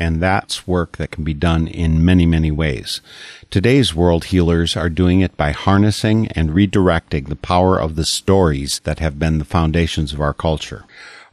and 0.00 0.20
that's 0.20 0.66
work 0.66 0.96
that 0.96 1.10
can 1.10 1.22
be 1.22 1.34
done 1.34 1.68
in 1.68 2.04
many, 2.04 2.24
many 2.24 2.50
ways. 2.50 3.00
Today's 3.50 3.94
world 3.94 4.24
healers 4.26 4.76
are 4.76 4.88
doing 4.88 5.20
it 5.20 5.36
by 5.36 5.52
harnessing 5.52 6.28
and 6.28 6.50
redirecting 6.50 7.28
the 7.28 7.36
power 7.36 7.78
of 7.78 7.94
the 7.94 8.04
stories 8.04 8.80
that 8.84 8.98
have 8.98 9.18
been 9.18 9.38
the 9.38 9.44
foundations 9.44 10.12
of 10.12 10.20
our 10.20 10.34
culture. 10.34 10.84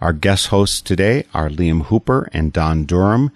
Our 0.02 0.14
guest 0.14 0.48
hosts 0.48 0.82
today 0.82 1.26
are 1.34 1.50
Liam 1.50 1.86
Hooper 1.86 2.30
and 2.34 2.54
Don 2.54 2.84
Durham. 2.84 3.32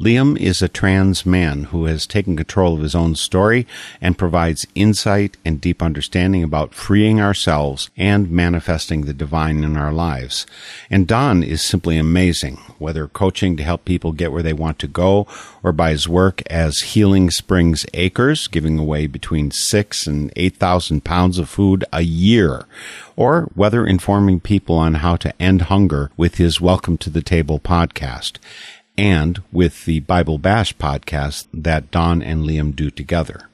Liam 0.00 0.38
is 0.38 0.62
a 0.62 0.68
trans 0.68 1.26
man 1.26 1.64
who 1.64 1.84
has 1.84 2.06
taken 2.06 2.34
control 2.34 2.74
of 2.74 2.80
his 2.80 2.94
own 2.94 3.14
story 3.14 3.66
and 4.00 4.18
provides 4.18 4.66
insight 4.74 5.36
and 5.44 5.60
deep 5.60 5.82
understanding 5.82 6.42
about 6.42 6.74
freeing 6.74 7.20
ourselves 7.20 7.90
and 7.96 8.30
manifesting 8.30 9.02
the 9.02 9.12
divine 9.12 9.62
in 9.62 9.76
our 9.76 9.92
lives. 9.92 10.46
And 10.90 11.06
Don 11.06 11.42
is 11.42 11.62
simply 11.62 11.98
amazing, 11.98 12.56
whether 12.78 13.06
coaching 13.06 13.56
to 13.58 13.62
help 13.62 13.84
people 13.84 14.12
get 14.12 14.32
where 14.32 14.42
they 14.42 14.54
want 14.54 14.78
to 14.80 14.88
go 14.88 15.26
or 15.62 15.72
by 15.72 15.90
his 15.90 16.08
work 16.08 16.42
as 16.50 16.78
Healing 16.78 17.30
Springs 17.30 17.84
Acres, 17.92 18.48
giving 18.48 18.78
away 18.78 19.06
between 19.06 19.50
six 19.50 20.06
and 20.06 20.32
8,000 20.36 21.04
pounds 21.04 21.38
of 21.38 21.50
food 21.50 21.84
a 21.92 22.02
year 22.02 22.64
or 23.14 23.42
whether 23.54 23.86
informing 23.86 24.40
people 24.40 24.76
on 24.76 24.94
how 24.94 25.16
to 25.16 25.40
end 25.40 25.62
hunger 25.62 26.10
with 26.16 26.36
his 26.36 26.62
Welcome 26.62 26.96
to 26.98 27.10
the 27.10 27.22
Table 27.22 27.60
podcast 27.60 28.38
and 28.96 29.42
with 29.50 29.84
the 29.84 30.00
Bible 30.00 30.38
Bash 30.38 30.76
podcast 30.76 31.46
that 31.52 31.90
Don 31.90 32.22
and 32.22 32.44
Liam 32.44 32.74
do 32.74 32.90
together. 32.90 33.48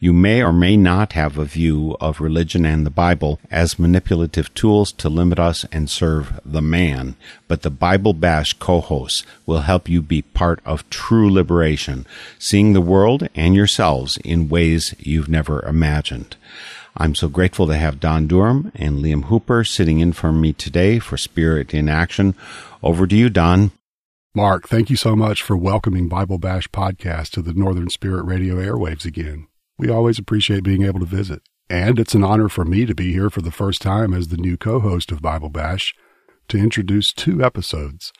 You 0.00 0.12
may 0.12 0.42
or 0.42 0.52
may 0.52 0.76
not 0.76 1.14
have 1.14 1.36
a 1.36 1.44
view 1.44 1.96
of 2.00 2.20
religion 2.20 2.64
and 2.64 2.86
the 2.86 2.90
Bible 2.90 3.40
as 3.50 3.80
manipulative 3.80 4.54
tools 4.54 4.92
to 4.92 5.08
limit 5.08 5.40
us 5.40 5.66
and 5.72 5.90
serve 5.90 6.40
the 6.44 6.62
man, 6.62 7.16
but 7.48 7.62
the 7.62 7.70
Bible 7.70 8.12
Bash 8.12 8.52
co-hosts 8.52 9.24
will 9.44 9.62
help 9.62 9.88
you 9.88 10.00
be 10.00 10.22
part 10.22 10.60
of 10.64 10.88
true 10.88 11.30
liberation, 11.30 12.06
seeing 12.38 12.72
the 12.72 12.80
world 12.80 13.28
and 13.34 13.56
yourselves 13.56 14.18
in 14.18 14.48
ways 14.48 14.94
you've 15.00 15.28
never 15.28 15.64
imagined. 15.66 16.36
I'm 16.96 17.14
so 17.14 17.28
grateful 17.28 17.66
to 17.66 17.76
have 17.76 18.00
Don 18.00 18.28
Durham 18.28 18.70
and 18.76 18.98
Liam 18.98 19.24
Hooper 19.24 19.64
sitting 19.64 19.98
in 19.98 20.12
for 20.12 20.32
me 20.32 20.52
today 20.52 20.98
for 20.98 21.16
Spirit 21.16 21.74
in 21.74 21.88
Action. 21.88 22.34
Over 22.82 23.06
to 23.06 23.16
you, 23.16 23.30
Don. 23.30 23.72
Mark, 24.34 24.68
thank 24.68 24.90
you 24.90 24.96
so 24.96 25.16
much 25.16 25.42
for 25.42 25.56
welcoming 25.56 26.06
Bible 26.06 26.36
Bash 26.36 26.68
podcast 26.68 27.30
to 27.30 27.42
the 27.42 27.54
Northern 27.54 27.88
Spirit 27.88 28.24
Radio 28.24 28.56
airwaves 28.56 29.06
again. 29.06 29.48
We 29.78 29.88
always 29.88 30.18
appreciate 30.18 30.62
being 30.64 30.82
able 30.82 31.00
to 31.00 31.06
visit. 31.06 31.40
And 31.70 31.98
it's 31.98 32.14
an 32.14 32.22
honor 32.22 32.50
for 32.50 32.66
me 32.66 32.84
to 32.84 32.94
be 32.94 33.10
here 33.10 33.30
for 33.30 33.40
the 33.40 33.50
first 33.50 33.80
time 33.80 34.12
as 34.12 34.28
the 34.28 34.36
new 34.36 34.58
co-host 34.58 35.10
of 35.10 35.22
Bible 35.22 35.48
Bash 35.48 35.94
to 36.48 36.58
introduce 36.58 37.10
two 37.14 37.42
episodes. 37.42 38.12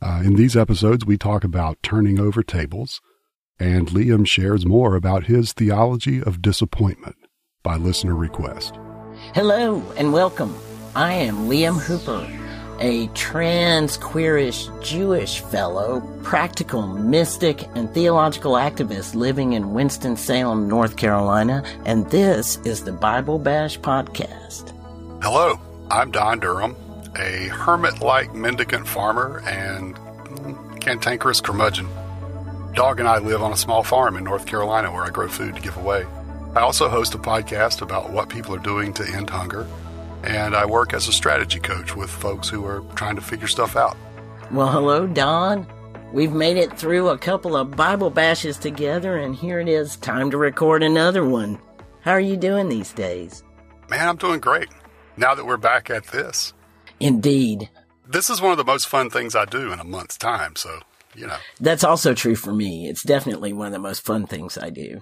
Uh, 0.00 0.22
in 0.24 0.36
these 0.36 0.56
episodes, 0.56 1.04
we 1.04 1.18
talk 1.18 1.44
about 1.44 1.82
turning 1.82 2.18
over 2.18 2.42
tables, 2.42 3.02
and 3.60 3.88
Liam 3.88 4.26
shares 4.26 4.64
more 4.64 4.96
about 4.96 5.26
his 5.26 5.52
theology 5.52 6.22
of 6.22 6.40
disappointment 6.40 7.16
by 7.62 7.76
listener 7.76 8.16
request. 8.16 8.78
Hello 9.34 9.82
and 9.98 10.14
welcome. 10.14 10.56
I 10.94 11.12
am 11.12 11.48
Liam 11.50 11.78
Hooper 11.78 12.26
a 12.80 13.06
trans, 13.08 13.98
queerish, 13.98 14.68
Jewish 14.82 15.40
fellow, 15.40 16.00
practical 16.22 16.86
mystic, 16.86 17.64
and 17.76 17.92
theological 17.92 18.52
activist 18.52 19.14
living 19.14 19.52
in 19.52 19.72
Winston-Salem, 19.72 20.68
North 20.68 20.96
Carolina, 20.96 21.64
and 21.84 22.10
this 22.10 22.56
is 22.64 22.84
the 22.84 22.92
Bible 22.92 23.38
Bash 23.38 23.78
Podcast. 23.78 24.72
Hello, 25.22 25.58
I'm 25.90 26.10
Don 26.10 26.40
Durham, 26.40 26.76
a 27.16 27.48
hermit-like 27.48 28.34
mendicant 28.34 28.86
farmer 28.86 29.42
and 29.46 29.96
cantankerous 30.80 31.40
curmudgeon. 31.40 31.88
Dog 32.74 32.98
and 32.98 33.08
I 33.08 33.18
live 33.18 33.42
on 33.42 33.52
a 33.52 33.56
small 33.56 33.82
farm 33.82 34.16
in 34.16 34.24
North 34.24 34.46
Carolina 34.46 34.90
where 34.90 35.04
I 35.04 35.10
grow 35.10 35.28
food 35.28 35.54
to 35.56 35.60
give 35.60 35.76
away. 35.76 36.06
I 36.54 36.60
also 36.60 36.88
host 36.88 37.14
a 37.14 37.18
podcast 37.18 37.82
about 37.82 38.10
what 38.10 38.28
people 38.28 38.54
are 38.54 38.58
doing 38.58 38.92
to 38.94 39.06
end 39.06 39.30
hunger 39.30 39.66
and 40.22 40.54
I 40.54 40.64
work 40.66 40.94
as 40.94 41.08
a 41.08 41.12
strategy 41.12 41.60
coach 41.60 41.96
with 41.96 42.10
folks 42.10 42.48
who 42.48 42.64
are 42.64 42.80
trying 42.94 43.16
to 43.16 43.22
figure 43.22 43.48
stuff 43.48 43.76
out. 43.76 43.96
Well, 44.50 44.70
hello, 44.70 45.06
Don. 45.06 45.66
We've 46.12 46.32
made 46.32 46.58
it 46.58 46.78
through 46.78 47.08
a 47.08 47.16
couple 47.16 47.56
of 47.56 47.74
Bible 47.74 48.10
bashes 48.10 48.58
together, 48.58 49.16
and 49.16 49.34
here 49.34 49.60
it 49.60 49.68
is 49.68 49.96
time 49.96 50.30
to 50.30 50.36
record 50.36 50.82
another 50.82 51.24
one. 51.24 51.58
How 52.02 52.12
are 52.12 52.20
you 52.20 52.36
doing 52.36 52.68
these 52.68 52.92
days? 52.92 53.42
Man, 53.88 54.06
I'm 54.06 54.16
doing 54.16 54.40
great. 54.40 54.68
Now 55.16 55.34
that 55.34 55.46
we're 55.46 55.56
back 55.56 55.88
at 55.88 56.08
this. 56.08 56.52
Indeed. 57.00 57.70
This 58.06 58.28
is 58.28 58.42
one 58.42 58.52
of 58.52 58.58
the 58.58 58.64
most 58.64 58.88
fun 58.88 59.08
things 59.08 59.34
I 59.34 59.46
do 59.46 59.72
in 59.72 59.80
a 59.80 59.84
month's 59.84 60.18
time, 60.18 60.54
so, 60.56 60.80
you 61.14 61.26
know. 61.26 61.38
That's 61.60 61.84
also 61.84 62.12
true 62.12 62.36
for 62.36 62.52
me. 62.52 62.88
It's 62.88 63.02
definitely 63.02 63.52
one 63.54 63.68
of 63.68 63.72
the 63.72 63.78
most 63.78 64.04
fun 64.04 64.26
things 64.26 64.58
I 64.58 64.68
do. 64.70 65.00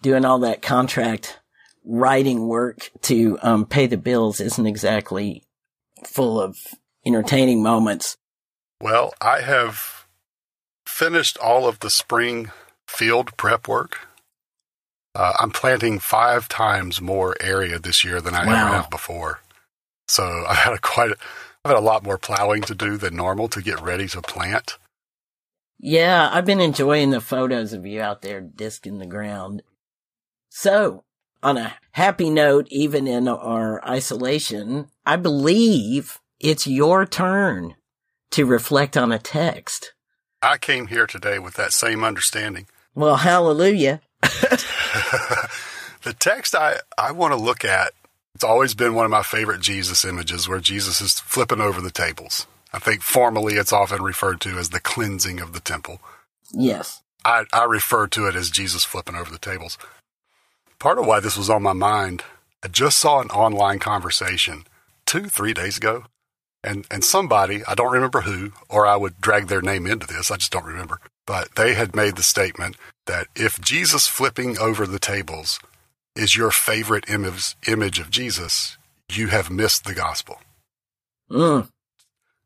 Doing 0.00 0.24
all 0.24 0.38
that 0.40 0.62
contract 0.62 1.40
writing 1.84 2.46
work 2.46 2.90
to 3.02 3.38
um, 3.42 3.66
pay 3.66 3.86
the 3.86 3.96
bills 3.96 4.40
isn't 4.40 4.66
exactly 4.66 5.42
full 6.04 6.40
of 6.40 6.56
entertaining 7.04 7.62
moments. 7.62 8.16
Well, 8.80 9.14
I 9.20 9.40
have 9.40 10.06
finished 10.86 11.38
all 11.38 11.66
of 11.66 11.80
the 11.80 11.90
spring 11.90 12.50
field 12.86 13.36
prep 13.36 13.68
work. 13.68 14.08
Uh, 15.14 15.32
I'm 15.38 15.50
planting 15.50 15.98
five 15.98 16.48
times 16.48 17.00
more 17.00 17.36
area 17.40 17.78
this 17.78 18.04
year 18.04 18.20
than 18.20 18.34
I 18.34 18.46
wow. 18.46 18.66
ever 18.66 18.76
have 18.76 18.90
before. 18.90 19.40
So 20.08 20.44
I've 20.48 20.58
had 20.58 20.74
a 20.74 20.78
quite, 20.78 21.10
a, 21.10 21.16
I've 21.64 21.70
had 21.70 21.78
a 21.78 21.84
lot 21.84 22.04
more 22.04 22.18
plowing 22.18 22.62
to 22.62 22.74
do 22.74 22.96
than 22.96 23.16
normal 23.16 23.48
to 23.48 23.62
get 23.62 23.80
ready 23.80 24.08
to 24.08 24.22
plant. 24.22 24.78
Yeah, 25.78 26.30
I've 26.32 26.44
been 26.44 26.60
enjoying 26.60 27.10
the 27.10 27.20
photos 27.20 27.72
of 27.72 27.84
you 27.84 28.00
out 28.00 28.22
there 28.22 28.40
disking 28.40 28.98
the 28.98 29.06
ground. 29.06 29.62
So, 30.48 31.02
on 31.42 31.58
a 31.58 31.74
happy 31.92 32.30
note, 32.30 32.66
even 32.70 33.06
in 33.06 33.28
our 33.28 33.84
isolation, 33.86 34.88
I 35.04 35.16
believe 35.16 36.18
it's 36.40 36.66
your 36.66 37.04
turn 37.06 37.74
to 38.32 38.46
reflect 38.46 38.96
on 38.96 39.12
a 39.12 39.18
text. 39.18 39.92
I 40.40 40.58
came 40.58 40.88
here 40.88 41.06
today 41.06 41.38
with 41.38 41.54
that 41.54 41.72
same 41.72 42.04
understanding. 42.04 42.66
Well, 42.94 43.16
hallelujah. 43.16 44.02
the 44.20 45.48
text 46.18 46.54
I, 46.54 46.80
I 46.98 47.10
want 47.12 47.32
to 47.32 47.40
look 47.40 47.64
at, 47.64 47.94
it's 48.34 48.44
always 48.44 48.74
been 48.74 48.94
one 48.94 49.06
of 49.06 49.10
my 49.10 49.22
favorite 49.22 49.62
Jesus 49.62 50.04
images 50.04 50.46
where 50.46 50.60
Jesus 50.60 51.00
is 51.00 51.18
flipping 51.18 51.62
over 51.62 51.80
the 51.80 51.90
tables. 51.90 52.46
I 52.70 52.78
think 52.78 53.00
formally 53.00 53.54
it's 53.54 53.72
often 53.72 54.02
referred 54.02 54.42
to 54.42 54.58
as 54.58 54.68
the 54.68 54.78
cleansing 54.78 55.40
of 55.40 55.54
the 55.54 55.60
temple. 55.60 56.02
Yes. 56.52 57.00
I, 57.24 57.46
I 57.50 57.64
refer 57.64 58.08
to 58.08 58.26
it 58.26 58.34
as 58.34 58.50
Jesus 58.50 58.84
flipping 58.84 59.16
over 59.16 59.30
the 59.30 59.38
tables 59.38 59.78
part 60.82 60.98
of 60.98 61.06
why 61.06 61.20
this 61.20 61.38
was 61.38 61.48
on 61.48 61.62
my 61.62 61.72
mind, 61.72 62.24
I 62.64 62.66
just 62.66 62.98
saw 62.98 63.20
an 63.20 63.30
online 63.30 63.78
conversation 63.78 64.64
two, 65.06 65.26
three 65.26 65.54
days 65.54 65.76
ago. 65.76 66.06
And, 66.64 66.86
and 66.90 67.04
somebody, 67.04 67.62
I 67.66 67.76
don't 67.76 67.92
remember 67.92 68.22
who, 68.22 68.52
or 68.68 68.84
I 68.84 68.96
would 68.96 69.20
drag 69.20 69.46
their 69.46 69.62
name 69.62 69.86
into 69.86 70.08
this, 70.08 70.30
I 70.30 70.36
just 70.36 70.50
don't 70.50 70.64
remember, 70.64 70.98
but 71.24 71.54
they 71.54 71.74
had 71.74 71.94
made 71.94 72.16
the 72.16 72.22
statement 72.24 72.76
that 73.06 73.28
if 73.36 73.60
Jesus 73.60 74.08
flipping 74.08 74.58
over 74.58 74.84
the 74.84 74.98
tables 74.98 75.60
is 76.16 76.36
your 76.36 76.50
favorite 76.50 77.08
image, 77.08 77.56
image 77.68 78.00
of 78.00 78.10
Jesus, 78.10 78.76
you 79.08 79.28
have 79.28 79.50
missed 79.50 79.84
the 79.84 79.94
gospel. 79.94 80.40
Mm. 81.30 81.68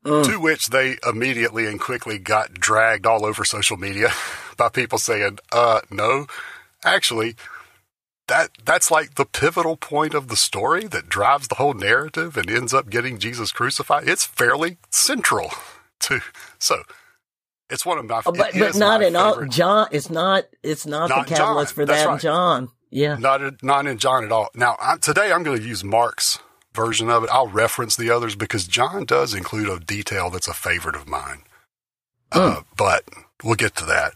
Mm. 0.05 0.25
To 0.25 0.39
which 0.39 0.67
they 0.67 0.97
immediately 1.07 1.65
and 1.65 1.79
quickly 1.79 2.19
got 2.19 2.53
dragged 2.53 3.07
all 3.07 3.25
over 3.25 3.43
social 3.43 3.77
media 3.77 4.11
by 4.57 4.69
people 4.69 4.99
saying, 4.99 5.39
uh, 5.51 5.81
no, 5.89 6.27
actually, 6.85 7.35
that 8.27 8.49
that's 8.63 8.91
like 8.91 9.15
the 9.15 9.25
pivotal 9.25 9.77
point 9.77 10.13
of 10.13 10.27
the 10.27 10.35
story 10.35 10.85
that 10.87 11.09
drives 11.09 11.47
the 11.47 11.55
whole 11.55 11.73
narrative 11.73 12.37
and 12.37 12.49
ends 12.49 12.73
up 12.73 12.89
getting 12.89 13.17
Jesus 13.19 13.51
crucified. 13.51 14.07
It's 14.07 14.25
fairly 14.25 14.77
central 14.89 15.51
to 16.01 16.21
so 16.59 16.83
it's 17.69 17.85
one 17.85 17.97
of 17.97 18.05
my 18.05 18.21
oh, 18.25 18.31
but 18.31 18.53
but 18.57 18.75
not 18.75 19.01
in 19.01 19.15
all 19.15 19.45
John. 19.45 19.87
It's 19.91 20.09
not 20.09 20.45
it's 20.63 20.85
not, 20.85 21.09
not 21.09 21.27
the 21.27 21.35
catalyst 21.35 21.73
for 21.73 21.85
that 21.85 22.05
right. 22.05 22.19
John. 22.19 22.69
Yeah, 22.89 23.17
not 23.17 23.63
not 23.63 23.87
in 23.87 23.97
John 23.97 24.23
at 24.23 24.31
all. 24.31 24.49
Now 24.55 24.77
I, 24.79 24.97
today 24.97 25.31
I'm 25.31 25.43
going 25.43 25.59
to 25.59 25.67
use 25.67 25.83
Mark's 25.83 26.39
version 26.73 27.09
of 27.09 27.23
it. 27.23 27.29
I'll 27.31 27.47
reference 27.47 27.95
the 27.95 28.09
others 28.09 28.35
because 28.35 28.67
John 28.67 29.05
does 29.05 29.33
include 29.33 29.69
a 29.69 29.83
detail 29.83 30.29
that's 30.29 30.47
a 30.47 30.53
favorite 30.53 30.95
of 30.95 31.07
mine. 31.07 31.43
Mm. 32.31 32.57
Uh, 32.57 32.61
but 32.77 33.03
we'll 33.43 33.55
get 33.55 33.75
to 33.77 33.85
that. 33.85 34.13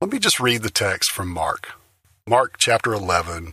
Let 0.00 0.12
me 0.12 0.18
just 0.18 0.40
read 0.40 0.62
the 0.62 0.70
text 0.70 1.10
from 1.10 1.28
Mark. 1.28 1.72
Mark 2.26 2.56
chapter 2.56 2.94
11, 2.94 3.52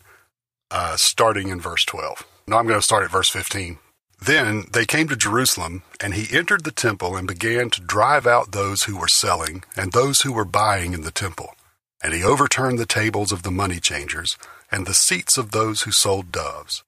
uh, 0.71 0.95
starting 0.95 1.50
in 1.50 1.59
verse 1.59 1.83
12. 1.83 2.25
No, 2.47 2.56
I'm 2.56 2.68
going 2.68 2.79
to 2.79 2.83
start 2.83 3.03
at 3.03 3.12
verse 3.12 3.27
15. 3.27 3.79
Then 4.25 4.63
they 4.71 4.85
came 4.85 5.09
to 5.09 5.18
Jerusalem, 5.18 5.83
and 6.00 6.13
he 6.13 6.33
entered 6.33 6.63
the 6.63 6.71
temple 6.71 7.18
and 7.18 7.27
began 7.27 7.69
to 7.71 7.81
drive 7.81 8.25
out 8.25 8.53
those 8.53 8.83
who 8.83 8.95
were 8.95 9.09
selling 9.09 9.65
and 9.75 9.91
those 9.91 10.21
who 10.21 10.31
were 10.31 10.45
buying 10.45 10.94
in 10.94 11.01
the 11.01 11.12
temple. 11.12 11.53
And 12.01 12.13
he 12.13 12.23
overturned 12.23 12.79
the 12.79 12.85
tables 12.85 13.33
of 13.33 13.44
the 13.44 13.51
money 13.51 13.81
changers 13.81 14.38
and 14.71 14.85
the 14.85 14.94
seats 14.94 15.38
of 15.38 15.51
those 15.51 15.81
who 15.81 15.91
sold 15.91 16.31
doves. 16.31 16.81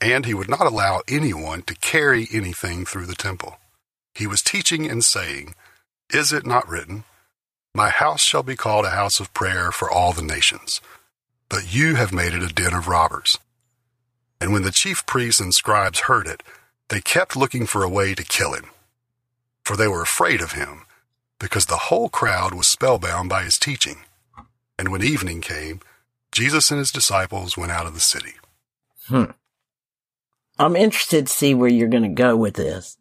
And 0.00 0.24
he 0.24 0.32
would 0.32 0.48
not 0.48 0.66
allow 0.66 1.02
anyone 1.06 1.60
to 1.64 1.74
carry 1.74 2.26
anything 2.32 2.86
through 2.86 3.04
the 3.04 3.14
temple. 3.14 3.58
He 4.14 4.26
was 4.26 4.40
teaching 4.40 4.88
and 4.88 5.04
saying, 5.04 5.54
Is 6.10 6.32
it 6.32 6.46
not 6.46 6.66
written, 6.66 7.04
My 7.74 7.90
house 7.90 8.22
shall 8.22 8.42
be 8.42 8.56
called 8.56 8.84
a 8.84 8.90
house 8.90 9.20
of 9.20 9.32
prayer 9.34 9.70
for 9.70 9.90
all 9.90 10.12
the 10.12 10.22
nations, 10.22 10.80
but 11.48 11.72
you 11.72 11.94
have 11.94 12.12
made 12.12 12.32
it 12.32 12.42
a 12.42 12.52
den 12.52 12.74
of 12.74 12.88
robbers? 12.88 13.38
And 14.40 14.52
when 14.52 14.62
the 14.62 14.70
chief 14.70 15.04
priests 15.06 15.40
and 15.40 15.54
scribes 15.54 16.00
heard 16.00 16.26
it, 16.26 16.42
they 16.88 17.00
kept 17.00 17.36
looking 17.36 17.66
for 17.66 17.82
a 17.82 17.88
way 17.88 18.14
to 18.14 18.24
kill 18.24 18.54
him. 18.54 18.66
For 19.64 19.76
they 19.76 19.88
were 19.88 20.02
afraid 20.02 20.40
of 20.40 20.52
him, 20.52 20.86
because 21.38 21.66
the 21.66 21.76
whole 21.76 22.08
crowd 22.08 22.54
was 22.54 22.66
spellbound 22.66 23.28
by 23.28 23.44
his 23.44 23.58
teaching. 23.58 23.98
And 24.78 24.90
when 24.90 25.02
evening 25.02 25.40
came, 25.40 25.80
Jesus 26.32 26.70
and 26.70 26.78
his 26.78 26.92
disciples 26.92 27.56
went 27.56 27.72
out 27.72 27.86
of 27.86 27.94
the 27.94 28.00
city. 28.00 28.34
Hmm. 29.06 29.32
I'm 30.58 30.76
interested 30.76 31.26
to 31.26 31.32
see 31.32 31.54
where 31.54 31.70
you're 31.70 31.88
going 31.88 32.02
to 32.02 32.08
go 32.08 32.36
with 32.36 32.54
this. 32.54 32.96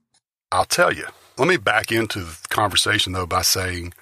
I'll 0.52 0.66
tell 0.66 0.94
you. 0.94 1.08
Let 1.38 1.48
me 1.48 1.58
back 1.58 1.92
into 1.92 2.20
the 2.20 2.38
conversation, 2.50 3.14
though, 3.14 3.28
by 3.28 3.44
saying 3.44 3.94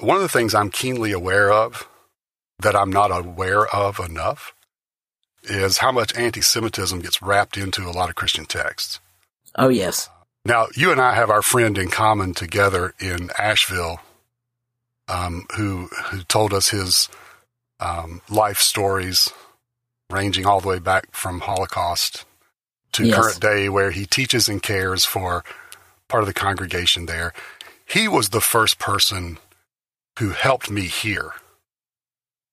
one 0.00 0.16
of 0.16 0.22
the 0.22 0.28
things 0.28 0.54
I'm 0.54 0.70
keenly 0.70 1.12
aware 1.12 1.52
of 1.52 1.88
that 2.60 2.76
I'm 2.76 2.90
not 2.90 3.10
aware 3.10 3.66
of 3.66 3.98
enough 4.00 4.52
is 5.44 5.78
how 5.78 5.92
much 5.92 6.16
anti 6.16 6.40
Semitism 6.40 7.00
gets 7.00 7.22
wrapped 7.22 7.56
into 7.56 7.88
a 7.88 7.92
lot 7.92 8.08
of 8.08 8.14
Christian 8.16 8.44
texts. 8.44 9.00
Oh, 9.56 9.68
yes. 9.68 10.08
Now, 10.44 10.66
you 10.74 10.90
and 10.92 11.00
I 11.00 11.14
have 11.14 11.30
our 11.30 11.42
friend 11.42 11.76
in 11.78 11.88
common 11.88 12.34
together 12.34 12.94
in 13.00 13.30
Asheville 13.38 14.00
um, 15.08 15.46
who, 15.56 15.88
who 16.10 16.22
told 16.22 16.52
us 16.52 16.68
his 16.68 17.08
um, 17.80 18.20
life 18.28 18.58
stories 18.58 19.32
ranging 20.10 20.46
all 20.46 20.60
the 20.60 20.68
way 20.68 20.78
back 20.78 21.06
from 21.12 21.40
Holocaust 21.40 22.24
to 22.92 23.06
Yes. 23.06 23.16
current 23.16 23.40
day, 23.40 23.68
where 23.68 23.90
he 23.90 24.06
teaches 24.06 24.48
and 24.48 24.62
cares 24.62 25.04
for 25.04 25.44
part 26.08 26.22
of 26.22 26.26
the 26.26 26.34
congregation 26.34 27.06
there. 27.06 27.32
He 27.86 28.08
was 28.08 28.30
the 28.30 28.40
first 28.40 28.78
person 28.78 29.38
who 30.18 30.30
helped 30.30 30.70
me 30.70 30.82
hear 30.82 31.32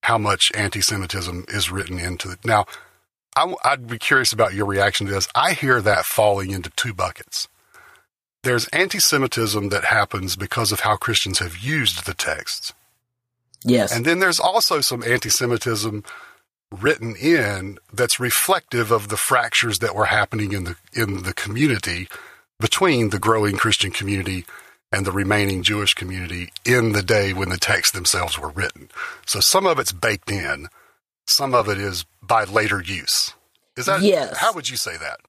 how 0.04 0.18
much 0.18 0.52
anti 0.56 0.82
Semitism 0.82 1.46
is 1.48 1.72
written 1.72 2.00
into 2.00 2.32
it. 2.32 2.46
Now, 2.46 2.66
I, 3.36 3.56
would 3.72 3.88
be 3.88 3.98
curious 3.98 4.32
about 4.32 4.54
your 4.54 4.66
reaction 4.66 5.08
to 5.08 5.14
this. 5.14 5.28
I 5.36 5.54
hear 5.54 5.82
that 5.82 6.06
falling 6.06 6.52
into 6.52 6.70
two 6.72 6.94
buckets. 6.94 7.48
There's 8.44 8.68
anti 8.68 9.00
Semitism 9.00 9.70
that 9.70 9.86
happens 9.86 10.36
because 10.36 10.72
of 10.72 10.82
how 10.82 10.96
Christians 10.96 11.40
have 11.40 11.58
used 11.58 12.06
the 12.06 12.14
texts. 12.14 12.74
Yes. 13.64 13.92
And 13.92 14.06
then 14.06 14.20
there's 14.20 14.40
also 14.40 14.80
some 14.82 15.04
anti 15.04 15.30
Semitism 15.30 16.04
written 16.72 17.16
in 17.16 17.80
that's 17.92 18.20
reflective 18.20 18.92
of 18.92 19.10
the 19.10 19.18
fractures 19.18 19.80
that 19.80 19.96
were 19.96 20.06
happening 20.06 20.52
in 20.52 20.66
the 20.66 20.76
in 20.94 21.24
the 21.24 21.34
community 21.34 22.08
between 22.60 23.10
the 23.10 23.20
growing 23.20 23.58
Christian 23.58 23.92
community 23.92 24.46
and 24.95 25.06
the 25.06 25.12
remaining 25.12 25.62
Jewish 25.62 25.94
community 25.94 26.50
in 26.63 26.94
the 26.94 27.03
day 27.03 27.33
when 27.33 27.50
the 27.50 27.57
texts 27.57 27.94
themselves 27.94 28.39
were 28.39 28.50
written. 28.50 28.89
So 29.25 29.42
some 29.42 29.65
of 29.65 29.77
it's 29.77 29.92
baked 29.92 30.31
in, 30.31 30.69
some 31.27 31.53
of 31.53 31.68
it 31.68 31.77
is 31.77 32.06
by 32.24 32.45
later 32.45 32.81
use. 32.81 33.33
Is 33.75 33.88
that 33.88 34.01
Yes. 34.01 34.38
how 34.38 34.53
would 34.53 34.69
you 34.69 34.77
say 34.77 34.95
that? 34.95 35.19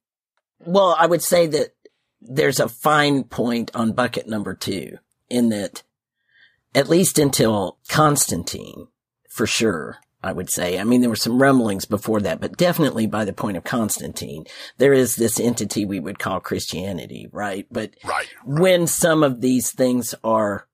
Well, 0.59 0.95
I 0.97 1.05
would 1.05 1.21
say 1.21 1.47
that 1.47 1.75
there's 2.21 2.61
a 2.61 2.69
fine 2.69 3.25
point 3.25 3.69
on 3.75 3.91
bucket 3.91 4.25
number 4.27 4.53
two 4.53 4.99
in 5.29 5.49
that 5.49 5.83
at 6.73 6.87
least 6.87 7.19
until 7.19 7.77
Constantine, 7.89 8.87
for 9.29 9.45
sure, 9.45 9.97
I 10.27 10.33
would 10.33 10.49
say. 10.49 10.77
I 10.79 10.83
mean, 10.83 11.01
there 11.01 11.09
were 11.09 11.15
some 11.15 11.41
rumblings 11.41 11.85
before 11.85 12.19
that, 12.21 12.39
but 12.41 12.57
definitely 12.57 13.07
by 13.07 13.25
the 13.25 13.33
point 13.33 13.57
of 13.57 13.63
Constantine, 13.63 14.45
there 14.77 14.93
is 14.93 15.15
this 15.15 15.39
entity 15.39 15.85
we 15.85 15.99
would 15.99 16.19
call 16.19 16.39
Christianity, 16.39 17.27
right? 17.31 17.65
But 17.71 17.91
Right. 18.03 18.27
when 18.45 18.85
some 18.87 19.23
of 19.23 19.41
these 19.41 19.71
things 19.71 20.13
are 20.23 20.67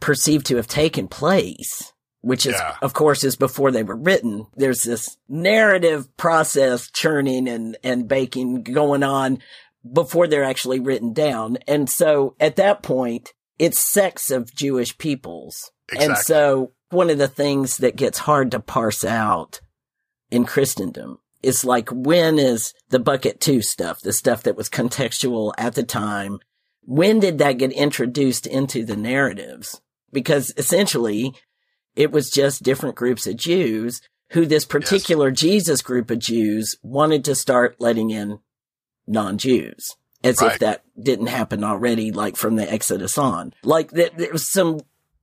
perceived 0.00 0.46
to 0.46 0.56
have 0.56 0.66
taken 0.66 1.08
place, 1.08 1.92
which 2.22 2.46
is, 2.46 2.54
Yeah. 2.54 2.76
of 2.82 2.92
course, 2.92 3.24
is 3.24 3.36
before 3.36 3.70
they 3.70 3.82
were 3.82 3.96
written. 3.96 4.46
There's 4.56 4.82
this 4.82 5.16
narrative 5.28 6.14
process 6.16 6.90
churning 6.90 7.48
and, 7.48 7.76
and 7.82 8.06
baking 8.08 8.62
going 8.62 9.02
on 9.02 9.38
before 9.90 10.26
they're 10.26 10.44
actually 10.44 10.80
written 10.80 11.12
down. 11.12 11.56
And 11.66 11.88
so 11.88 12.34
at 12.38 12.56
that 12.56 12.82
point, 12.82 13.32
it's 13.58 13.78
sects 13.78 14.30
of 14.30 14.54
Jewish 14.54 14.96
peoples. 14.98 15.70
And 15.98 16.16
so 16.18 16.72
one 16.90 17.10
of 17.10 17.18
the 17.18 17.28
things 17.28 17.78
that 17.78 17.96
gets 17.96 18.18
hard 18.20 18.50
to 18.50 18.60
parse 18.60 19.04
out 19.04 19.60
in 20.30 20.44
Christendom 20.44 21.18
is 21.42 21.64
like, 21.64 21.88
when 21.90 22.38
is 22.38 22.74
the 22.90 22.98
bucket 22.98 23.40
two 23.40 23.62
stuff, 23.62 24.00
the 24.00 24.12
stuff 24.12 24.42
that 24.42 24.56
was 24.56 24.68
contextual 24.68 25.52
at 25.56 25.74
the 25.74 25.82
time? 25.82 26.38
When 26.82 27.20
did 27.20 27.38
that 27.38 27.58
get 27.58 27.72
introduced 27.72 28.46
into 28.46 28.84
the 28.84 28.96
narratives? 28.96 29.80
Because 30.12 30.52
essentially 30.56 31.34
it 31.96 32.10
was 32.10 32.30
just 32.30 32.62
different 32.62 32.96
groups 32.96 33.26
of 33.26 33.36
Jews 33.36 34.00
who 34.30 34.46
this 34.46 34.64
particular 34.64 35.30
Jesus 35.30 35.82
group 35.82 36.10
of 36.10 36.18
Jews 36.18 36.76
wanted 36.82 37.24
to 37.24 37.34
start 37.34 37.76
letting 37.80 38.10
in 38.10 38.38
non-Jews. 39.06 39.96
As 40.22 40.40
Right. 40.40 40.52
if 40.52 40.58
that 40.60 40.84
didn't 41.02 41.28
happen 41.28 41.64
already, 41.64 42.12
like 42.12 42.36
from 42.36 42.56
the 42.56 42.70
Exodus 42.70 43.16
on. 43.16 43.54
Like 43.64 43.90
th- 43.92 44.12
there 44.16 44.32
was 44.32 44.46
some 44.50 44.80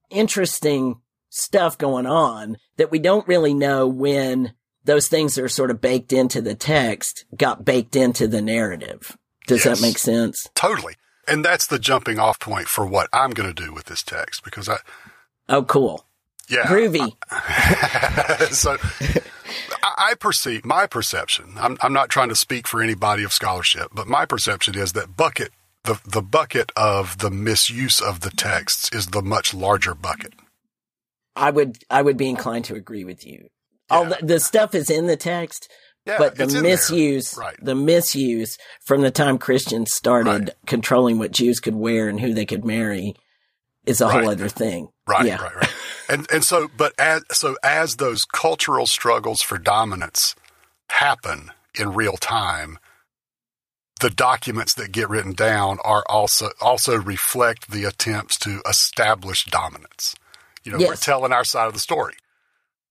interesting 0.09 0.99
stuff 1.37 1.77
going 1.77 2.05
on 2.05 2.57
that 2.77 2.91
we 2.91 2.99
don't 2.99 3.27
really 3.27 3.53
know 3.53 3.87
when 3.87 4.53
those 4.83 5.07
things 5.07 5.35
that 5.35 5.43
are 5.43 5.49
sort 5.49 5.71
of 5.71 5.81
baked 5.81 6.13
into 6.13 6.41
the 6.41 6.55
text 6.55 7.25
got 7.35 7.65
baked 7.65 7.95
into 7.95 8.27
the 8.27 8.41
narrative. 8.41 9.17
Does 9.47 9.63
Yes. 9.65 9.79
that 9.79 9.85
make 9.85 9.97
sense? 9.97 10.49
Totally. 10.55 10.95
And 11.27 11.43
that's 11.43 11.67
the 11.67 11.79
jumping 11.79 12.19
off 12.19 12.39
point 12.39 12.67
for 12.67 12.85
what 12.85 13.09
I'm 13.11 13.31
going 13.31 13.53
to 13.53 13.65
do 13.65 13.73
with 13.73 13.85
this 13.85 14.01
text 14.03 14.43
because 14.43 14.69
I, 14.69 14.77
Oh, 15.49 15.63
cool. 15.63 16.05
yeah. 16.49 16.63
Groovy. 16.63 17.15
so 18.53 18.77
I, 19.83 20.11
I 20.11 20.13
perceive 20.15 20.65
my 20.65 20.87
perception. 20.87 21.53
I'm, 21.57 21.77
I'm 21.81 21.93
not 21.93 22.09
trying 22.09 22.29
to 22.29 22.35
speak 22.35 22.67
for 22.67 22.81
any 22.81 22.95
body 22.95 23.23
of 23.23 23.33
scholarship, 23.33 23.89
but 23.93 24.07
my 24.07 24.25
perception 24.25 24.77
is 24.77 24.93
that 24.93 25.17
bucket, 25.17 25.51
the, 25.83 25.99
the 26.05 26.21
bucket 26.21 26.71
of 26.75 27.17
the 27.19 27.31
misuse 27.31 27.99
of 28.01 28.21
the 28.21 28.29
texts 28.31 28.89
is 28.93 29.07
the 29.07 29.21
much 29.21 29.53
larger 29.53 29.93
bucket. 29.95 30.33
I 31.37 31.51
would, 31.51 31.77
I 31.89 32.01
would 32.01 32.17
be 32.17 32.29
inclined 32.29 32.65
to 32.65 32.75
agree 32.75 33.03
with 33.05 33.25
you. 33.25 33.47
All 33.89 34.03
Yeah. 34.09 34.17
the, 34.19 34.25
the 34.25 34.39
stuff 34.39 34.75
is 34.75 34.89
in 34.89 35.07
the 35.07 35.15
text, 35.17 35.69
Yeah, 36.05 36.17
but 36.17 36.35
the 36.35 36.43
it's 36.43 36.53
in 36.53 36.63
there. 36.63 36.71
misuse, 36.73 37.37
Right. 37.37 37.55
the 37.61 37.75
misuse 37.75 38.57
from 38.85 39.01
the 39.01 39.11
time 39.11 39.37
Christians 39.37 39.93
started 39.93 40.29
Right. 40.31 40.49
controlling 40.65 41.19
what 41.19 41.31
Jews 41.31 41.59
could 41.59 41.75
wear 41.75 42.09
and 42.09 42.19
who 42.19 42.33
they 42.33 42.45
could 42.45 42.65
marry 42.65 43.13
is 43.85 44.01
a 44.01 44.09
whole 44.09 44.27
other 44.29 44.49
thing. 44.49 44.89
Right, 45.07 45.25
Yeah. 45.27 45.41
right, 45.41 45.55
right. 45.55 45.73
And 46.09 46.27
and 46.31 46.43
so, 46.43 46.67
but 46.75 46.93
as 46.99 47.23
so 47.31 47.55
as 47.63 47.95
those 47.97 48.25
cultural 48.25 48.85
struggles 48.87 49.41
for 49.41 49.57
dominance 49.57 50.35
happen 50.89 51.51
in 51.79 51.93
real 51.93 52.17
time, 52.17 52.79
the 54.01 54.09
documents 54.09 54.73
that 54.75 54.91
get 54.91 55.09
written 55.09 55.33
down 55.33 55.79
are 55.83 56.03
also 56.09 56.49
also 56.61 56.97
reflect 56.97 57.71
the 57.71 57.83
attempts 57.85 58.37
to 58.39 58.61
establish 58.67 59.45
dominance. 59.45 60.15
You 60.67 60.77
know, 60.77 60.87
we're 60.87 60.95
telling 60.95 61.31
our 61.33 61.43
side 61.43 61.67
of 61.67 61.73
the 61.73 61.79
story. 61.79 62.15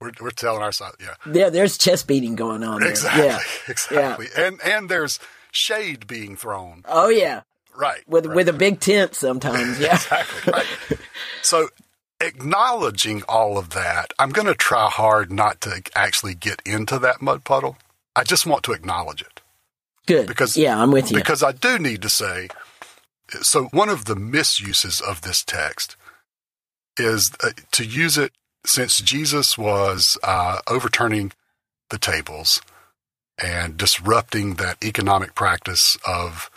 We're 0.00 0.12
we're 0.20 0.30
telling 0.30 0.62
our 0.62 0.72
side. 0.72 0.92
Yeah, 1.00 1.14
Yeah, 1.32 1.48
there's 1.50 1.78
chest 1.78 2.06
beating 2.06 2.34
going 2.36 2.62
on 2.64 2.80
there. 2.80 2.90
exactly, 2.90 3.24
Yeah. 3.26 3.38
exactly. 3.68 4.26
And 4.36 4.60
and 4.62 4.88
there's 4.88 5.18
shade 5.52 6.06
being 6.06 6.36
thrown. 6.36 6.82
Oh 6.86 7.08
yeah. 7.08 7.42
Right, 7.74 8.02
With 8.08 8.24
right. 8.26 8.34
with 8.36 8.48
a 8.48 8.52
big 8.54 8.80
tent 8.80 9.14
sometimes. 9.14 9.78
Yeah. 9.80 9.94
exactly 9.94 10.52
right. 10.52 10.66
So 11.42 11.68
acknowledging 12.20 13.22
all 13.28 13.56
of 13.58 13.70
that, 13.70 14.12
I'm 14.18 14.30
going 14.30 14.46
to 14.48 14.54
try 14.54 14.88
hard 14.88 15.30
not 15.30 15.60
to 15.62 15.82
actually 15.94 16.34
get 16.34 16.60
into 16.66 16.98
that 16.98 17.22
mud 17.22 17.44
puddle. 17.44 17.76
I 18.16 18.24
just 18.24 18.46
want 18.46 18.62
to 18.64 18.72
acknowledge 18.72 19.20
it 19.22 19.40
Good. 20.06 20.26
Because- 20.26 20.56
yeah, 20.56 20.80
I'm 20.80 20.90
with 20.90 21.10
you. 21.10 21.16
because 21.16 21.42
I 21.42 21.52
do 21.52 21.78
need 21.78 22.02
to 22.02 22.08
say. 22.08 22.48
So 23.42 23.64
one 23.66 23.88
of 23.88 24.04
the 24.06 24.16
misuses 24.16 25.00
of 25.00 25.22
this 25.22 25.42
text 25.44 25.96
is 26.98 27.30
uh, 27.42 27.50
to 27.72 27.84
use 27.84 28.18
it 28.18 28.32
since 28.64 29.00
Jesus 29.00 29.56
was 29.56 30.18
uh, 30.22 30.60
overturning 30.66 31.32
the 31.90 31.98
tables 31.98 32.60
and 33.42 33.76
disrupting 33.76 34.54
that 34.54 34.82
economic 34.82 35.34
practice 35.34 35.96
of 36.06 36.50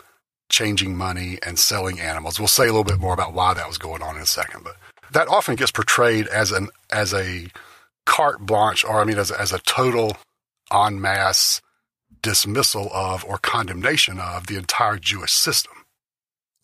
changing 0.50 0.96
money 0.96 1.38
and 1.46 1.58
selling 1.58 2.00
animals. 2.00 2.38
We'll 2.38 2.48
say 2.48 2.64
a 2.64 2.72
little 2.72 2.84
bit 2.84 2.98
more 2.98 3.14
about 3.14 3.32
why 3.32 3.54
that 3.54 3.68
was 3.68 3.78
going 3.78 4.02
on 4.02 4.16
in 4.16 4.22
a 4.22 4.26
second, 4.26 4.64
but 4.64 4.76
that 5.12 5.28
often 5.28 5.56
gets 5.56 5.70
portrayed 5.70 6.26
as 6.28 6.52
an 6.52 6.68
as 6.90 7.14
a 7.14 7.48
carte 8.06 8.40
blanche, 8.40 8.84
or 8.84 9.00
I 9.00 9.04
mean, 9.04 9.18
as 9.18 9.30
as 9.30 9.52
a 9.52 9.58
total 9.60 10.16
en 10.72 11.00
masse 11.00 11.60
dismissal 12.22 12.90
of 12.92 13.24
or 13.24 13.38
condemnation 13.38 14.18
of 14.18 14.46
the 14.46 14.56
entire 14.56 14.98
Jewish 14.98 15.32
system. 15.32 15.72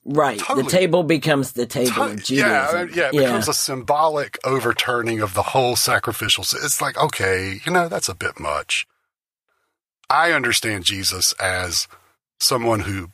Right. 0.09 0.39
Totally. 0.39 0.63
The 0.65 0.71
table 0.71 1.03
becomes 1.03 1.53
the 1.53 1.67
table 1.67 1.93
To- 1.95 2.03
of 2.13 2.31
yeah, 2.31 2.87
yeah, 2.95 3.09
it 3.09 3.13
becomes 3.13 3.49
a 3.49 3.53
symbolic 3.53 4.39
overturning 4.45 5.21
of 5.21 5.35
the 5.35 5.43
whole 5.43 5.75
sacrificial. 5.75 6.43
It's 6.43 6.81
like, 6.81 6.97
okay, 6.97 7.61
you 7.67 7.73
know, 7.73 7.89
that's 7.89 8.09
a 8.09 8.15
bit 8.15 8.39
much. 8.39 8.87
I 10.09 10.31
understand 10.31 10.85
Jesus 10.85 11.33
as 11.41 11.89
someone 12.39 12.81
who 12.81 13.11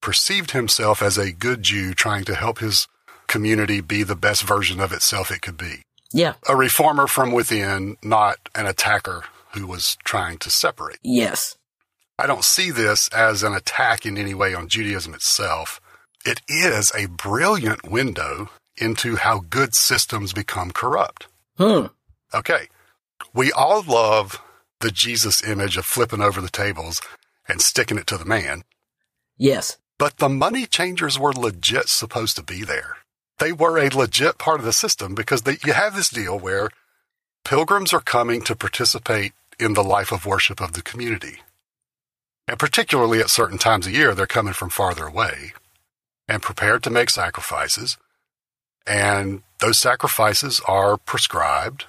perceived 0.00 0.50
himself 0.50 1.00
as 1.00 1.16
a 1.16 1.30
good 1.32 1.62
Jew 1.62 1.94
trying 1.94 2.24
to 2.24 2.34
help 2.34 2.58
his 2.58 2.88
community 3.28 3.80
be 3.80 4.02
the 4.02 4.16
best 4.16 4.42
version 4.42 4.80
of 4.80 4.92
itself 4.92 5.30
it 5.30 5.40
could 5.42 5.56
be. 5.56 5.84
yeah. 6.12 6.34
A 6.48 6.56
reformer 6.56 7.06
from 7.06 7.30
within, 7.30 7.96
not 8.02 8.38
an 8.56 8.66
attacker 8.66 9.22
who 9.54 9.66
was 9.68 9.96
trying 10.04 10.38
to 10.38 10.50
separate. 10.50 10.98
Yes. 11.04 11.56
I 12.18 12.26
don't 12.26 12.44
see 12.44 12.70
this 12.72 13.08
as 13.08 13.42
an 13.44 13.54
attack 13.54 14.04
in 14.04 14.18
any 14.18 14.34
way 14.34 14.52
on 14.54 14.68
Judaism 14.68 15.14
itself. 15.14 15.80
It 16.24 16.40
is 16.48 16.92
a 16.94 17.06
brilliant 17.06 17.90
window 17.90 18.50
into 18.76 19.16
how 19.16 19.40
good 19.40 19.74
systems 19.74 20.32
become 20.32 20.70
corrupt. 20.70 21.26
Hmm. 21.56 21.86
Okay. 22.32 22.68
We 23.34 23.50
all 23.52 23.82
love 23.82 24.40
the 24.80 24.90
Jesus 24.90 25.42
image 25.42 25.76
of 25.76 25.84
flipping 25.84 26.20
over 26.20 26.40
the 26.40 26.48
tables 26.48 27.00
and 27.48 27.60
sticking 27.60 27.98
it 27.98 28.06
to 28.08 28.16
the 28.16 28.24
man, 28.24 28.62
Yes. 29.36 29.78
but 29.98 30.18
the 30.18 30.28
money 30.28 30.66
changers 30.66 31.18
were 31.18 31.32
legit 31.32 31.88
supposed 31.88 32.36
to 32.36 32.42
be 32.42 32.62
there. 32.62 32.96
They 33.38 33.52
were 33.52 33.78
a 33.78 33.88
legit 33.88 34.38
part 34.38 34.60
of 34.60 34.66
the 34.66 34.72
system 34.72 35.14
because 35.14 35.42
they, 35.42 35.58
you 35.64 35.72
have 35.72 35.94
this 35.96 36.08
deal 36.08 36.38
where 36.38 36.70
pilgrims 37.44 37.92
are 37.92 38.00
coming 38.00 38.42
to 38.42 38.56
participate 38.56 39.32
in 39.58 39.74
the 39.74 39.84
life 39.84 40.12
of 40.12 40.26
worship 40.26 40.60
of 40.60 40.72
the 40.72 40.82
community. 40.82 41.38
And 42.46 42.58
particularly 42.58 43.20
at 43.20 43.30
certain 43.30 43.58
times 43.58 43.86
of 43.86 43.92
year, 43.92 44.14
they're 44.14 44.26
coming 44.26 44.52
from 44.54 44.70
farther 44.70 45.06
away 45.06 45.52
and 46.28 46.42
prepared 46.42 46.82
to 46.84 46.90
make 46.90 47.10
sacrifices. 47.10 47.96
And 48.86 49.42
those 49.60 49.78
sacrifices 49.78 50.60
are 50.66 50.96
prescribed 50.96 51.86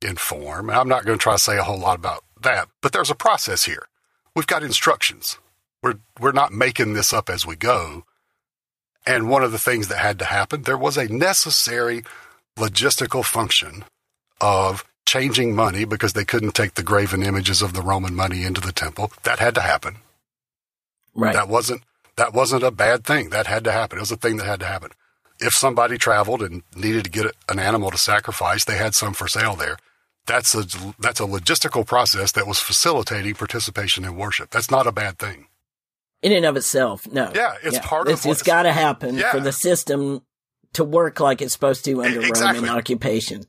in 0.00 0.16
form. 0.16 0.68
And 0.68 0.78
I'm 0.78 0.88
not 0.88 1.04
going 1.04 1.18
to 1.18 1.22
try 1.22 1.34
to 1.34 1.42
say 1.42 1.58
a 1.58 1.64
whole 1.64 1.78
lot 1.78 1.98
about 1.98 2.24
that, 2.42 2.68
but 2.80 2.92
there's 2.92 3.10
a 3.10 3.14
process 3.14 3.64
here. 3.64 3.86
We've 4.34 4.46
got 4.46 4.62
instructions. 4.62 5.38
We're, 5.82 5.96
we're 6.20 6.32
not 6.32 6.52
making 6.52 6.94
this 6.94 7.12
up 7.12 7.28
as 7.28 7.46
we 7.46 7.56
go. 7.56 8.04
And 9.06 9.28
one 9.28 9.42
of 9.42 9.52
the 9.52 9.58
things 9.58 9.88
that 9.88 9.98
had 9.98 10.18
to 10.20 10.24
happen, 10.24 10.62
there 10.62 10.78
was 10.78 10.96
a 10.96 11.12
necessary 11.12 12.02
logistical 12.56 13.24
function 13.24 13.84
of 14.40 14.84
changing 15.06 15.54
money 15.54 15.84
because 15.84 16.14
they 16.14 16.24
couldn't 16.24 16.54
take 16.54 16.74
the 16.74 16.82
graven 16.82 17.22
images 17.22 17.60
of 17.60 17.74
the 17.74 17.82
Roman 17.82 18.14
money 18.14 18.44
into 18.44 18.60
the 18.60 18.72
temple. 18.72 19.12
That 19.24 19.38
had 19.38 19.54
to 19.56 19.60
happen. 19.60 19.96
Right. 21.14 21.34
That 21.34 21.48
wasn't 21.48 21.82
that 22.16 22.32
wasn't 22.32 22.62
a 22.62 22.70
bad 22.70 23.04
thing. 23.04 23.30
That 23.30 23.46
had 23.46 23.64
to 23.64 23.72
happen. 23.72 23.98
It 23.98 24.02
was 24.02 24.12
a 24.12 24.16
thing 24.16 24.36
that 24.38 24.46
had 24.46 24.60
to 24.60 24.66
happen. 24.66 24.90
If 25.40 25.52
somebody 25.54 25.98
traveled 25.98 26.42
and 26.42 26.62
needed 26.76 27.04
to 27.04 27.10
get 27.10 27.26
an 27.48 27.58
animal 27.58 27.90
to 27.90 27.98
sacrifice, 27.98 28.64
they 28.64 28.76
had 28.76 28.94
some 28.94 29.14
for 29.14 29.26
sale 29.28 29.56
there. 29.56 29.76
That's 30.26 30.54
a 30.54 30.64
that's 30.98 31.20
a 31.20 31.24
logistical 31.24 31.86
process 31.86 32.32
that 32.32 32.46
was 32.46 32.58
facilitating 32.58 33.34
participation 33.34 34.04
in 34.04 34.16
worship. 34.16 34.50
That's 34.50 34.70
not 34.70 34.86
a 34.86 34.92
bad 34.92 35.18
thing. 35.18 35.48
In 36.22 36.32
and 36.32 36.46
of 36.46 36.56
itself, 36.56 37.06
no. 37.12 37.30
Yeah, 37.34 37.56
it's 37.62 37.78
part 37.80 38.06
of 38.08 38.14
It's, 38.14 38.24
what's- 38.24 38.40
it's 38.40 38.46
got 38.46 38.62
to 38.62 38.72
happen 38.72 39.16
Yeah. 39.16 39.30
for 39.32 39.40
the 39.40 39.52
system 39.52 40.22
to 40.72 40.82
work 40.84 41.20
like 41.20 41.42
it's 41.42 41.52
supposed 41.52 41.84
to 41.84 42.02
under 42.02 42.20
exactly. 42.22 42.60
Roman 42.62 42.70
occupation. 42.78 43.44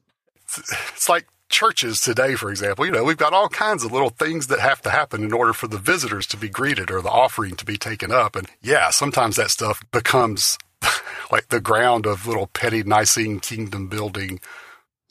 It's 0.94 1.08
like 1.08 1.28
churches 1.50 2.02
today, 2.02 2.36
for 2.36 2.50
example. 2.50 2.86
You 2.86 2.92
know, 2.92 3.04
we've 3.04 3.18
got 3.18 3.34
all 3.34 3.50
kinds 3.50 3.84
of 3.84 3.92
little 3.92 4.10
things 4.10 4.48
that 4.48 4.60
have 4.60 4.82
to 4.84 4.90
happen 4.90 5.24
in 5.24 5.32
order 5.34 5.54
for 5.54 5.68
the 5.68 5.78
visitors 5.78 6.26
to 6.28 6.38
be 6.38 6.50
greeted 6.50 6.90
or 6.92 7.02
the 7.02 7.10
offering 7.10 7.56
to 7.56 7.66
be 7.66 7.78
taken 7.78 8.12
up. 8.12 8.36
And 8.36 8.48
yeah, 8.62 8.90
sometimes 8.90 9.36
that 9.36 9.52
stuff 9.52 9.82
becomes 9.92 10.58
like 11.32 11.50
the 11.50 11.60
ground 11.62 12.06
of 12.06 12.28
little 12.28 12.48
petty 12.48 12.84
Nicene 12.84 13.40
kingdom 13.40 13.88
building 13.88 14.40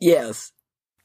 Yes. 0.01 0.53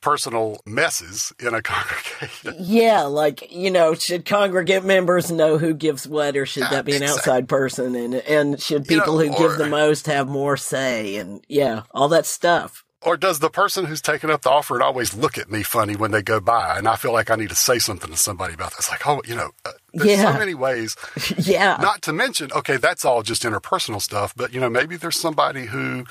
personal 0.01 0.59
messes 0.65 1.31
in 1.39 1.53
a 1.53 1.61
congregation. 1.63 2.55
Yeah, 2.59 3.03
like, 3.03 3.51
you 3.51 3.69
know, 3.71 3.93
should 3.93 4.25
congregant 4.25 4.85
members 4.85 5.31
know 5.31 5.57
who 5.57 5.73
gives 5.73 6.07
what 6.07 6.35
or 6.37 6.45
should 6.45 6.63
that 6.63 6.85
be 6.85 6.95
an 6.95 7.03
outside 7.03 7.47
person 7.47 7.95
and 7.95 8.15
and 8.15 8.61
should 8.61 8.89
You 8.89 8.97
know, 8.97 9.03
people 9.03 9.19
who 9.19 9.31
or- 9.31 9.37
give 9.49 9.57
the 9.57 9.67
most 9.69 10.07
have 10.07 10.27
more 10.27 10.57
say 10.57 11.17
and 11.17 11.43
yeah, 11.47 11.83
all 11.91 12.09
that 12.09 12.25
stuff. 12.25 12.83
Or 13.01 13.15
does 13.15 13.39
the 13.39 13.49
person 13.49 13.85
who's 13.85 14.01
taking 14.01 14.29
up 14.29 14.41
the 14.41 14.49
offering 14.49 14.81
always 14.81 15.13
look 15.13 15.37
at 15.37 15.49
me 15.49 15.63
funny 15.63 15.95
when 15.95 16.11
they 16.11 16.21
go 16.21 16.41
by? 16.41 16.77
And 16.77 16.85
I 16.87 16.97
feel 16.97 17.13
like 17.13 17.31
I 17.31 17.35
need 17.35 17.47
to 17.49 17.55
say 17.55 17.79
something 17.79 18.11
to 18.11 18.17
somebody 18.17 18.53
about 18.53 18.75
this. 18.75 18.89
Like, 18.89 19.07
oh, 19.07 19.21
you 19.25 19.35
know, 19.35 19.51
uh, 19.65 19.71
there's 19.93 20.19
Yeah. 20.19 20.33
so 20.33 20.37
many 20.39 20.53
ways. 20.53 20.97
yeah. 21.37 21.77
Not 21.79 22.01
to 22.03 22.13
mention, 22.13 22.51
okay, 22.51 22.75
that's 22.75 23.05
all 23.05 23.23
just 23.23 23.43
interpersonal 23.43 24.01
stuff, 24.01 24.33
but 24.35 24.53
you 24.53 24.59
know, 24.59 24.69
maybe 24.69 24.97
there's 24.97 25.17
somebody 25.19 25.67
who 25.67 26.03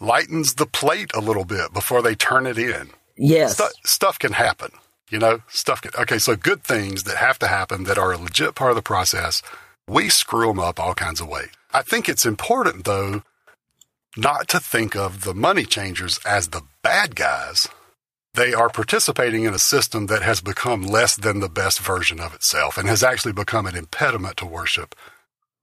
lightens 0.00 0.54
the 0.54 0.66
plate 0.66 1.10
a 1.14 1.20
little 1.20 1.44
bit 1.44 1.72
before 1.72 2.02
they 2.02 2.14
turn 2.14 2.46
it 2.46 2.56
in. 2.58 2.90
yes. 3.16 3.54
Stu- 3.54 3.64
stuff 3.84 4.16
can 4.18 4.32
happen, 4.32 4.70
you 5.10 5.18
know, 5.18 5.40
stuff 5.48 5.80
can, 5.82 5.90
okay, 5.98 6.18
so 6.18 6.36
good 6.36 6.62
things 6.62 7.02
that 7.04 7.16
have 7.16 7.38
to 7.40 7.48
happen 7.48 7.82
that 7.84 7.98
are 7.98 8.12
a 8.12 8.18
legit 8.18 8.54
part 8.54 8.70
of 8.70 8.76
the 8.76 8.82
process, 8.82 9.42
we 9.88 10.08
screw 10.08 10.46
them 10.48 10.60
up 10.60 10.78
all 10.78 10.94
kinds 10.94 11.20
of 11.20 11.26
ways. 11.28 11.48
I 11.72 11.82
think 11.82 12.08
it's 12.08 12.24
important 12.24 12.84
though, 12.84 13.22
not 14.18 14.48
to 14.48 14.58
think 14.60 14.96
of 14.96 15.22
the 15.22 15.34
money 15.34 15.64
changers 15.64 16.18
as 16.26 16.48
the 16.48 16.62
bad 16.82 17.14
guys. 17.14 17.68
They 18.34 18.52
are 18.52 18.68
participating 18.68 19.44
in 19.44 19.54
a 19.54 19.58
system 19.58 20.06
that 20.06 20.22
has 20.22 20.40
become 20.40 20.82
less 20.82 21.16
than 21.16 21.40
the 21.40 21.48
best 21.48 21.78
version 21.80 22.20
of 22.20 22.34
itself 22.34 22.76
and 22.76 22.88
has 22.88 23.02
actually 23.02 23.32
become 23.32 23.66
an 23.66 23.76
impediment 23.76 24.36
to 24.38 24.46
worship 24.46 24.94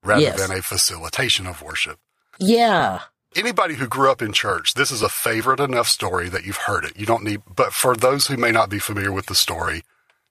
rather 0.04 0.22
Yes. 0.22 0.38
than 0.40 0.58
a 0.58 0.62
facilitation 0.62 1.46
of 1.48 1.62
worship. 1.62 2.00
yeah. 2.40 3.02
Anybody 3.38 3.74
who 3.76 3.86
grew 3.88 4.10
up 4.10 4.22
in 4.22 4.32
church, 4.32 4.76
this 4.76 4.92
is 4.92 5.02
a 5.02 5.10
favorite 5.10 5.60
enough 5.60 5.90
story 5.90 6.30
that 6.30 6.46
you've 6.46 6.56
heard 6.70 6.86
it. 6.86 6.96
You 6.96 7.06
don't 7.06 7.24
need, 7.26 7.42
but 7.54 7.74
for 7.74 7.94
those 7.94 8.28
who 8.28 8.38
may 8.38 8.50
not 8.52 8.70
be 8.70 8.80
familiar 8.80 9.12
with 9.12 9.26
the 9.26 9.36
story, 9.36 9.84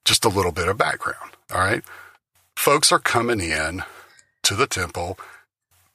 just 0.07 0.25
a 0.25 0.31
little 0.31 0.52
bit 0.52 0.69
of 0.69 0.78
background. 0.78 1.33
All 1.52 1.61
right. 1.61 1.85
Folks 2.57 2.90
are 2.93 2.99
coming 2.99 3.40
in 3.40 3.83
to 4.45 4.54
the 4.54 4.66
temple. 4.66 5.19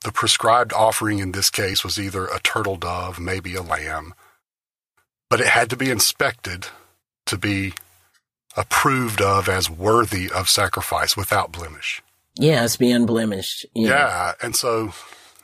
The 0.03 0.11
prescribed 0.11 0.71
offering 0.73 1.19
in 1.19 1.33
this 1.33 1.49
case 1.49 1.83
was 1.83 1.99
either 1.99 2.25
a 2.25 2.39
turtle 2.39 2.77
dove, 2.77 3.19
maybe 3.19 3.55
a 3.55 3.61
lamb, 3.61 4.13
but 5.29 5.41
it 5.41 5.47
had 5.47 5.69
to 5.71 5.75
be 5.75 5.89
inspected 5.89 6.67
to 7.25 7.37
be 7.37 7.73
approved 8.55 9.21
of 9.21 9.47
as 9.49 9.69
worthy 9.69 10.29
of 10.31 10.49
sacrifice 10.49 11.15
without 11.17 11.51
blemish. 11.51 12.01
Yeah, 12.35 12.63
it's 12.63 12.77
be 12.77 12.91
unblemished. 12.91 13.65
Yeah. 13.73 13.89
Yeah. 13.89 14.33
And 14.41 14.55
so 14.55 14.93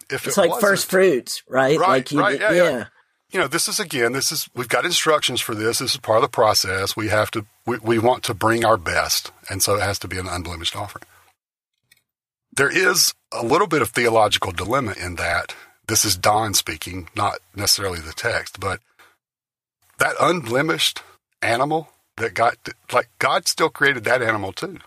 if 0.10 0.26
It's 0.26 0.38
it 0.38 0.42
like 0.50 0.62
first 0.62 0.90
fruits, 0.90 1.44
right? 1.50 1.78
Right, 1.78 1.88
like 1.88 2.12
you 2.12 2.20
right, 2.20 2.32
did- 2.40 2.42
yeah, 2.42 2.52
yeah. 2.70 2.86
you 3.32 3.40
know, 3.40 3.48
this 3.48 3.68
is 3.68 3.80
again, 3.80 4.14
this 4.14 4.32
is 4.32 4.50
we've 4.56 4.70
got 4.70 4.86
instructions 4.86 5.42
for 5.42 5.54
this. 5.54 5.80
This 5.80 5.92
is 5.96 5.98
part 6.00 6.18
of 6.18 6.22
the 6.24 6.30
process. 6.30 6.96
We 6.96 7.10
have 7.10 7.30
to 7.32 7.46
we, 7.66 7.78
we 7.80 8.00
want 8.00 8.24
to 8.24 8.34
bring 8.34 8.64
our 8.64 8.78
best, 8.78 9.32
and 9.50 9.62
so 9.62 9.76
it 9.76 9.82
has 9.82 10.00
to 10.00 10.08
be 10.08 10.18
an 10.18 10.28
unblemished 10.28 10.76
offering. 10.76 11.04
There 12.56 12.70
is 12.72 13.14
a 13.34 13.44
little 13.44 13.68
bit 13.68 13.82
of 13.82 13.90
theological 13.90 14.52
dilemma 14.52 14.96
in 15.02 15.16
that. 15.16 15.56
This 15.88 16.06
is 16.06 16.16
Don 16.16 16.54
speaking, 16.54 17.10
not 17.16 17.40
necessarily 17.56 18.00
the 18.00 18.14
text, 18.14 18.60
but 18.60 18.80
that 20.00 20.16
unblemished 20.20 21.02
animal 21.42 21.90
that 22.18 22.34
got 22.34 22.58
like 22.92 23.10
God 23.20 23.48
still 23.48 23.70
created 23.70 24.04
that 24.06 24.22
animal 24.22 24.52
too. 24.54 24.78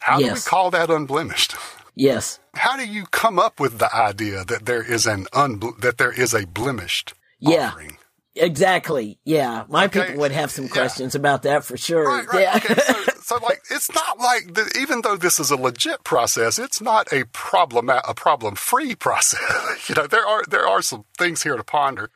How 0.00 0.18
do 0.18 0.24
we 0.32 0.40
call 0.40 0.70
that 0.72 0.90
unblemished? 0.90 1.54
Yes. 1.94 2.40
How 2.54 2.76
do 2.76 2.84
you 2.86 3.04
come 3.06 3.38
up 3.38 3.60
with 3.60 3.78
the 3.78 3.94
idea 3.94 4.44
that 4.44 4.66
there 4.66 4.82
is 4.82 5.06
an 5.06 5.26
unble- 5.32 5.78
that 5.80 5.98
there 5.98 6.12
is 6.12 6.34
a 6.34 6.46
blemished 6.46 7.14
Yeah. 7.38 7.68
offering? 7.68 7.98
Exactly. 8.34 9.18
Yeah. 9.24 9.64
My 9.68 9.84
Okay, 9.84 10.00
people 10.06 10.20
would 10.22 10.32
have 10.32 10.50
some 10.50 10.64
yeah. 10.66 10.70
questions 10.72 11.14
about 11.14 11.42
that 11.42 11.64
for 11.64 11.76
sure. 11.76 12.06
Right, 12.08 12.26
right. 12.32 12.40
Yeah. 12.42 12.56
Okay, 12.56 12.74
so, 12.74 13.11
so 13.22 13.38
like 13.42 13.60
it's 13.70 13.92
not 13.94 14.18
like 14.18 14.54
the, 14.54 14.78
even 14.80 15.02
though 15.02 15.16
this 15.16 15.38
is 15.40 15.50
a 15.50 15.56
legit 15.56 16.04
process, 16.04 16.58
it's 16.58 16.80
not 16.80 17.12
a 17.12 17.24
problem 17.32 17.88
a 17.88 18.14
problem 18.14 18.54
free 18.54 18.94
process. 19.06 19.88
you 19.88 19.94
know, 19.94 20.06
there 20.06 20.26
are 20.26 20.42
there 20.48 20.66
are 20.68 20.82
some 20.82 21.04
things 21.18 21.42
here 21.42 21.56
to 21.56 21.64
ponder. 21.64 22.10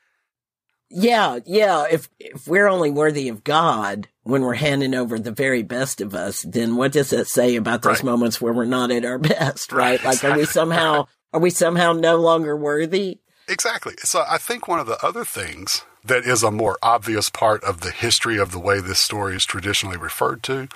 yeah. 0.90 1.38
Yeah. 1.46 1.84
If, 1.90 2.08
if 2.20 2.46
we're 2.46 2.68
only 2.68 2.90
worthy 2.90 3.28
of 3.28 3.42
God 3.44 4.08
when 4.22 4.42
we're 4.42 4.54
handing 4.54 4.94
over 4.94 5.18
the 5.18 5.32
very 5.32 5.62
best 5.62 6.00
of 6.00 6.14
us, 6.14 6.42
then 6.42 6.76
what 6.76 6.92
does 6.92 7.10
that 7.10 7.26
say 7.26 7.56
about 7.56 7.82
those 7.82 7.96
Right. 7.98 8.04
moments 8.04 8.40
where 8.40 8.52
we're 8.52 8.64
not 8.66 8.90
at 8.90 9.04
our 9.04 9.18
best, 9.18 9.72
right? 9.72 10.02
Right, 10.02 10.04
Like, 10.04 10.25
are 10.25 10.36
we 10.36 10.44
somehow, 10.44 11.06
are 11.32 11.40
we 11.40 11.50
somehow 11.50 11.92
no 11.92 12.16
longer 12.16 12.56
worthy? 12.56 13.18
Exactly. 13.48 13.94
So 13.98 14.25
I 14.28 14.38
think 14.38 14.66
one 14.68 14.80
of 14.80 14.86
the 14.86 14.98
other 15.04 15.25
things 15.25 15.82
that 16.04 16.25
is 16.25 16.42
a 16.44 16.50
more 16.52 16.78
obvious 16.82 17.30
part 17.30 17.62
of 17.64 17.80
the 17.80 17.90
history 17.90 18.38
of 18.38 18.52
the 18.52 18.58
way 18.60 18.80
this 18.80 18.98
story 19.00 19.34
is 19.36 19.44
traditionally 19.44 19.96
referred 19.96 20.42
to 20.44 20.68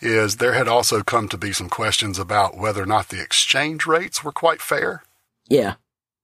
is 0.00 0.36
there 0.36 0.52
had 0.54 0.68
also 0.68 1.02
come 1.02 1.28
to 1.28 1.38
be 1.38 1.52
some 1.52 1.68
questions 1.68 2.18
about 2.18 2.56
whether 2.56 2.82
or 2.82 2.86
not 2.86 3.08
the 3.08 3.20
exchange 3.20 3.86
rates 3.86 4.22
were 4.24 4.32
quite 4.32 4.60
fair. 4.60 5.02
Yeah. 5.48 5.74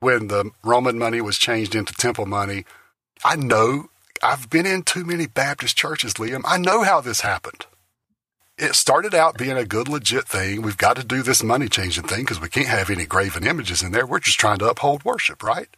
when 0.01 0.29
the 0.29 0.51
Roman 0.65 0.99
money 0.99 1.21
was 1.21 1.39
changed 1.39 1.75
into 1.75 1.95
temple 1.95 2.27
money. 2.27 2.65
I 3.25 3.37
know 3.37 3.87
I've 4.23 4.51
been 4.51 4.67
in 4.67 4.83
too 4.83 5.05
many 5.05 5.27
Baptist 5.27 5.77
churches, 5.77 6.15
Liam. 6.15 6.43
I 6.45 6.59
know 6.59 6.83
how 6.83 7.01
this 7.01 7.21
happened. 7.21 7.67
it 8.59 8.75
started 8.75 9.15
out 9.15 9.39
being 9.39 9.57
a 9.57 9.65
good, 9.65 9.89
legit 9.89 10.27
thing. 10.29 10.63
We've 10.63 10.77
got 10.77 10.97
to 10.97 11.05
do 11.05 11.23
this 11.23 11.43
money 11.43 11.69
changing 11.69 12.05
thing 12.05 12.21
because 12.21 12.41
we 12.41 12.49
can't 12.49 12.67
have 12.67 12.91
any 12.91 13.07
graven 13.07 13.47
images 13.47 13.83
in 13.83 13.93
there. 13.93 14.07
We're 14.07 14.21
just 14.21 14.39
trying 14.39 14.59
to 14.59 14.69
uphold 14.69 15.05
worship, 15.05 15.43
right? 15.43 15.69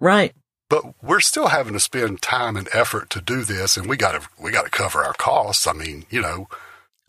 Right. 0.00 0.34
But 0.70 0.84
we're 1.02 1.20
still 1.20 1.48
having 1.48 1.74
to 1.74 1.80
spend 1.80 2.22
time 2.22 2.56
and 2.56 2.68
effort 2.72 3.10
to 3.10 3.20
do 3.20 3.44
this, 3.44 3.76
and 3.76 3.86
we 3.88 3.96
got 3.96 4.12
to 4.20 4.28
we 4.42 4.50
got 4.50 4.64
to 4.64 4.70
cover 4.70 5.04
our 5.04 5.12
costs. 5.12 5.66
I 5.66 5.72
mean, 5.74 6.06
you 6.10 6.20
know, 6.22 6.48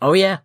Oh 0.01 0.13
yeah. 0.13 0.39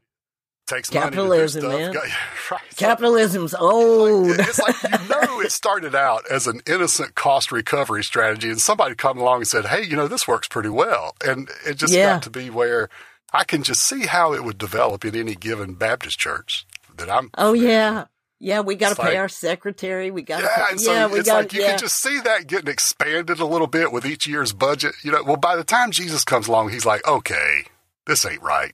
takes 0.67 0.89
Capitalism, 0.91 1.67
man. 1.69 1.93
Got- 1.95 2.05
right. 2.51 2.61
Capitalism's 2.77 3.55
old. 3.55 4.31
It's 4.31 4.59
like 4.59 4.83
you 4.83 5.09
know 5.09 5.41
it 5.41 5.53
started 5.53 5.95
out 5.95 6.23
as 6.31 6.47
an 6.47 6.61
innocent 6.67 7.15
cost 7.15 7.51
recovery 7.53 8.05
strategy, 8.05 8.49
and 8.51 8.61
somebody 8.61 8.95
come 8.95 9.19
along 9.19 9.39
and 9.39 9.47
said, 9.49 9.67
"Hey, 9.67 9.83
you 9.85 9.97
know 9.97 10.09
this 10.09 10.27
works 10.29 10.49
pretty 10.49 10.69
well," 10.69 11.15
and 11.27 11.49
it 11.67 11.75
just 11.75 11.93
Yeah. 11.93 12.15
got 12.15 12.23
to 12.25 12.31
be 12.31 12.51
where 12.51 12.89
I 13.33 13.45
can 13.45 13.63
just 13.63 13.83
see 13.83 14.07
how 14.07 14.33
it 14.33 14.45
would 14.45 14.59
develop 14.59 15.05
in 15.05 15.15
any 15.17 15.35
given 15.35 15.75
Baptist 15.75 16.19
church 16.19 16.67
that 16.97 17.11
I'm. 17.11 17.31
Oh 17.37 17.53
yeah. 17.53 18.05
Yeah, 18.43 18.61
we 18.61 18.75
got 18.75 18.97
to 18.97 19.03
pay 19.03 19.09
like- 19.09 19.19
our 19.19 19.29
secretary. 19.29 20.11
We 20.11 20.23
got 20.23 20.39
to 20.39 20.45
Yeah, 20.45 20.57
pay. 20.67 20.71
and 20.71 20.81
so 20.81 20.93
yeah, 20.95 21.09
it's 21.15 21.29
got 21.29 21.37
like 21.37 21.53
you 21.53 21.61
yeah. 21.61 21.71
can 21.71 21.79
just 21.79 22.01
see 22.01 22.21
that 22.21 22.47
getting 22.47 22.69
expanded 22.73 23.39
a 23.39 23.45
little 23.45 23.67
bit 23.67 23.93
with 23.93 24.07
each 24.07 24.27
year's 24.27 24.55
budget. 24.55 24.95
You 25.03 25.13
know, 25.13 25.23
well, 25.23 25.37
by 25.37 25.57
the 25.57 25.65
time 25.65 25.91
Jesus 25.91 26.25
comes 26.25 26.49
along, 26.49 26.71
he's 26.71 26.87
like, 26.87 27.07
okay, 27.07 27.65
this 28.07 28.25
ain't 28.25 28.41
right. 28.43 28.73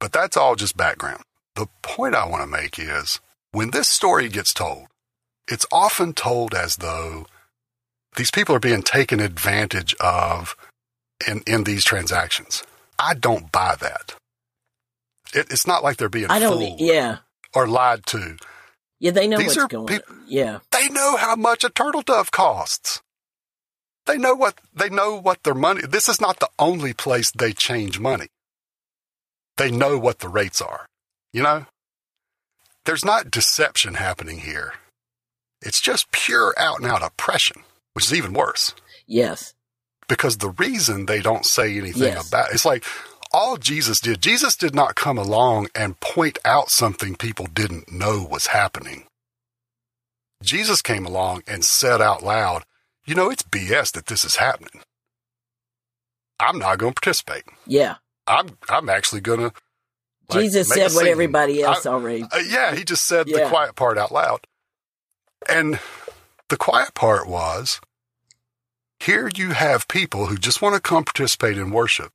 But 0.00 0.12
that's 0.12 0.36
all 0.36 0.54
just 0.56 0.76
background. 0.76 1.22
The 1.54 1.66
point 1.82 2.14
I 2.14 2.26
want 2.28 2.42
to 2.42 2.46
make 2.46 2.78
is 2.78 3.20
when 3.52 3.70
this 3.70 3.88
story 3.88 4.28
gets 4.28 4.52
told, 4.52 4.86
it's 5.48 5.66
often 5.72 6.12
told 6.12 6.54
as 6.54 6.76
though 6.76 7.26
these 8.16 8.30
people 8.30 8.54
are 8.54 8.60
being 8.60 8.82
taken 8.82 9.20
advantage 9.20 9.94
of 10.00 10.56
in, 11.26 11.42
in 11.46 11.64
these 11.64 11.84
transactions. 11.84 12.62
I 12.98 13.14
don't 13.14 13.50
buy 13.52 13.76
that. 13.80 14.14
It, 15.34 15.46
it's 15.50 15.66
not 15.66 15.82
like 15.82 15.96
they're 15.96 16.08
being 16.08 16.30
I 16.30 16.38
don't. 16.38 16.58
fooled 16.58 16.80
Yeah. 16.80 17.18
or 17.54 17.66
lied 17.66 18.04
to. 18.06 18.36
Yeah, 18.98 19.10
they 19.10 19.26
know 19.28 19.36
These 19.38 19.56
what's 19.56 19.72
going. 19.72 19.86
peop- 19.86 20.02
Yeah. 20.26 20.60
They 20.72 20.88
know 20.88 21.16
how 21.16 21.36
much 21.36 21.64
a 21.64 21.70
turtle 21.70 22.02
dove 22.02 22.30
costs. 22.30 23.00
They 24.06 24.18
know 24.18 24.34
what 24.34 24.58
they 24.74 24.88
know 24.88 25.16
what 25.20 25.42
their 25.42 25.54
money. 25.54 25.82
This 25.86 26.08
is 26.08 26.20
not 26.20 26.38
the 26.38 26.48
only 26.58 26.92
place 26.92 27.30
they 27.32 27.52
change 27.52 27.98
money. 27.98 28.28
They 29.56 29.70
know 29.70 29.98
what 29.98 30.18
the 30.18 30.28
rates 30.28 30.60
are. 30.60 30.86
You 31.32 31.42
know, 31.42 31.66
there's 32.84 33.04
not 33.04 33.30
deception 33.30 33.94
happening 33.94 34.38
here. 34.38 34.74
It's 35.62 35.80
just 35.80 36.12
pure 36.12 36.54
out 36.58 36.78
and 36.80 36.86
out 36.90 37.02
oppression, 37.02 37.62
which 37.94 38.06
is 38.06 38.14
even 38.14 38.32
worse 38.32 38.74
Yes. 39.06 39.54
because 40.08 40.38
the 40.38 40.50
reason 40.50 41.06
they 41.06 41.20
don't 41.20 41.46
say 41.46 41.76
anything 41.78 42.02
Yes. 42.14 42.28
about 42.28 42.52
it's 42.52 42.64
like 42.64 42.84
all 43.32 43.56
Jesus 43.56 44.00
did. 44.00 44.22
Jesus 44.22 44.56
did 44.56 44.74
not 44.74 44.94
come 44.94 45.18
along 45.18 45.68
and 45.74 45.98
point 46.00 46.38
out 46.44 46.70
something 46.70 47.16
people 47.16 47.46
didn't 47.46 47.90
know 47.90 48.22
was 48.22 48.46
happening. 48.48 49.06
Jesus 50.42 50.80
came 50.82 51.04
along 51.04 51.42
and 51.46 51.64
said 51.64 52.00
out 52.00 52.22
loud, 52.22 52.64
"You 53.04 53.14
know, 53.14 53.30
it's 53.30 53.42
BS 53.42 53.90
that 53.92 54.06
this 54.06 54.24
is 54.24 54.36
happening. 54.36 54.82
I'm 56.38 56.58
not 56.58 56.78
going 56.78 56.92
to 56.94 57.00
participate. 57.00 57.44
Yeah. 57.66 57.96
I'm 58.26 58.58
I'm 58.68 58.88
actually 58.88 59.20
going 59.20 59.40
to." 59.40 59.52
Jesus 60.30 60.68
said 60.68 60.92
what 60.92 61.06
everybody 61.06 61.62
else 61.62 61.86
already. 61.86 62.22
Uh, 62.24 62.38
yeah, 62.48 62.74
he 62.74 62.84
just 62.84 63.06
said 63.06 63.28
Yeah. 63.28 63.44
the 63.44 63.48
quiet 63.48 63.76
part 63.76 63.96
out 63.98 64.12
loud. 64.12 64.46
And 65.48 65.78
the 66.48 66.56
quiet 66.56 66.94
part 66.94 67.28
was 67.28 67.80
here 68.98 69.30
you 69.34 69.50
have 69.50 69.86
people 69.88 70.26
who 70.26 70.36
just 70.36 70.60
want 70.60 70.74
to 70.74 70.80
come 70.80 71.04
participate 71.04 71.58
in 71.58 71.70
worship, 71.70 72.12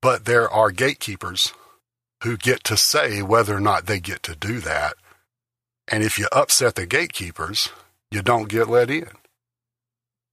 but 0.00 0.24
there 0.24 0.48
are 0.48 0.70
gatekeepers 0.70 1.52
who 2.22 2.36
get 2.36 2.64
to 2.64 2.76
say 2.76 3.20
whether 3.22 3.54
or 3.56 3.60
not 3.60 3.86
they 3.86 4.00
get 4.00 4.22
to 4.24 4.34
do 4.34 4.60
that. 4.60 4.94
And 5.86 6.02
if 6.02 6.18
you 6.18 6.28
upset 6.32 6.74
the 6.74 6.86
gatekeepers, 6.86 7.70
you 8.10 8.22
don't 8.22 8.48
get 8.48 8.68
let 8.68 8.90
in. 8.90 9.08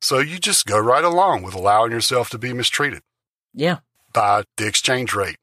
So 0.01 0.19
you 0.19 0.39
just 0.39 0.65
go 0.65 0.77
right 0.79 1.03
along 1.03 1.43
with 1.43 1.55
allowing 1.55 1.91
yourself 1.91 2.29
to 2.29 2.37
be 2.37 2.53
mistreated 2.53 3.01
Yeah. 3.53 3.79
By 4.15 4.43
the 4.57 4.65
exchange 4.65 5.13
rate 5.13 5.35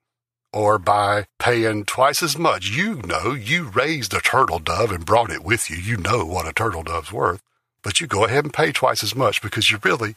or 0.53 0.79
by 0.79 1.27
paying 1.39 1.85
twice 1.85 2.23
as 2.23 2.37
much. 2.37 2.69
You 2.71 2.97
know, 3.03 3.33
you 3.35 3.69
raised 3.69 4.13
a 4.15 4.21
turtle 4.21 4.59
dove 4.59 4.91
and 4.91 5.07
brought 5.07 5.31
it 5.31 5.45
with 5.45 5.71
you. 5.71 5.77
You 5.77 5.97
know 5.97 6.25
what 6.25 6.49
a 6.49 6.53
turtle 6.53 6.83
dove's 6.83 7.13
worth, 7.13 7.41
but 7.85 8.01
you 8.01 8.07
go 8.09 8.25
ahead 8.25 8.45
and 8.45 8.53
pay 8.53 8.73
twice 8.73 9.05
as 9.05 9.15
much 9.15 9.41
because 9.41 9.71
you 9.71 9.79
really 9.85 10.17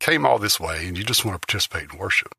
came 0.00 0.24
all 0.24 0.38
this 0.38 0.58
way 0.58 0.86
and 0.86 0.96
you 0.96 1.04
just 1.04 1.24
want 1.24 1.34
to 1.40 1.46
participate 1.46 1.92
in 1.92 1.98
worship. 1.98 2.32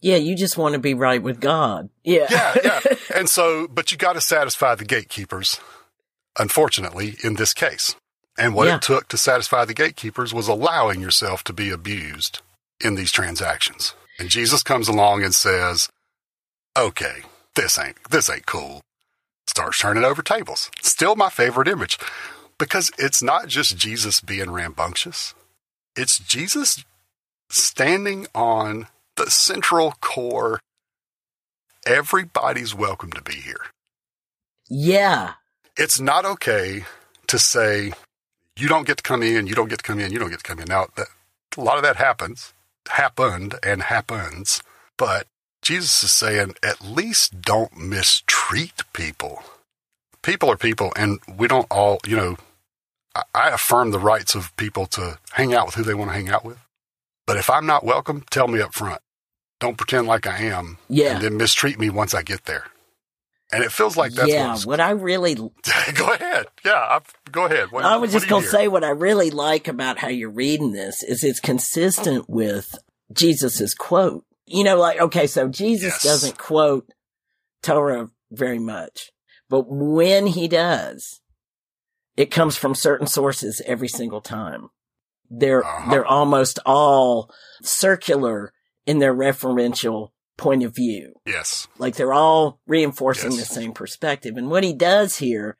Yeah. 0.00 0.16
You 0.16 0.34
just 0.36 0.56
want 0.56 0.74
to 0.74 0.78
be 0.78 0.94
right 0.94 1.22
with 1.22 1.40
God. 1.40 1.90
Yeah. 2.04 2.26
Yeah, 2.30 2.54
yeah. 2.64 2.80
and 3.14 3.28
so, 3.28 3.68
but 3.68 3.90
you 3.92 3.98
got 3.98 4.14
to 4.14 4.20
satisfy 4.20 4.74
the 4.74 4.84
gatekeepers, 4.84 5.60
unfortunately, 6.38 7.16
in 7.22 7.34
this 7.34 7.52
case. 7.52 7.96
And 8.38 8.54
what 8.54 8.66
Yeah. 8.66 8.76
it 8.76 8.82
took 8.82 9.08
to 9.08 9.18
satisfy 9.18 9.64
the 9.64 9.74
gatekeepers 9.74 10.32
was 10.32 10.48
allowing 10.48 11.00
yourself 11.00 11.44
to 11.44 11.52
be 11.52 11.70
abused 11.70 12.40
in 12.80 12.94
these 12.94 13.12
transactions. 13.12 13.94
And 14.18 14.28
Jesus 14.28 14.62
comes 14.62 14.88
along 14.88 15.22
and 15.24 15.34
says, 15.34 15.88
okay, 16.76 17.22
this 17.54 17.78
ain't, 17.78 17.96
this 18.10 18.30
ain't 18.30 18.46
cool. 18.46 18.82
Starts 19.46 19.80
turning 19.80 20.04
over 20.04 20.22
tables. 20.22 20.70
Still 20.82 21.16
my 21.16 21.28
favorite 21.28 21.68
image 21.68 21.98
because 22.58 22.90
it's 22.98 23.22
not 23.22 23.48
just 23.48 23.76
Jesus 23.76 24.20
being 24.20 24.50
rambunctious. 24.50 25.34
It's 25.96 26.18
Jesus 26.18 26.84
standing 27.50 28.26
on 28.34 28.86
the 29.16 29.30
central 29.30 29.94
core 30.00 30.60
everybody's 31.86 32.74
welcome 32.74 33.10
to 33.12 33.22
be 33.22 33.34
here. 33.34 33.66
yeah. 34.68 35.34
It's 35.76 35.98
not 35.98 36.24
okay 36.26 36.84
to 37.28 37.38
say, 37.38 37.92
you 38.56 38.68
don't 38.68 38.86
get 38.86 38.98
to 38.98 39.02
come 39.02 39.22
in, 39.22 39.46
you 39.46 39.54
don't 39.54 39.68
get 39.68 39.78
to 39.78 39.84
come 39.84 39.98
in, 39.98 40.12
you 40.12 40.18
don't 40.18 40.28
get 40.28 40.40
to 40.40 40.44
come 40.44 40.58
in. 40.58 40.66
Now, 40.68 40.86
that, 40.96 41.08
a 41.56 41.60
lot 41.62 41.78
of 41.78 41.82
that 41.82 41.96
happens, 41.96 42.52
happened, 42.90 43.54
and 43.62 43.82
happens, 43.82 44.62
but 44.98 45.26
Jesus 45.62 46.02
is 46.02 46.12
saying, 46.12 46.54
at 46.62 46.80
least 46.80 47.40
don't 47.40 47.76
mistreat 47.76 48.82
people. 48.92 49.42
People 50.22 50.50
are 50.50 50.56
people, 50.56 50.92
and 50.96 51.20
we 51.36 51.48
don't 51.48 51.66
all, 51.70 51.98
you 52.06 52.16
know, 52.16 52.36
I, 53.14 53.22
I 53.34 53.48
affirm 53.50 53.90
the 53.90 53.98
rights 53.98 54.34
of 54.34 54.54
people 54.56 54.86
to 54.86 55.18
hang 55.32 55.54
out 55.54 55.66
with 55.66 55.74
who 55.76 55.82
they 55.84 55.94
want 55.94 56.10
to 56.10 56.14
hang 56.14 56.28
out 56.30 56.44
with. 56.44 56.58
But 57.26 57.36
if 57.36 57.48
I'm 57.48 57.66
not 57.66 57.84
welcome, 57.84 58.24
tell 58.30 58.48
me 58.48 58.60
up 58.60 58.74
front. 58.74 59.00
Don't 59.60 59.76
pretend 59.76 60.08
like 60.08 60.26
I 60.26 60.38
am, 60.38 60.78
Yeah. 60.88 61.14
and 61.14 61.22
then 61.22 61.36
mistreat 61.36 61.78
me 61.78 61.88
once 61.90 62.14
I 62.14 62.22
get 62.22 62.44
there. 62.46 62.64
And 63.52 63.62
it 63.62 63.70
feels 63.70 63.96
like 63.98 64.12
that's 64.12 64.30
yeah. 64.32 64.48
what's 64.48 64.64
What 64.66 64.80
I 64.80 64.90
really 64.90 65.34
go 65.94 66.12
ahead. 66.12 66.46
Yeah, 66.64 66.72
I, 66.72 67.00
go 67.30 67.44
ahead. 67.44 67.70
What, 67.70 67.84
I 67.84 67.96
was 67.98 68.10
just 68.12 68.28
going 68.28 68.42
to 68.42 68.48
hear? 68.50 68.60
say 68.60 68.68
what 68.68 68.82
I 68.84 68.90
really 68.90 69.30
like 69.30 69.68
about 69.68 69.98
how 69.98 70.08
you're 70.08 70.30
reading 70.30 70.72
this 70.72 71.02
is 71.02 71.22
it's 71.22 71.38
consistent 71.40 72.30
with 72.30 72.74
Jesus's 73.12 73.74
quote. 73.74 74.24
You 74.46 74.64
know, 74.64 74.76
like, 74.78 75.00
okay, 75.00 75.26
so 75.26 75.48
Jesus 75.48 75.92
Yes. 75.92 76.02
doesn't 76.02 76.38
quote 76.38 76.88
Torah 77.62 78.08
very 78.30 78.58
much, 78.58 79.12
but 79.50 79.66
when 79.68 80.26
he 80.28 80.48
does, 80.48 81.20
it 82.16 82.30
comes 82.30 82.56
from 82.56 82.74
certain 82.74 83.06
sources 83.06 83.60
every 83.66 83.88
single 83.88 84.20
time. 84.20 84.68
They're, 85.30 85.64
Uh-huh. 85.64 85.90
they're 85.90 86.06
almost 86.06 86.58
all 86.66 87.30
circular 87.62 88.52
in 88.86 88.98
their 88.98 89.14
referential 89.14 90.10
point 90.36 90.62
of 90.62 90.74
view. 90.74 91.14
Yes. 91.26 91.68
Like 91.78 91.96
they're 91.96 92.12
all 92.12 92.60
reinforcing 92.66 93.32
Yes. 93.32 93.48
the 93.48 93.54
same 93.54 93.72
perspective. 93.72 94.36
And 94.36 94.50
what 94.50 94.64
he 94.64 94.72
does 94.72 95.18
here, 95.18 95.56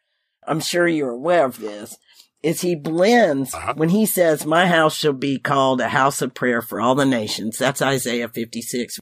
I'm 0.46 0.61
sure 0.61 0.88
you're 0.88 1.11
aware 1.11 1.44
of 1.44 1.58
this, 1.58 1.96
is 2.42 2.62
he 2.62 2.74
blends 2.74 3.54
Uh-huh. 3.54 3.74
when 3.76 3.90
he 3.90 4.06
says, 4.06 4.44
My 4.46 4.66
house 4.66 4.96
shall 4.96 5.12
be 5.12 5.38
called 5.38 5.80
a 5.80 5.88
house 5.88 6.20
of 6.22 6.35
prayer 6.35 6.61
for 6.62 6.80
all 6.80 6.94
the 6.94 7.04
nations. 7.06 7.58
That's 7.58 7.80
Isaiah 7.82 8.28
56. 8.28 8.98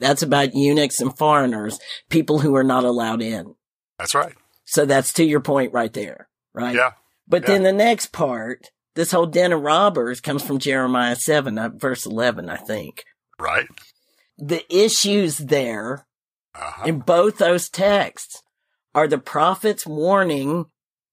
That's 0.00 0.22
about 0.22 0.54
eunuchs 0.54 1.00
and 1.00 1.16
foreigners, 1.16 1.78
people 2.08 2.38
who 2.38 2.54
are 2.56 2.64
not 2.64 2.84
allowed 2.84 3.20
in. 3.20 3.54
That's 3.98 4.14
right. 4.14 4.34
So 4.64 4.86
that's 4.86 5.12
to 5.14 5.24
your 5.24 5.40
point 5.40 5.72
right 5.72 5.92
there, 5.92 6.28
right? 6.54 6.74
Yeah. 6.74 6.92
But 7.26 7.42
yeah. 7.42 7.48
then 7.48 7.62
the 7.64 7.72
next 7.72 8.12
part, 8.12 8.70
this 8.94 9.10
whole 9.10 9.26
den 9.26 9.52
of 9.52 9.60
robbers 9.62 10.20
comes 10.20 10.42
from 10.42 10.58
Jeremiah 10.58 11.16
7, 11.16 11.58
uh, 11.58 11.70
verse 11.74 12.06
11, 12.06 12.48
I 12.48 12.56
think. 12.56 13.02
Right. 13.40 13.66
The 14.38 14.64
issues 14.74 15.38
there 15.38 16.06
Uh-huh. 16.54 16.84
in 16.86 17.00
both 17.00 17.38
those 17.38 17.68
texts 17.68 18.42
are 18.94 19.06
the 19.08 19.18
prophets 19.18 19.86
warning 19.86 20.66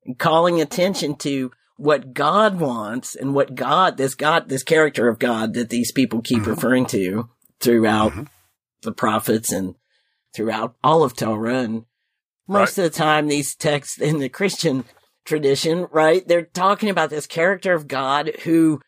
and 0.06 0.18
calling 0.18 0.62
attention 0.62 1.16
to 1.18 1.52
what 1.78 2.14
God 2.14 2.60
wants 2.60 3.16
and 3.16 3.34
what 3.36 3.54
God, 3.56 3.98
this 3.98 4.16
God, 4.16 4.48
this 4.48 4.64
character 4.64 5.08
of 5.10 5.20
God 5.20 5.54
that 5.56 5.70
these 5.70 5.92
people 5.92 6.22
keep 6.22 6.44
Mhm. 6.44 6.48
referring 6.48 6.86
to 6.88 7.30
throughout 7.60 8.14
Mhm. 8.14 8.28
the 8.82 8.92
prophets 8.94 9.52
and 9.52 9.76
throughout 10.34 10.76
all 10.84 11.04
of 11.04 11.16
Torah. 11.16 11.60
And 11.60 11.86
most 12.48 12.78
of 12.78 12.84
the 12.84 12.90
time, 12.90 13.28
these 13.28 13.56
texts 13.56 14.00
in 14.00 14.20
the 14.20 14.30
Christian 14.30 14.86
tradition, 15.26 15.88
right? 15.92 16.26
They're 16.28 16.44
talking 16.46 16.90
about 16.90 17.10
this 17.10 17.28
character 17.28 17.74
of 17.74 17.88
God 17.88 18.32
who 18.44 18.80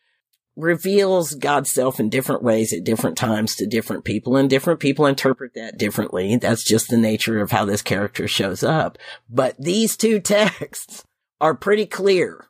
reveals 0.58 1.34
God's 1.34 1.72
self 1.72 2.00
in 2.00 2.10
different 2.10 2.42
ways 2.42 2.72
at 2.72 2.84
different 2.84 3.16
times 3.16 3.54
to 3.56 3.66
different 3.66 4.04
people 4.04 4.36
and 4.36 4.50
different 4.50 4.80
people 4.80 5.06
interpret 5.06 5.54
that 5.54 5.78
differently. 5.78 6.36
That's 6.36 6.64
just 6.64 6.88
the 6.88 6.98
nature 6.98 7.40
of 7.40 7.52
how 7.52 7.64
this 7.64 7.80
character 7.80 8.26
shows 8.26 8.62
up. 8.62 8.98
But 9.30 9.54
these 9.58 9.96
two 9.96 10.20
texts 10.20 11.04
are 11.40 11.54
pretty 11.54 11.86
clear. 11.86 12.46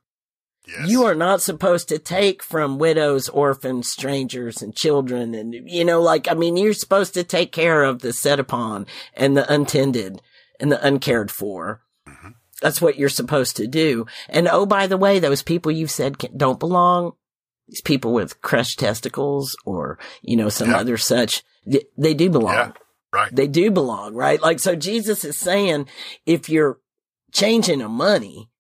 Yes. 0.67 0.89
You 0.91 1.05
are 1.05 1.15
not 1.15 1.41
supposed 1.41 1.89
to 1.89 1.99
take 1.99 2.43
from 2.43 2.79
widows, 2.79 3.29
orphans, 3.29 3.91
strangers, 3.91 4.61
and 4.61 4.75
children. 4.75 5.35
And, 5.35 5.55
you 5.55 5.85
know, 5.85 6.01
like, 6.03 6.31
I 6.31 6.35
mean, 6.35 6.57
you're 6.57 6.75
supposed 6.75 7.15
to 7.15 7.25
take 7.25 7.53
care 7.53 7.85
of 7.85 8.01
the 8.01 8.13
set 8.13 8.41
upon 8.41 8.87
and 9.15 9.37
the 9.37 9.51
untended 9.51 10.21
and 10.61 10.73
the 10.73 10.85
uncared 10.85 11.31
for. 11.31 11.83
Mhm. 12.07 12.35
That's 12.61 12.83
what 12.83 12.99
you're 12.99 13.09
supposed 13.09 13.57
to 13.57 13.67
do. 13.67 14.07
And 14.29 14.49
oh, 14.49 14.67
by 14.67 14.87
the 14.87 14.97
way, 14.97 15.19
those 15.19 15.43
people 15.43 15.73
you've 15.73 15.91
said 15.91 16.19
can, 16.19 16.37
don't 16.37 16.59
belong, 16.59 17.13
these 17.69 17.81
people 17.81 18.13
with 18.13 18.41
crushed 18.41 18.79
testicles 18.79 19.57
or, 19.65 19.99
you 20.23 20.37
know, 20.37 20.49
some 20.49 20.71
Yeah. 20.71 20.79
other 20.79 20.97
such, 20.97 21.43
they, 21.67 21.85
they 21.97 22.15
do 22.15 22.31
belong. 22.31 22.55
Yeah. 22.55 22.73
Right. 23.13 23.35
They 23.35 23.47
do 23.47 23.71
belong, 23.71 24.15
right? 24.15 24.41
Like, 24.41 24.59
so 24.61 24.75
Jesus 24.77 25.25
is 25.25 25.39
saying 25.39 25.87
if 26.27 26.49
you're 26.49 26.79
changing 27.33 27.81
a 27.81 27.89
money 27.89 28.51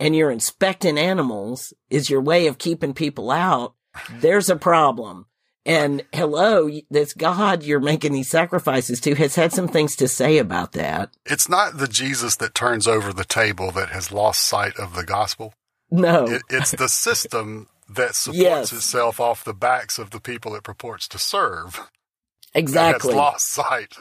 and 0.00 0.16
you're 0.16 0.30
inspecting 0.30 0.98
animals 0.98 1.72
is 1.90 2.10
your 2.10 2.20
way 2.20 2.46
of 2.46 2.58
keeping 2.58 2.94
people 2.94 3.30
out, 3.30 3.74
there's 4.10 4.50
a 4.50 4.56
problem. 4.56 5.26
And 5.64 6.04
hello, 6.12 6.68
this 6.90 7.14
God 7.14 7.62
you're 7.62 7.78
making 7.78 8.12
these 8.12 8.28
sacrifices 8.28 9.00
to 9.02 9.14
has 9.14 9.36
had 9.36 9.52
some 9.52 9.68
things 9.68 9.94
to 9.96 10.08
say 10.08 10.38
about 10.38 10.72
that. 10.72 11.10
It's 11.24 11.48
not 11.48 11.78
the 11.78 11.86
Jesus 11.86 12.34
that 12.36 12.54
turns 12.54 12.88
over 12.88 13.12
the 13.12 13.24
table 13.24 13.70
that 13.72 13.90
has 13.90 14.10
lost 14.10 14.42
sight 14.42 14.76
of 14.76 14.96
the 14.96 15.04
gospel. 15.04 15.54
No. 15.92 16.24
It, 16.26 16.42
it's 16.50 16.72
the 16.72 16.88
system 16.88 17.68
that 17.94 18.14
supports 18.14 18.38
Yes. 18.38 18.72
itself 18.72 19.20
off 19.20 19.44
the 19.44 19.54
backs 19.54 19.98
of 19.98 20.10
the 20.10 20.20
people 20.20 20.54
it 20.54 20.64
purports 20.64 21.06
to 21.08 21.18
serve 21.18 21.88
exactly. 22.54 23.08
that 23.10 23.16
has 23.16 23.16
lost 23.16 23.52
sight 23.52 23.94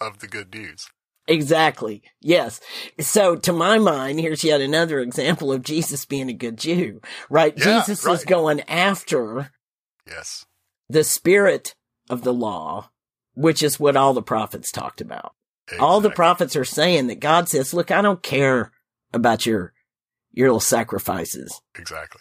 of 0.00 0.18
the 0.20 0.26
good 0.28 0.52
news. 0.54 0.86
Exactly. 1.28 2.02
Yes. 2.20 2.60
So 3.00 3.36
to 3.36 3.52
my 3.52 3.78
mind, 3.78 4.18
here's 4.20 4.42
yet 4.42 4.60
another 4.60 4.98
example 4.98 5.52
of 5.52 5.62
Jesus 5.62 6.04
being 6.04 6.28
a 6.28 6.32
good 6.34 6.58
Jew, 6.58 7.00
right? 7.30 7.54
Yeah, 7.56 7.80
Jesus 7.80 8.04
is 8.04 8.24
going 8.24 8.60
after 8.62 9.52
Yes. 10.06 10.44
the 10.88 11.04
spirit 11.04 11.76
of 12.10 12.24
the 12.24 12.32
law, 12.32 12.90
which 13.34 13.62
is 13.62 13.78
what 13.78 13.96
all 13.96 14.14
the 14.14 14.22
prophets 14.22 14.72
talked 14.72 15.00
about. 15.00 15.32
All 15.78 16.00
the 16.00 16.10
prophets 16.10 16.56
are 16.56 16.64
saying 16.64 17.06
that 17.06 17.20
God 17.20 17.48
says, 17.48 17.72
look, 17.72 17.90
I 17.92 18.02
don't 18.02 18.22
care 18.22 18.72
about 19.14 19.46
your, 19.46 19.72
your 20.32 20.48
little 20.48 20.60
sacrifices. 20.60 21.62
Exactly. 21.78 22.20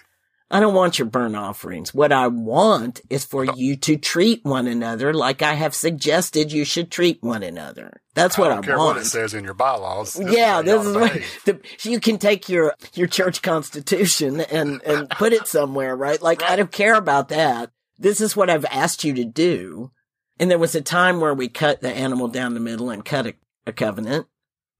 I 0.52 0.60
don't 0.60 0.74
want 0.74 1.00
your 1.00 1.08
burnt 1.08 1.38
offerings. 1.38 1.94
What 1.94 2.12
I 2.12 2.28
want 2.28 3.00
is 3.10 3.24
for 3.24 3.46
you 3.46 3.78
to 3.78 3.96
treat 3.96 4.44
one 4.44 4.68
another 4.68 5.14
like 5.14 5.42
I 5.42 5.54
have 5.54 5.74
suggested 5.74 6.52
you 6.52 6.66
should 6.66 6.92
treat 6.92 7.24
one 7.24 7.42
another. 7.42 8.02
That's 8.16 8.38
what 8.38 8.50
I 8.50 8.52
I, 8.52 8.56
don't 8.56 8.66
care 8.66 8.78
want. 8.78 8.98
what 8.98 9.06
it 9.06 9.10
says 9.10 9.34
in 9.34 9.46
your 9.46 9.54
bylaws. 9.54 10.16
This 10.16 10.36
yeah, 10.36 10.60
is 10.60 10.66
this 10.66 10.84
you 10.84 10.90
is 10.90 10.96
what 10.98 11.14
the, 11.46 11.90
you 11.90 12.00
can 12.02 12.18
take 12.18 12.50
your 12.50 12.76
your 12.94 13.08
church 13.08 13.42
constitution 13.42 14.42
and 14.42 14.84
and 14.84 15.10
put 15.12 15.32
it 15.32 15.48
somewhere, 15.48 15.96
right? 15.96 16.22
Like 16.22 16.44
I 16.44 16.58
don't 16.58 16.72
care 16.72 16.96
about 16.96 17.30
that. 17.30 17.72
This 17.98 18.20
is 18.20 18.36
what 18.36 18.50
I've 18.50 18.66
asked 18.66 19.06
you 19.06 19.14
to 19.14 19.24
do. 19.24 19.92
And 20.38 20.52
there 20.52 20.60
was 20.60 20.76
a 20.76 20.82
time 20.82 21.22
where 21.22 21.34
we 21.34 21.48
cut 21.48 21.80
the 21.80 21.94
animal 21.94 22.28
down 22.28 22.56
the 22.56 22.60
middle 22.60 22.90
and 22.90 23.06
cut 23.06 23.26
a, 23.26 23.36
a 23.66 23.72
covenant. 23.72 24.28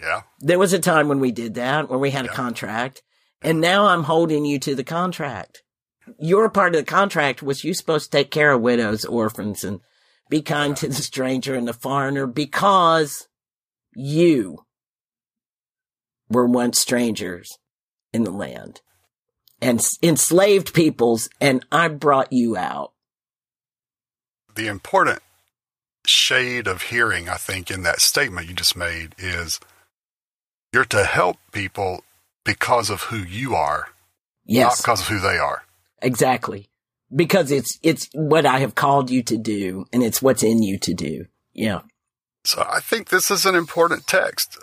Yeah. 0.02 0.24
There 0.40 0.60
was 0.60 0.74
a 0.74 0.80
time 0.80 1.08
when 1.08 1.20
we 1.20 1.32
did 1.32 1.54
that, 1.54 1.88
where 1.88 2.00
we 2.00 2.10
had 2.10 2.26
a 2.26 2.30
contract. 2.30 3.04
And 3.42 3.60
now 3.60 3.88
I'm 3.88 4.04
holding 4.04 4.46
you 4.46 4.60
to 4.60 4.76
the 4.76 4.84
contract. 4.84 5.64
Your 6.20 6.50
part 6.50 6.76
of 6.76 6.82
the 6.82 6.92
contract 6.92 7.42
was 7.42 7.64
you 7.64 7.74
supposed 7.74 8.12
to 8.12 8.18
take 8.18 8.32
care 8.32 8.52
of 8.52 8.62
widows, 8.62 9.06
orphans, 9.06 9.64
and 9.64 9.80
be 10.30 10.42
kind 10.42 10.76
to 10.78 10.88
the 10.88 10.94
stranger 10.94 11.56
and 11.56 11.68
the 11.68 11.74
foreigner 11.74 12.28
because 12.28 13.28
you 13.94 14.66
were 16.30 16.48
once 16.48 16.80
strangers 16.80 17.58
in 18.14 18.24
the 18.24 18.32
land 18.32 18.82
and 19.62 19.86
enslaved 20.02 20.74
peoples, 20.74 21.30
and 21.40 21.66
I 21.72 21.88
brought 21.88 22.34
you 22.34 22.58
out. 22.58 22.94
The 24.56 24.68
important 24.68 25.22
shade 26.06 26.68
of 26.68 26.84
hearing, 26.84 27.30
I 27.30 27.36
think, 27.36 27.70
in 27.70 27.84
that 27.84 28.02
statement 28.02 28.48
you 28.48 28.54
just 28.54 28.76
made 28.76 29.14
is 29.18 29.60
you're 30.74 30.86
to 30.86 31.04
help 31.04 31.38
people 31.52 32.04
because 32.46 32.90
of 32.90 33.02
who 33.04 33.18
you 33.18 33.56
are, 33.56 33.90
not 34.48 34.78
because 34.78 35.02
of 35.02 35.08
who 35.08 35.20
they 35.20 35.38
are. 35.38 35.64
exactly. 36.02 36.68
Because 37.14 37.52
it's, 37.52 37.78
it's 37.84 38.08
what 38.14 38.46
I 38.46 38.60
have 38.60 38.74
called 38.74 39.10
you 39.10 39.22
to 39.24 39.38
do 39.38 39.86
and 39.92 40.02
it's 40.02 40.22
what's 40.22 40.44
in 40.44 40.64
you 40.64 40.78
to 40.80 40.94
do. 40.94 41.26
Yeah. 41.54 41.82
So 42.46 42.66
I 42.72 42.80
think 42.80 43.10
this 43.10 43.30
is 43.30 43.46
an 43.46 43.54
important 43.54 44.08
text 44.08 44.58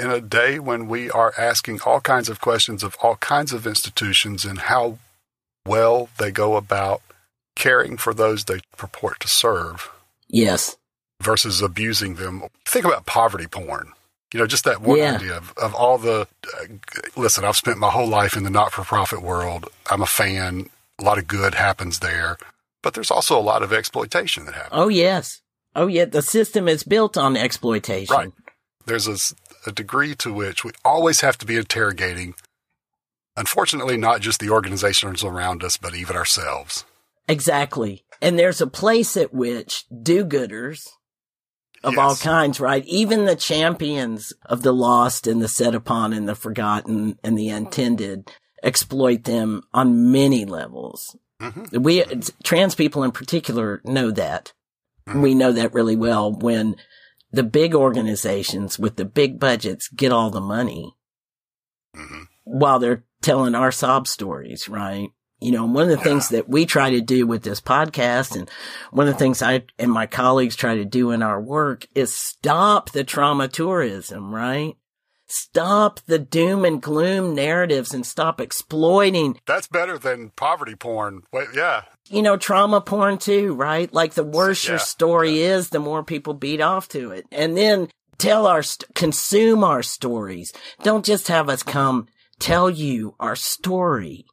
in 0.00 0.10
a 0.10 0.22
day 0.22 0.58
when 0.58 0.88
we 0.88 1.10
are 1.10 1.34
asking 1.36 1.80
all 1.84 2.00
kinds 2.00 2.30
of 2.30 2.40
questions 2.40 2.82
of 2.82 2.96
all 3.02 3.16
kinds 3.16 3.52
of 3.52 3.66
institutions 3.66 4.46
and 4.46 4.58
how 4.58 4.96
well 5.66 6.08
they 6.18 6.30
go 6.30 6.56
about 6.56 7.02
caring 7.54 7.98
for 7.98 8.14
those 8.14 8.44
they 8.46 8.60
purport 8.78 9.20
to 9.20 9.28
serve 9.28 9.90
Yes. 10.28 10.76
versus 11.22 11.60
abusing 11.60 12.14
them. 12.14 12.44
Think 12.66 12.86
about 12.86 13.04
poverty 13.04 13.46
porn. 13.46 13.92
You 14.34 14.40
know, 14.40 14.48
just 14.48 14.64
that 14.64 14.80
one 14.82 14.98
Yeah. 14.98 15.14
idea 15.14 15.36
of, 15.36 15.52
of 15.56 15.76
all 15.76 15.96
the. 15.96 16.26
Uh, 16.60 16.64
listen, 17.14 17.44
I've 17.44 17.54
spent 17.56 17.78
my 17.78 17.90
whole 17.90 18.08
life 18.08 18.36
in 18.36 18.42
the 18.42 18.50
not 18.50 18.72
for 18.72 18.82
profit 18.82 19.22
world. 19.22 19.68
I'm 19.88 20.02
a 20.02 20.06
fan. 20.06 20.70
A 20.98 21.04
lot 21.04 21.18
of 21.18 21.28
good 21.28 21.54
happens 21.54 22.00
there, 22.00 22.36
but 22.82 22.94
there's 22.94 23.12
also 23.12 23.38
a 23.38 23.40
lot 23.40 23.62
of 23.62 23.72
exploitation 23.72 24.44
that 24.46 24.54
happens. 24.56 24.72
Oh, 24.72 24.88
yes. 24.88 25.40
Oh, 25.76 25.86
yeah. 25.86 26.06
The 26.06 26.20
system 26.20 26.66
is 26.66 26.82
built 26.82 27.16
on 27.16 27.36
exploitation. 27.36 28.12
Right. 28.12 28.32
There's 28.86 29.06
a 29.66 29.70
degree 29.70 30.16
to 30.16 30.32
which 30.32 30.64
we 30.64 30.72
always 30.84 31.20
have 31.20 31.38
to 31.38 31.46
be 31.46 31.56
interrogating, 31.56 32.34
unfortunately, 33.36 33.96
not 33.96 34.20
just 34.20 34.40
the 34.40 34.50
organizations 34.50 35.22
around 35.22 35.62
us, 35.62 35.76
but 35.76 35.94
even 35.94 36.16
ourselves. 36.16 36.84
Exactly. 37.28 38.02
And 38.20 38.36
there's 38.36 38.60
a 38.60 38.66
place 38.66 39.16
at 39.16 39.32
which 39.32 39.84
do-gooders 40.02 40.88
of 41.84 41.98
all 41.98 42.16
kinds, 42.16 42.58
right? 42.60 42.84
Even 42.86 43.24
the 43.26 43.36
champions 43.36 44.32
of 44.46 44.62
the 44.62 44.72
lost 44.72 45.26
and 45.26 45.40
the 45.42 45.48
set 45.48 45.74
upon 45.74 46.12
and 46.12 46.28
the 46.28 46.34
forgotten 46.34 47.18
and 47.22 47.38
the 47.38 47.50
intended 47.50 48.30
exploit 48.62 49.24
them 49.24 49.62
on 49.72 50.10
many 50.10 50.44
levels. 50.44 51.16
Mhm. 51.40 51.82
We, 51.82 52.04
trans 52.42 52.74
people 52.74 53.02
in 53.04 53.12
particular 53.12 53.80
know 53.84 54.10
that. 54.10 54.52
We 55.14 55.34
know 55.34 55.52
that 55.52 55.74
really 55.74 55.96
well 55.96 56.32
when 56.32 56.76
the 57.30 57.42
big 57.42 57.74
organizations 57.74 58.78
with 58.78 58.96
the 58.96 59.04
big 59.04 59.38
budgets 59.38 59.88
get 59.88 60.12
all 60.12 60.30
the 60.30 60.40
money 60.40 60.96
Mhm. 61.94 62.26
while 62.44 62.78
they're 62.78 63.04
telling 63.20 63.54
our 63.54 63.72
sob 63.72 64.06
stories, 64.08 64.68
right? 64.68 65.10
You 65.40 65.52
know, 65.52 65.66
one 65.66 65.84
of 65.84 65.88
the 65.90 65.96
things 66.04 66.28
that 66.30 66.48
we 66.48 66.64
try 66.64 66.90
to 66.90 67.00
do 67.00 67.26
with 67.26 67.42
this 67.42 67.60
podcast 67.60 68.34
and 68.36 68.48
one 68.92 69.08
of 69.08 69.14
the 69.14 69.18
things 69.18 69.42
I 69.42 69.64
and 69.78 69.90
my 69.90 70.06
colleagues 70.06 70.56
try 70.56 70.76
to 70.76 70.84
do 70.84 71.10
in 71.10 71.22
our 71.22 71.40
work 71.40 71.86
is 71.94 72.14
stop 72.14 72.90
the 72.92 73.04
trauma 73.04 73.48
tourism, 73.48 74.34
right? 74.34 74.74
Stop 75.26 76.00
the 76.06 76.18
doom 76.18 76.64
and 76.64 76.80
gloom 76.80 77.34
narratives 77.34 77.92
and 77.92 78.06
stop 78.06 78.40
exploiting, 78.40 79.38
That's 79.46 79.66
better 79.66 79.98
than 79.98 80.30
poverty 80.30 80.76
porn. 80.76 81.22
Wait, 81.32 81.48
yeah. 81.54 81.82
you 82.08 82.22
know, 82.22 82.36
trauma 82.36 82.80
porn 82.80 83.18
too, 83.18 83.54
right? 83.54 83.92
Like 83.92 84.14
the 84.14 84.22
worse 84.24 84.66
your 84.66 84.76
Yeah, 84.76 84.82
story 84.82 85.40
is, 85.40 85.70
the 85.70 85.80
more 85.80 86.04
people 86.04 86.34
beat 86.34 86.60
off 86.60 86.88
to 86.90 87.10
it. 87.10 87.26
And 87.32 87.56
then 87.56 87.88
tell 88.18 88.46
our, 88.46 88.62
st- 88.62 88.94
consume 88.94 89.64
our 89.64 89.82
stories. 89.82 90.52
Don't 90.82 91.04
just 91.04 91.28
have 91.28 91.48
us 91.48 91.62
come 91.62 92.06
tell 92.38 92.68
you 92.70 93.14
our 93.18 93.34
story. 93.36 94.26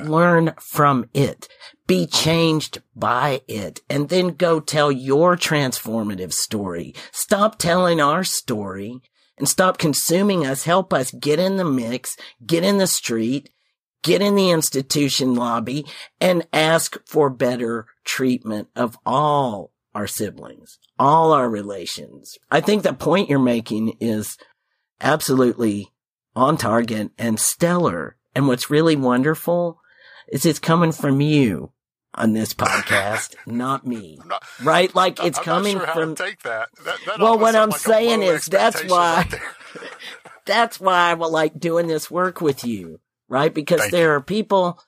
Learn 0.00 0.54
from 0.60 1.08
it. 1.12 1.48
Be 1.86 2.06
changed 2.06 2.82
by 2.94 3.42
it. 3.48 3.80
And 3.90 4.08
then 4.08 4.28
go 4.28 4.60
tell 4.60 4.90
your 4.90 5.36
transformative 5.36 6.32
story. 6.32 6.94
Stop 7.10 7.58
telling 7.58 8.00
our 8.00 8.24
story 8.24 9.00
and 9.38 9.48
stop 9.48 9.78
consuming 9.78 10.46
us. 10.46 10.64
Help 10.64 10.92
us 10.92 11.10
get 11.12 11.38
in 11.38 11.56
the 11.56 11.64
mix, 11.64 12.16
get 12.46 12.64
in 12.64 12.78
the 12.78 12.86
street, 12.86 13.50
get 14.02 14.20
in 14.20 14.34
the 14.34 14.50
institution 14.50 15.34
lobby 15.34 15.86
and 16.20 16.46
ask 16.52 16.96
for 17.06 17.30
better 17.30 17.86
treatment 18.04 18.68
of 18.74 18.98
all 19.06 19.72
our 19.94 20.06
siblings, 20.06 20.78
all 20.98 21.32
our 21.32 21.48
relations. 21.48 22.38
I 22.50 22.60
think 22.60 22.82
the 22.82 22.94
point 22.94 23.28
you're 23.28 23.38
making 23.38 23.96
is 24.00 24.38
absolutely 25.00 25.88
on 26.34 26.56
target 26.56 27.10
and 27.18 27.38
stellar. 27.38 28.16
And 28.34 28.48
what's 28.48 28.70
really 28.70 28.96
wonderful 28.96 29.81
is 30.32 30.44
it's 30.44 30.58
coming 30.58 30.90
from 30.90 31.20
you 31.20 31.70
on 32.14 32.32
this 32.32 32.52
podcast, 32.54 33.36
not 33.46 33.86
me. 33.86 34.18
Not, 34.26 34.42
Right? 34.62 34.92
Like 34.94 35.22
it's 35.22 35.38
I'm 35.38 35.44
coming 35.44 35.78
not 35.78 35.84
sure 35.86 35.94
from 35.94 36.08
how 36.10 36.14
to 36.16 36.24
take 36.30 36.42
that. 36.42 36.68
that, 36.84 36.98
that 37.06 37.18
Well, 37.20 37.38
what 37.38 37.54
I'm 37.54 37.70
like 37.70 37.80
saying 37.80 38.22
is 38.22 38.46
that's 38.46 38.82
why- 38.84 39.26
right 39.30 39.40
that's 40.44 40.80
why 40.80 41.10
I 41.10 41.14
like 41.14 41.58
doing 41.60 41.86
this 41.86 42.10
work 42.10 42.40
with 42.40 42.64
you, 42.64 42.98
right? 43.28 43.54
Because 43.54 43.80
Thank 43.80 43.92
there 43.92 44.14
are 44.16 44.20
people 44.20 44.80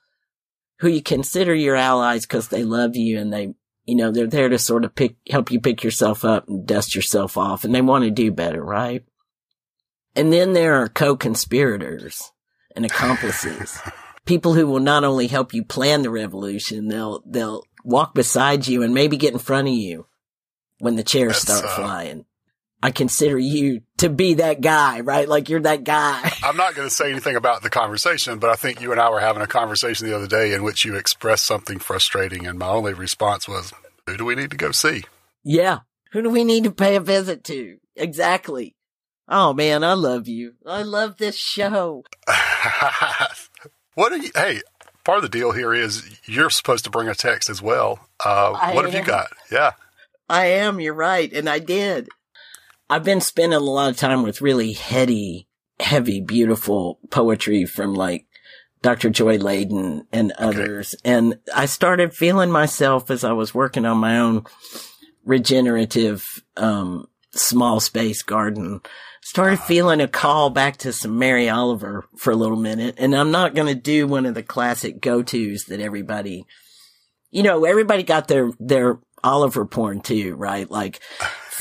who 0.81 0.89
you 0.89 1.01
consider 1.03 1.55
your 1.55 1.77
allies 1.77 2.23
because 2.27 2.49
they 2.49 2.65
love 2.65 2.97
you 2.97 3.19
and 3.21 3.33
they, 3.33 3.55
you 3.85 3.95
know, 3.95 4.11
they're 4.11 4.27
there 4.27 4.49
to 4.49 4.59
sort 4.59 4.85
of 4.85 4.95
pick, 4.97 5.15
help 5.31 5.53
you 5.53 5.61
pick 5.61 5.85
yourself 5.85 6.25
up 6.25 6.49
and 6.49 6.67
dust 6.67 6.97
yourself 6.97 7.37
off 7.37 7.65
and 7.65 7.73
they 7.73 7.81
want 7.83 8.03
to 8.05 8.11
do 8.11 8.33
better, 8.33 8.63
right? 8.63 9.05
And 10.17 10.33
then 10.33 10.53
there 10.53 10.75
are 10.83 10.89
co-conspirators 10.89 12.33
and 12.75 12.85
accomplices. 12.85 13.79
People 14.25 14.55
who 14.55 14.67
will 14.67 14.81
not 14.81 15.05
only 15.05 15.27
help 15.27 15.53
you 15.53 15.65
plan 15.65 16.03
the 16.03 16.11
revolution, 16.11 16.89
they'll, 16.89 17.23
they'll 17.27 17.65
walk 17.85 18.15
beside 18.15 18.67
you 18.67 18.83
and 18.83 18.95
maybe 18.95 19.17
get 19.17 19.33
in 19.33 19.39
front 19.39 19.69
of 19.69 19.75
you 19.75 20.07
when 20.79 20.97
the 20.97 21.03
chairs 21.03 21.43
That's, 21.43 21.59
start 21.59 21.65
uh, 21.65 21.77
flying. 21.77 22.25
I 22.85 22.91
consider 22.91 23.39
you 23.39 23.81
to 23.97 24.11
be 24.11 24.35
that 24.35 24.61
guy, 24.61 25.01
right? 25.01 25.27
Like 25.27 25.49
you're 25.49 25.61
that 25.61 25.85
guy. 25.85 26.31
I'm 26.43 26.59
not 26.59 26.75
going 26.75 26.87
to 26.87 26.95
say 26.95 27.11
anything 27.11 27.35
about 27.35 27.63
the 27.63 27.71
conversation, 27.71 28.39
but 28.39 28.51
I 28.51 28.57
think 28.57 28.83
you 28.83 28.93
and 28.93 29.01
I 29.01 29.09
were 29.09 29.21
having 29.21 29.43
a 29.43 29.47
conversation 29.47 30.07
the 30.07 30.15
other 30.15 30.27
day 30.27 30.53
in 30.53 30.63
which 30.63 30.85
you 30.85 30.95
expressed 30.95 31.47
something 31.47 31.79
frustrating, 31.79 32.47
and 32.47 32.59
my 32.59 32.69
only 32.69 32.93
response 32.93 33.49
was, 33.49 33.73
"Who 34.07 34.19
do 34.19 34.27
we 34.27 34.35
need 34.35 34.51
to 34.51 34.59
go 34.59 34.71
see?" 34.71 35.05
Yeah, 35.43 35.79
who 36.13 36.21
do 36.21 36.29
we 36.29 36.45
need 36.45 36.65
to 36.65 36.71
pay 36.71 36.95
a 36.97 37.01
visit 37.01 37.43
to? 37.45 37.79
Exactly. 37.97 38.77
Oh 39.29 39.55
man, 39.55 39.83
I 39.83 39.95
love 39.95 40.29
you. 40.29 40.53
I 40.67 40.83
love 40.83 41.17
this 41.17 41.37
show. 41.37 42.05
what 43.95 44.13
are 44.13 44.17
you? 44.17 44.31
Hey, 44.35 44.61
part 45.05 45.19
of 45.19 45.23
the 45.23 45.29
deal 45.29 45.53
here 45.53 45.73
is 45.75 46.19
you're 46.25 46.51
supposed 46.51 46.85
to 46.85 46.91
bring 46.91 47.09
a 47.09 47.15
text 47.15 47.49
as 47.51 47.63
well. 47.63 48.09
Uh, 48.25 48.73
what 48.73 48.85
have 48.85 48.95
you 48.95 49.05
got? 49.05 49.29
Yeah, 49.51 49.73
I 50.29 50.47
am. 50.47 50.81
You're 50.81 50.95
right, 50.95 51.33
and 51.33 51.49
I 51.49 51.59
did. 51.59 52.09
I've 52.91 53.05
been 53.05 53.21
spending 53.21 53.57
a 53.57 53.63
lot 53.63 53.91
of 53.91 53.97
time 53.97 54.23
with 54.23 54.41
really 54.41 54.73
heady, 54.73 55.49
heavy, 55.81 56.21
beautiful 56.21 56.99
poetry 57.11 57.65
from 57.65 57.95
like 57.95 58.27
Dr. 58.83 59.09
Joy 59.09 59.39
Ladin 59.39 60.07
and 60.13 60.33
others. 60.33 60.95
Okay. 60.95 61.15
And 61.15 61.39
I 61.55 61.65
started 61.67 62.15
feeling 62.15 62.51
myself 62.51 63.11
as 63.11 63.25
I 63.25 63.33
was 63.33 63.55
working 63.55 63.87
on 63.87 63.97
my 63.97 64.19
own 64.19 64.45
regenerative, 65.25 66.45
um, 66.59 67.09
small 67.33 67.81
space 67.81 68.23
garden. 68.23 68.81
Started 69.25 69.59
feeling 69.59 70.03
a 70.03 70.07
call 70.07 70.51
back 70.51 70.77
to 70.77 70.93
some 70.93 71.19
Mary 71.19 71.49
Oliver 71.49 72.05
for 72.15 72.31
a 72.31 72.37
little 72.37 72.59
minute. 72.59 72.97
And 72.99 73.17
I'm 73.17 73.31
not 73.31 73.55
going 73.55 73.69
to 73.69 73.75
do 73.75 74.07
one 74.07 74.27
of 74.27 74.35
the 74.35 74.43
classic 74.43 75.01
go-tos 75.01 75.65
that 75.65 75.81
everybody, 75.81 76.45
you 77.31 77.43
know, 77.43 77.65
everybody 77.65 78.03
got 78.03 78.29
their, 78.29 78.51
their 78.61 78.99
Oliver 79.25 79.65
porn 79.65 80.03
too, 80.03 80.35
right? 80.35 80.71
Like 80.71 81.01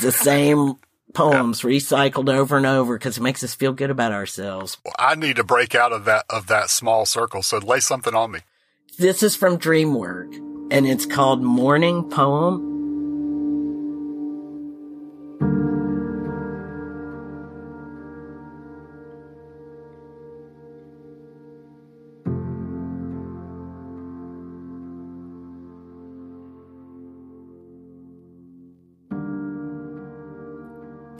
the 0.02 0.12
same 0.12 0.74
poems 1.14 1.62
recycled 1.62 2.28
over 2.28 2.58
and 2.58 2.66
over 2.66 2.98
because 2.98 3.16
it 3.16 3.22
makes 3.22 3.42
us 3.42 3.54
feel 3.54 3.72
good 3.72 3.90
about 3.90 4.12
ourselves. 4.12 4.76
Well, 4.84 4.94
I 4.98 5.14
need 5.14 5.36
to 5.36 5.44
break 5.44 5.74
out 5.74 5.92
of 5.92 6.04
that 6.04 6.26
of 6.28 6.48
that 6.48 6.68
small 6.68 7.06
circle. 7.06 7.42
So 7.42 7.58
lay 7.58 7.80
something 7.80 8.14
on 8.14 8.32
me. 8.32 8.40
This 8.98 9.22
is 9.22 9.36
from 9.36 9.58
Dreamwork, 9.58 10.36
and 10.70 10.86
it's 10.86 11.06
called 11.06 11.42
Morning 11.42 12.10
Poem. 12.10 12.73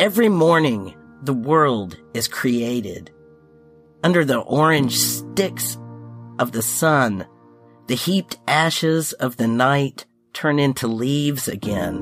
Every 0.04 0.28
morning, 0.28 0.94
the 1.22 1.32
world 1.32 1.96
is 2.12 2.28
created. 2.28 3.10
Under 4.02 4.22
the 4.22 4.40
orange 4.40 4.98
sticks 4.98 5.78
of 6.38 6.52
the 6.52 6.60
sun, 6.60 7.26
the 7.86 7.94
heaped 7.94 8.36
ashes 8.46 9.14
of 9.14 9.38
the 9.38 9.48
night 9.48 10.04
turn 10.34 10.58
into 10.58 10.88
leaves 10.88 11.48
again 11.48 11.96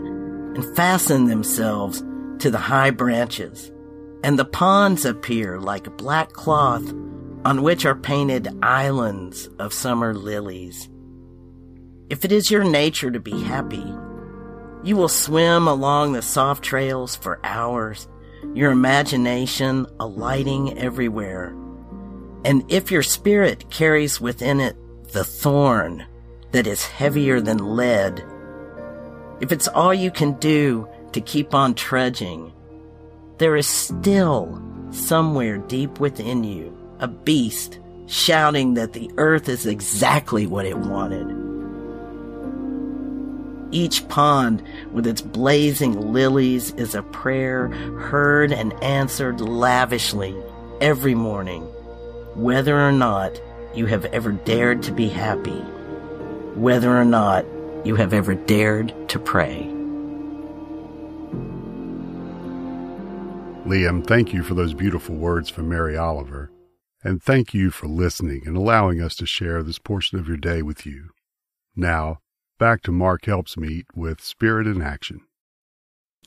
and 0.56 0.74
fasten 0.74 1.26
themselves 1.26 2.02
to 2.40 2.50
the 2.50 2.58
high 2.58 2.90
branches. 2.90 3.70
And 4.24 4.36
the 4.36 4.46
ponds 4.46 5.04
appear 5.04 5.60
like 5.60 5.96
black 5.96 6.32
cloth 6.32 6.92
on 7.44 7.62
which 7.62 7.86
are 7.86 7.94
painted 7.94 8.48
islands 8.64 9.48
of 9.60 9.72
summer 9.72 10.12
lilies. 10.12 10.90
If 12.10 12.24
it 12.24 12.32
is 12.32 12.50
your 12.50 12.64
nature 12.64 13.12
to 13.12 13.20
be 13.20 13.40
happy, 13.44 13.94
you 14.84 14.96
will 14.96 15.08
swim 15.08 15.68
along 15.68 16.12
the 16.12 16.22
soft 16.22 16.64
trails 16.64 17.14
for 17.14 17.38
hours, 17.44 18.08
your 18.54 18.70
imagination 18.70 19.86
alighting 20.00 20.78
everywhere. 20.78 21.54
And 22.44 22.64
if 22.70 22.90
your 22.90 23.02
spirit 23.02 23.70
carries 23.70 24.20
within 24.20 24.60
it 24.60 24.76
the 25.12 25.24
thorn 25.24 26.04
that 26.50 26.66
is 26.66 26.84
heavier 26.84 27.40
than 27.40 27.76
lead, 27.76 28.24
if 29.40 29.52
it's 29.52 29.68
all 29.68 29.94
you 29.94 30.10
can 30.10 30.32
do 30.34 30.88
to 31.12 31.20
keep 31.20 31.54
on 31.54 31.74
trudging, 31.74 32.52
there 33.38 33.56
is 33.56 33.66
still 33.66 34.60
somewhere 34.90 35.58
deep 35.58 36.00
within 36.00 36.44
you 36.44 36.76
a 36.98 37.08
beast 37.08 37.78
shouting 38.06 38.74
that 38.74 38.92
the 38.92 39.10
earth 39.16 39.48
is 39.48 39.66
exactly 39.66 40.46
what 40.46 40.66
it 40.66 40.78
wanted 40.78 41.41
each 43.72 44.06
pond 44.08 44.62
with 44.92 45.06
its 45.06 45.20
blazing 45.20 46.12
lilies 46.12 46.72
is 46.74 46.94
a 46.94 47.02
prayer 47.02 47.68
heard 47.68 48.52
and 48.52 48.72
answered 48.82 49.40
lavishly 49.40 50.36
every 50.80 51.14
morning, 51.14 51.62
whether 52.34 52.78
or 52.80 52.92
not 52.92 53.40
you 53.74 53.86
have 53.86 54.04
ever 54.06 54.32
dared 54.32 54.82
to 54.82 54.92
be 54.92 55.08
happy, 55.08 55.60
whether 56.54 56.96
or 56.96 57.04
not 57.04 57.44
you 57.84 57.96
have 57.96 58.12
ever 58.12 58.34
dared 58.34 58.94
to 59.08 59.18
pray. 59.18 59.68
Liam, 63.66 64.06
thank 64.06 64.32
you 64.32 64.42
for 64.42 64.54
those 64.54 64.74
beautiful 64.74 65.14
words 65.14 65.48
from 65.48 65.68
Mary 65.68 65.96
Oliver. 65.96 66.50
And 67.04 67.22
thank 67.22 67.54
you 67.54 67.70
for 67.70 67.86
listening 67.86 68.42
and 68.46 68.56
allowing 68.56 69.00
us 69.00 69.14
to 69.16 69.26
share 69.26 69.62
this 69.62 69.78
portion 69.78 70.18
of 70.18 70.28
your 70.28 70.36
day 70.36 70.62
with 70.62 70.84
you. 70.86 71.10
Now, 71.74 72.18
back 72.62 72.80
to 72.80 72.92
Mark 72.92 73.22
Helpsmeet 73.22 73.86
with 73.92 74.20
Spirit 74.20 74.68
in 74.68 74.80
Action. 74.80 75.22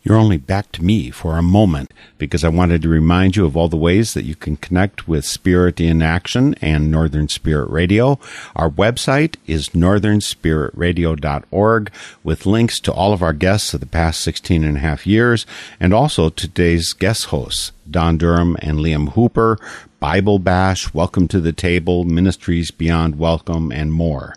You're 0.03 0.17
only 0.17 0.35
back 0.35 0.69
to 0.73 0.83
me 0.83 1.09
for 1.09 1.37
a 1.37 1.41
moment 1.41 1.93
because 2.17 2.43
I 2.43 2.49
wanted 2.49 2.81
to 2.81 2.89
remind 2.89 3.37
you 3.37 3.45
of 3.45 3.55
all 3.55 3.69
the 3.69 3.77
ways 3.77 4.13
that 4.13 4.25
you 4.25 4.35
can 4.35 4.57
connect 4.57 5.07
with 5.07 5.23
Spirit 5.23 5.79
in 5.79 6.01
Action 6.01 6.53
and 6.55 6.91
Northern 6.91 7.29
Spirit 7.29 7.69
Radio. 7.69 8.19
Our 8.53 8.69
website 8.69 9.37
is 9.47 9.69
northernspiritradio.org 9.69 11.91
with 12.21 12.45
links 12.45 12.81
to 12.81 12.91
all 12.91 13.13
of 13.13 13.23
our 13.23 13.31
guests 13.31 13.73
of 13.73 13.79
the 13.79 13.85
past 13.85 14.19
16 14.19 14.65
and 14.65 14.75
a 14.75 14.81
half 14.81 15.07
years 15.07 15.45
and 15.79 15.93
also 15.93 16.29
today's 16.29 16.91
guest 16.91 17.27
hosts, 17.27 17.71
Don 17.89 18.17
Durham 18.17 18.57
and 18.59 18.79
Liam 18.79 19.13
Hooper, 19.13 19.57
Bible 20.01 20.39
Bash, 20.39 20.93
Welcome 20.93 21.29
to 21.29 21.39
the 21.39 21.53
Table, 21.53 22.03
Ministries 22.03 22.71
Beyond 22.71 23.17
Welcome, 23.17 23.71
and 23.71 23.93
more 23.93 24.35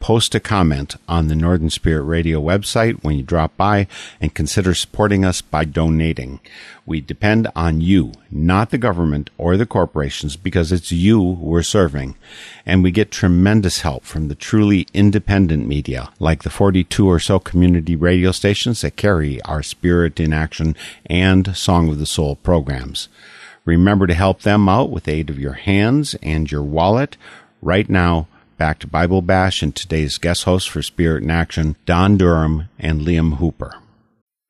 post 0.00 0.34
a 0.34 0.40
comment 0.40 0.96
on 1.08 1.28
the 1.28 1.36
Northern 1.36 1.70
Spirit 1.70 2.02
Radio 2.02 2.40
website 2.40 3.04
when 3.04 3.16
you 3.16 3.22
drop 3.22 3.56
by 3.56 3.86
and 4.20 4.34
consider 4.34 4.74
supporting 4.74 5.24
us 5.24 5.42
by 5.42 5.64
donating. 5.64 6.40
We 6.86 7.00
depend 7.00 7.46
on 7.54 7.80
you, 7.80 8.12
not 8.30 8.70
the 8.70 8.78
government 8.78 9.30
or 9.38 9.56
the 9.56 9.66
corporations, 9.66 10.36
because 10.36 10.72
it's 10.72 10.90
you 10.90 11.20
we're 11.20 11.62
serving. 11.62 12.16
And 12.66 12.82
we 12.82 12.90
get 12.90 13.12
tremendous 13.12 13.82
help 13.82 14.04
from 14.04 14.28
the 14.28 14.34
truly 14.34 14.88
independent 14.92 15.68
media, 15.68 16.10
like 16.18 16.42
the 16.42 16.50
42 16.50 17.06
or 17.08 17.20
so 17.20 17.38
community 17.38 17.94
radio 17.94 18.32
stations 18.32 18.80
that 18.80 18.96
carry 18.96 19.40
our 19.42 19.62
Spirit 19.62 20.18
in 20.18 20.32
Action 20.32 20.74
and 21.06 21.54
Song 21.54 21.90
of 21.90 21.98
the 21.98 22.06
Soul 22.06 22.36
programs. 22.36 23.08
Remember 23.64 24.06
to 24.06 24.14
help 24.14 24.40
them 24.40 24.68
out 24.68 24.90
with 24.90 25.06
aid 25.06 25.30
of 25.30 25.38
your 25.38 25.52
hands 25.52 26.16
and 26.22 26.50
your 26.50 26.62
wallet. 26.62 27.16
Right 27.62 27.88
now, 27.88 28.26
back 28.60 28.78
to 28.78 28.86
Bible 28.86 29.22
Bash 29.22 29.62
and 29.62 29.74
today's 29.74 30.18
guest 30.18 30.44
hosts 30.44 30.68
for 30.68 30.82
Spirit 30.82 31.22
in 31.22 31.30
Action, 31.30 31.76
Don 31.86 32.18
Durham 32.18 32.68
and 32.78 33.00
Liam 33.00 33.38
Hooper. 33.38 33.72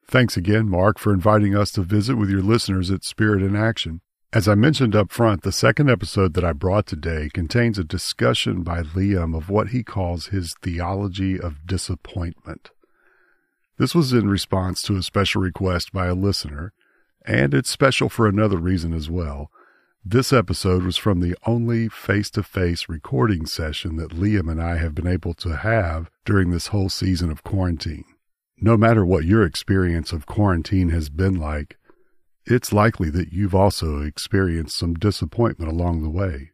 Thanks 0.09 0.37
again, 0.37 0.69
Mark, 0.69 0.99
for 0.99 1.15
inviting 1.15 1.55
us 1.55 1.71
to 1.73 1.83
visit 1.83 2.17
with 2.17 2.29
your 2.29 2.43
listeners 2.43 2.91
at 2.91 3.05
Spirit 3.05 3.41
in 3.41 3.55
Action. 3.55 4.01
As 4.33 4.49
I 4.49 4.57
mentioned 4.57 4.97
up 4.97 5.13
front, 5.13 5.43
the 5.43 5.53
second 5.53 5.89
episode 5.89 6.35
that 6.35 6.45
I 6.45 6.53
brought 6.53 6.87
today 6.87 7.31
contains 7.33 7.79
a 7.79 7.85
discussion 7.85 8.65
by 8.65 8.83
Liam 8.83 9.37
of 9.37 9.49
what 9.49 9.69
he 9.69 9.85
calls 9.85 10.27
his 10.27 10.57
theology 10.61 11.39
of 11.39 11.65
disappointment. 11.65 12.71
This 13.79 13.95
was 13.95 14.13
in 14.13 14.29
response 14.29 14.83
to 14.83 14.97
a 14.97 15.05
special 15.05 15.41
request 15.41 15.93
by 15.93 16.09
a 16.09 16.15
listener, 16.15 16.73
and 17.25 17.55
it's 17.55 17.71
special 17.71 18.09
for 18.09 18.27
another 18.27 18.57
reason 18.57 18.93
as 18.93 19.09
well. 19.09 19.53
This 20.05 20.33
episode 20.33 20.83
was 20.83 20.97
from 20.97 21.21
the 21.21 21.37
only 21.47 21.91
face 21.91 22.31
to 22.31 22.43
face 22.43 22.89
recording 22.89 23.45
session 23.45 23.97
that 23.97 24.13
Liam 24.13 24.51
and 24.51 24.61
I 24.61 24.79
have 24.79 24.95
been 24.95 25.07
able 25.07 25.35
to 25.35 25.57
have 25.59 26.11
during 26.25 26.51
this 26.51 26.69
whole 26.69 26.89
season 26.89 27.31
of 27.31 27.45
quarantine. 27.45 28.07
No 28.59 28.79
matter 28.79 29.05
what 29.05 29.27
your 29.27 29.45
experience 29.45 30.11
of 30.11 30.25
quarantine 30.25 30.89
has 30.89 31.11
been 31.11 31.35
like, 31.35 31.77
it's 32.47 32.73
likely 32.73 33.11
that 33.11 33.35
you've 33.35 33.55
also 33.55 34.01
experienced 34.01 34.79
some 34.79 34.95
disappointment 34.95 35.71
along 35.71 36.03
the 36.03 36.09
way. 36.09 36.53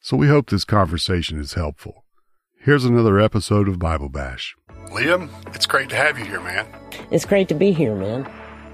So 0.00 0.16
we 0.16 0.28
hope 0.28 0.48
this 0.48 0.64
conversation 0.64 1.38
is 1.38 1.52
helpful. 1.52 2.06
Here's 2.58 2.86
another 2.86 3.20
episode 3.20 3.68
of 3.68 3.78
Bible 3.78 4.08
Bash. 4.08 4.56
Liam, 4.86 5.28
it's 5.54 5.66
great 5.66 5.90
to 5.90 5.96
have 5.96 6.18
you 6.18 6.24
here, 6.24 6.40
man. 6.40 6.66
It's 7.10 7.26
great 7.26 7.48
to 7.48 7.54
be 7.54 7.72
here, 7.72 7.94
man. 7.94 8.26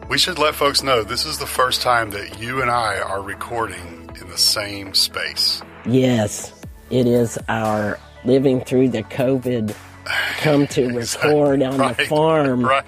We 0.09 0.17
should 0.19 0.39
let 0.39 0.55
folks 0.55 0.83
know 0.83 1.03
this 1.03 1.27
is 1.27 1.39
the 1.39 1.47
first 1.47 1.83
time 1.83 2.11
that 2.11 2.41
you 2.41 2.63
and 2.63 2.71
I 2.71 2.99
are 2.99 3.21
recording 3.21 4.11
in 4.21 4.29
the 4.29 4.39
same 4.39 4.95
space. 4.95 5.61
Yes, 5.85 6.53
it 6.91 7.07
is 7.07 7.39
our 7.49 7.99
living 8.25 8.63
through 8.63 8.89
the 8.89 9.03
COVID 9.03 9.75
come 10.39 10.67
to 10.69 10.85
Exactly. 10.99 11.31
record 11.35 11.63
on 11.63 11.77
Right. 11.79 11.97
the 11.97 12.07
farm. 12.07 12.65
Right. 12.65 12.85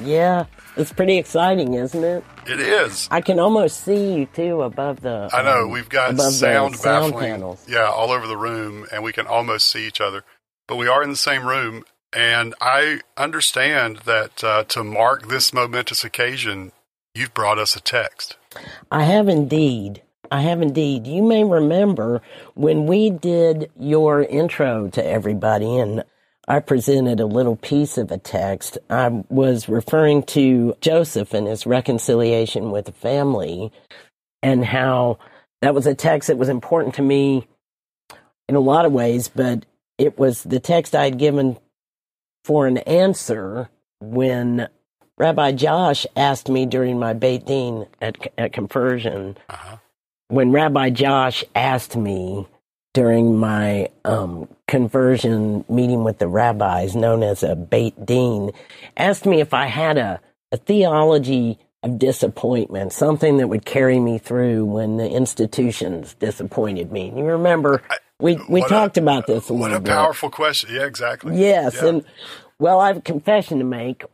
Yeah, 0.00 0.44
it's 0.76 0.92
pretty 0.92 1.18
exciting, 1.18 1.74
isn't 1.74 2.04
it? 2.04 2.24
It 2.46 2.60
is. 2.60 3.08
I 3.10 3.20
can 3.20 3.38
almost 3.40 3.80
see 3.84 4.14
you 4.14 4.26
too 4.26 4.62
above 4.62 5.00
the. 5.00 5.28
I 5.32 5.42
know 5.42 5.64
um, 5.64 5.70
we've 5.70 5.88
got 5.88 6.16
sound 6.18 6.76
sound 6.76 7.12
baffling, 7.12 7.30
panels. 7.32 7.64
yeah, 7.68 7.84
all 7.90 8.10
over 8.10 8.26
the 8.26 8.36
room, 8.36 8.86
and 8.92 9.02
we 9.02 9.12
can 9.12 9.26
almost 9.26 9.68
see 9.70 9.86
each 9.86 10.00
other. 10.00 10.24
But 10.68 10.76
we 10.76 10.86
are 10.88 11.02
in 11.02 11.10
the 11.10 11.16
same 11.16 11.46
room, 11.46 11.84
and 12.12 12.54
I 12.60 13.00
understand 13.16 13.98
that 14.04 14.44
uh, 14.44 14.64
to 14.64 14.84
mark 14.84 15.28
this 15.28 15.52
momentous 15.52 16.04
occasion, 16.04 16.72
you've 17.14 17.34
brought 17.34 17.58
us 17.58 17.76
a 17.76 17.80
text. 17.80 18.36
I 18.90 19.04
have 19.04 19.28
indeed. 19.28 20.02
I 20.30 20.42
have 20.42 20.62
indeed. 20.62 21.06
You 21.06 21.22
may 21.22 21.44
remember 21.44 22.22
when 22.54 22.86
we 22.86 23.10
did 23.10 23.70
your 23.78 24.22
intro 24.22 24.88
to 24.88 25.04
everybody 25.04 25.76
and 25.76 26.04
I 26.48 26.58
presented 26.60 27.20
a 27.20 27.26
little 27.26 27.56
piece 27.56 27.98
of 27.98 28.10
a 28.10 28.18
text. 28.18 28.76
I 28.90 29.08
was 29.28 29.68
referring 29.68 30.24
to 30.24 30.74
Joseph 30.80 31.34
and 31.34 31.46
his 31.46 31.66
reconciliation 31.66 32.70
with 32.70 32.86
the 32.86 32.92
family 32.92 33.72
and 34.42 34.64
how 34.64 35.18
that 35.60 35.74
was 35.74 35.86
a 35.86 35.94
text 35.94 36.26
that 36.26 36.38
was 36.38 36.48
important 36.48 36.96
to 36.96 37.02
me 37.02 37.46
in 38.48 38.56
a 38.56 38.60
lot 38.60 38.84
of 38.84 38.92
ways, 38.92 39.28
but 39.28 39.64
it 39.98 40.18
was 40.18 40.42
the 40.42 40.58
text 40.58 40.96
I 40.96 41.04
had 41.04 41.18
given 41.18 41.58
for 42.44 42.66
an 42.66 42.78
answer 42.78 43.68
when 44.00 44.68
Rabbi 45.18 45.52
Josh 45.52 46.06
asked 46.16 46.48
me 46.48 46.66
during 46.66 46.98
my 46.98 47.12
Beit 47.12 47.46
Din 47.46 47.86
at, 48.00 48.16
at 48.38 48.52
conversion, 48.52 49.36
Uh-huh. 49.48 49.76
when 50.28 50.50
Rabbi 50.52 50.90
Josh 50.90 51.44
asked 51.54 51.96
me 51.96 52.46
during 52.94 53.36
my 53.38 53.88
um, 54.04 54.48
conversion 54.68 55.64
meeting 55.68 56.04
with 56.04 56.18
the 56.18 56.28
rabbis, 56.28 56.94
known 56.96 57.22
as 57.22 57.42
a 57.42 57.54
Beit 57.56 58.04
Din, 58.04 58.52
asked 58.96 59.24
me 59.26 59.40
if 59.40 59.54
I 59.54 59.66
had 59.66 59.96
a, 59.98 60.20
a 60.50 60.56
theology 60.56 61.58
of 61.82 61.98
disappointment, 61.98 62.92
something 62.92 63.38
that 63.38 63.48
would 63.48 63.64
carry 63.64 63.98
me 63.98 64.18
through 64.18 64.64
when 64.64 64.98
the 64.98 65.08
institutions 65.08 66.14
disappointed 66.14 66.92
me. 66.92 67.12
You 67.16 67.24
remember 67.24 67.82
we 68.22 68.36
we 68.48 68.60
What 68.60 68.66
a- 68.70 68.74
talked 68.74 68.96
about 68.98 69.26
this 69.26 69.50
a 69.50 69.52
What 69.54 69.62
little 69.72 69.76
a 69.78 69.80
bit. 69.80 69.92
powerful 69.92 70.30
question. 70.30 70.74
Yeah, 70.74 70.86
exactly. 70.86 71.38
Yes, 71.38 71.76
Yeah. 71.82 71.88
and 71.88 72.04
well, 72.58 72.80
I 72.80 72.88
have 72.88 72.98
a 72.98 73.02
confession 73.02 73.58
to 73.58 73.64
make. 73.64 74.04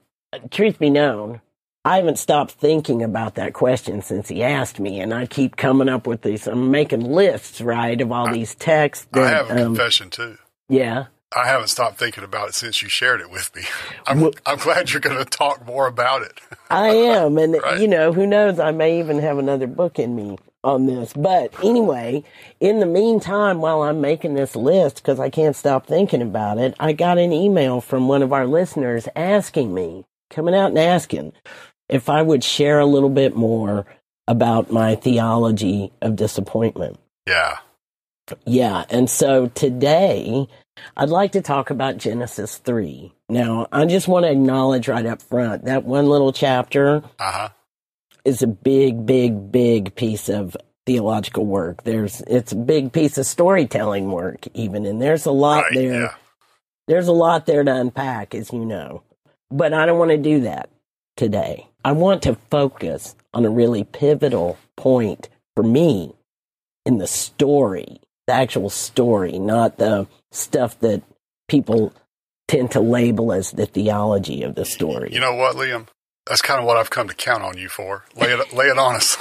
Truth 0.51 0.79
be 0.79 0.91
known, 0.91 1.41
I 1.85 1.97
haven't 1.97 2.19
stopped 2.19 2.53
thinking 2.53 3.03
about 3.03 3.37
that 3.37 3.55
question 3.55 4.03
since 4.03 4.29
he 4.29 4.43
asked 4.43 4.79
me, 4.81 5.01
and 5.01 5.15
I 5.15 5.27
keep 5.27 5.57
coming 5.57 5.89
up 5.89 6.07
with 6.07 6.23
these. 6.23 6.47
I'm 6.47 6.71
making 6.71 7.01
lists, 7.01 7.61
right, 7.61 7.99
of 8.01 8.13
all 8.13 8.31
these 8.33 8.55
texts. 8.55 9.07
I 9.15 9.29
have 9.29 9.49
a 9.51 9.53
um, 9.53 9.75
confession 9.75 10.11
too. 10.11 10.37
yeah, 10.69 11.07
I 11.35 11.47
haven't 11.47 11.69
stopped 11.69 11.99
thinking 11.99 12.25
about 12.25 12.49
it 12.51 12.55
since 12.55 12.83
you 12.83 12.89
shared 12.91 13.21
it 13.23 13.31
with 13.31 13.55
me. 13.57 13.63
I'm, 14.07 14.21
Well- 14.21 14.33
I'm 14.45 14.59
glad 14.59 14.91
you're 14.93 15.01
going 15.01 15.17
to 15.19 15.25
talk 15.25 15.65
more 15.67 15.87
about 15.87 16.23
it. 16.23 16.41
I 16.71 16.89
am, 16.89 17.39
and 17.39 17.55
Right. 17.63 17.81
you 17.81 17.89
know, 17.89 18.13
who 18.13 18.27
knows? 18.27 18.59
I 18.59 18.71
may 18.71 18.99
even 18.99 19.19
have 19.21 19.39
another 19.39 19.67
book 19.67 19.99
in 19.99 20.15
me 20.15 20.37
on 20.65 20.87
this. 20.87 21.13
But 21.13 21.53
anyway, 21.65 22.25
in 22.61 22.81
the 22.81 22.87
meantime, 22.87 23.61
while 23.61 23.83
I'm 23.83 24.01
making 24.01 24.35
this 24.35 24.57
list, 24.57 24.97
because 24.97 25.21
I 25.21 25.31
can't 25.31 25.57
stop 25.57 25.87
thinking 25.87 26.23
about 26.23 26.59
it, 26.59 26.75
I 26.79 26.93
got 26.93 27.19
an 27.19 27.33
email 27.33 27.81
from 27.81 28.09
one 28.09 28.23
of 28.23 28.33
our 28.33 28.47
listeners 28.47 29.09
asking 29.15 29.73
me, 29.73 30.05
coming 30.31 30.55
out 30.55 30.71
and 30.71 30.79
asking 30.79 31.33
if 31.89 32.09
I 32.09 32.23
would 32.23 32.45
share 32.45 32.79
a 32.81 32.87
little 32.87 33.09
bit 33.09 33.35
more 33.35 33.87
about 34.27 34.71
my 34.71 34.95
theology 34.95 35.93
of 36.03 36.17
disappointment. 36.17 36.99
Yeah. 37.27 37.59
Yeah, 38.45 38.85
and 38.91 39.09
so 39.09 39.47
today 39.47 40.49
I'd 40.97 41.09
like 41.09 41.33
to 41.33 41.41
talk 41.41 41.71
about 41.71 41.97
Genesis 41.97 42.59
3. 42.59 43.13
Now, 43.31 43.69
I 43.73 43.87
just 43.87 44.07
want 44.07 44.27
to 44.27 44.31
acknowledge 44.31 44.87
right 44.89 45.07
up 45.07 45.23
front 45.23 45.65
that 45.65 45.85
one 45.85 46.07
little 46.07 46.33
chapter 46.33 47.03
Uh 47.19 47.33
huh. 47.33 47.49
Is 48.29 48.43
a 48.43 48.47
big, 48.47 49.07
big, 49.07 49.51
big 49.51 49.95
piece 49.95 50.29
of 50.29 50.57
theological 50.87 51.45
work. 51.47 51.83
There's 51.85 52.21
it's 52.27 52.53
a 52.53 52.57
big 52.57 52.93
piece 52.93 53.19
of 53.19 53.27
storytelling 53.27 54.11
work 54.11 54.47
even 54.55 54.87
and 54.87 55.03
there's 55.03 55.27
a 55.27 55.33
lot 55.33 55.65
Right. 55.65 55.75
there. 55.75 56.01
Yeah. 56.03 56.15
There's 56.87 57.09
a 57.09 57.13
lot 57.13 57.45
there 57.47 57.65
to 57.65 57.75
unpack 57.75 58.35
as 58.35 58.53
you 58.53 58.65
know. 58.65 59.03
But 59.51 59.73
I 59.75 59.85
don't 59.87 59.99
want 59.99 60.11
to 60.13 60.19
do 60.19 60.41
that 60.41 60.71
today. 61.17 61.67
I 61.85 61.93
want 61.93 62.23
to 62.23 62.37
focus 62.51 63.15
on 63.35 63.45
a 63.45 63.51
really 63.51 63.85
pivotal 63.85 64.59
point 64.77 65.29
for 65.55 65.63
me 65.63 66.15
in 66.87 66.99
the 66.99 67.07
story, 67.07 68.01
the 68.27 68.33
actual 68.35 68.71
story, 68.71 69.39
not 69.39 69.77
the 69.79 70.07
stuff 70.33 70.79
that 70.81 71.03
people 71.49 71.93
tend 72.47 72.71
to 72.73 72.81
label 72.81 73.33
as 73.33 73.51
the 73.53 73.67
theology 73.67 74.43
of 74.43 74.55
the 74.55 74.65
story. 74.65 75.11
You 75.13 75.21
know 75.21 75.35
what, 75.35 75.57
Liam? 75.57 75.87
That's 76.29 76.43
kind 76.43 76.61
of 76.61 76.67
what 76.67 76.77
I've 76.77 76.91
come 76.91 77.09
to 77.09 77.15
count 77.15 77.43
on 77.43 77.57
you 77.57 77.69
for. 77.69 78.05
Lay 78.15 78.33
it, 78.33 78.53
lay 78.53 78.67
it 78.67 78.79
on 78.79 78.97
us. 78.97 79.17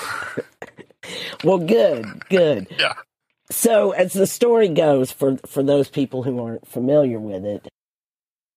well, 1.43 1.57
good, 1.57 2.27
good. 2.29 2.67
yeah. 2.77 2.93
So, 3.49 3.91
as 3.91 4.11
the 4.11 4.27
story 4.27 4.67
goes, 4.67 5.11
for 5.11 5.37
for 5.45 5.63
those 5.63 5.89
people 5.89 6.23
who 6.23 6.43
aren't 6.43 6.67
familiar 6.67 7.19
with 7.19 7.45
it, 7.45 7.67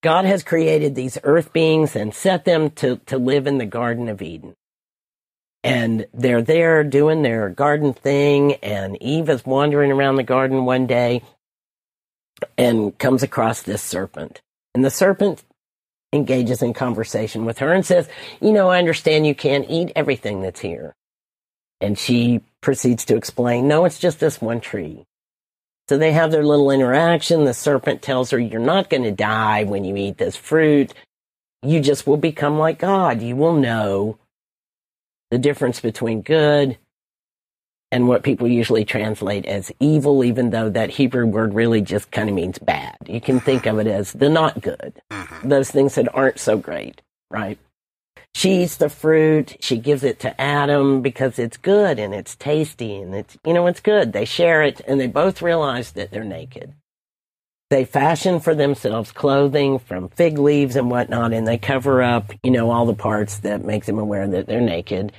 God 0.02 0.24
has 0.24 0.42
created 0.42 0.94
these 0.94 1.16
earth 1.22 1.52
beings 1.52 1.94
and 1.94 2.12
set 2.12 2.44
them 2.44 2.70
to 2.72 2.96
to 3.06 3.18
live 3.18 3.46
in 3.46 3.58
the 3.58 3.66
Garden 3.66 4.08
of 4.08 4.20
Eden. 4.20 4.54
And 5.62 6.06
they're 6.12 6.42
there 6.42 6.82
doing 6.82 7.22
their 7.22 7.50
garden 7.50 7.92
thing, 7.92 8.54
and 8.54 9.00
Eve 9.00 9.28
is 9.28 9.44
wandering 9.44 9.92
around 9.92 10.16
the 10.16 10.22
garden 10.22 10.64
one 10.64 10.86
day 10.86 11.22
and 12.56 12.98
comes 12.98 13.22
across 13.22 13.62
this 13.62 13.82
serpent. 13.82 14.40
And 14.74 14.84
the 14.84 14.90
serpent 14.90 15.44
engages 16.12 16.62
in 16.62 16.73
conversation 16.73 17.44
with 17.44 17.59
her 17.59 17.73
and 17.73 17.85
says, 17.85 18.09
You 18.40 18.53
know, 18.53 18.68
I 18.68 18.79
understand 18.79 19.27
you 19.27 19.35
can't 19.35 19.66
eat 19.68 19.92
everything 19.94 20.42
that's 20.42 20.61
here. 20.61 20.94
And 21.81 21.99
she 21.99 22.42
proceeds 22.61 23.05
to 23.07 23.16
explain, 23.16 23.66
no, 23.66 23.85
it's 23.85 23.99
just 23.99 24.20
this 24.20 24.40
one 24.40 24.61
tree. 24.61 25.07
So 25.88 25.99
they 25.99 26.12
have 26.12 26.31
their 26.31 26.44
little 26.44 26.70
interaction. 26.70 27.44
The 27.44 27.55
serpent 27.55 28.03
tells 28.03 28.31
her, 28.31 28.38
you're 28.38 28.61
not 28.61 28.90
going 28.90 29.03
to 29.03 29.11
die 29.11 29.64
when 29.64 29.85
you 29.85 29.96
eat 29.96 30.18
this 30.18 30.37
fruit. 30.37 30.92
You 31.62 31.81
just 31.81 32.07
will 32.07 32.16
become 32.16 32.59
like 32.59 32.79
God. 32.79 33.23
You 33.23 33.35
will 33.35 33.55
know 33.55 34.18
the 35.31 35.38
difference 35.38 35.81
between 35.81 36.23
good 36.23 36.79
and 37.92 38.07
what 38.07 38.22
people 38.22 38.46
usually 38.46 38.85
translate 38.85 39.46
as 39.46 39.72
evil, 39.81 40.22
even 40.22 40.50
though 40.50 40.70
that 40.70 40.90
Hebrew 40.90 41.26
word 41.26 41.55
really 41.55 41.81
just 41.81 42.11
kind 42.11 42.29
of 42.29 42.35
means 42.35 42.59
bad. 42.59 42.96
You 43.07 43.20
can 43.20 43.40
think 43.40 43.66
of 43.66 43.79
it 43.79 43.87
as 43.87 44.12
the 44.12 44.29
not 44.29 44.61
good, 44.61 45.00
Mhm. 45.11 45.48
those 45.48 45.70
things 45.70 45.96
that 45.96 46.14
aren't 46.14 46.38
so 46.38 46.57
great, 46.57 47.03
right? 47.31 47.59
She 48.33 48.62
eats 48.62 48.76
the 48.76 48.88
fruit. 48.88 49.57
She 49.61 49.76
gives 49.76 50.05
it 50.05 50.20
to 50.20 50.40
Adam 50.40 51.03
because 51.03 51.38
it's 51.38 51.57
good 51.57 51.98
and 51.98 52.14
it's 52.14 52.37
tasty 52.37 52.96
and 52.96 53.12
it's, 53.14 53.37
you 53.44 53.53
know, 53.53 53.66
it's 53.66 53.81
good. 53.81 54.12
They 54.12 54.24
share 54.24 54.62
it 54.62 54.81
and 54.87 55.00
they 55.00 55.09
both 55.09 55.42
realize 55.42 55.92
that 55.92 56.12
they're 56.12 56.22
naked. 56.22 56.74
They 57.70 57.85
fashion 57.85 58.38
for 58.40 58.55
themselves 58.55 59.10
clothing 59.12 59.79
from 59.81 60.08
fig 60.10 60.38
leaves 60.38 60.77
and 60.77 60.90
whatnot 60.90 61.33
and 61.33 61.46
they 61.46 61.58
cover 61.58 62.02
up, 62.02 62.33
you 62.44 62.52
know, 62.52 62.71
all 62.71 62.87
the 62.87 62.94
parts 62.94 63.38
that 63.38 63.64
make 63.64 63.85
them 63.85 63.98
aware 63.98 64.29
that 64.29 64.46
they're 64.46 64.60
naked. 64.60 65.12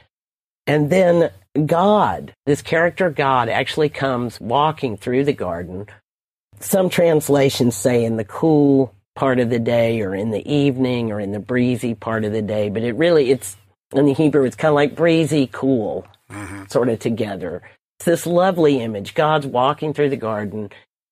And 0.67 0.89
then 0.89 1.31
God, 1.65 2.33
this 2.45 2.61
character 2.61 3.09
God 3.09 3.49
actually 3.49 3.89
comes 3.89 4.39
walking 4.39 4.95
through 4.97 5.25
the 5.25 5.33
garden. 5.33 5.87
Some 6.59 6.89
translations 6.89 7.75
say 7.75 8.05
in 8.05 8.17
the 8.17 8.23
cool 8.23 8.93
part 9.15 9.39
of 9.39 9.49
the 9.49 9.59
day 9.59 10.01
or 10.01 10.15
in 10.15 10.31
the 10.31 10.47
evening 10.49 11.11
or 11.11 11.19
in 11.19 11.31
the 11.31 11.39
breezy 11.39 11.93
part 11.93 12.23
of 12.23 12.31
the 12.31 12.41
day, 12.41 12.69
but 12.69 12.83
it 12.83 12.95
really, 12.95 13.31
it's 13.31 13.57
in 13.93 14.05
the 14.05 14.13
Hebrew, 14.13 14.45
it's 14.45 14.55
kind 14.55 14.69
of 14.69 14.75
like 14.75 14.95
breezy, 14.95 15.49
cool, 15.51 16.05
hmm 16.29 16.63
sort 16.69 16.87
of 16.87 16.99
together. 16.99 17.61
It's 17.99 18.05
this 18.05 18.25
lovely 18.25 18.79
image. 18.79 19.13
God's 19.13 19.45
walking 19.45 19.93
through 19.93 20.09
the 20.09 20.15
garden 20.15 20.69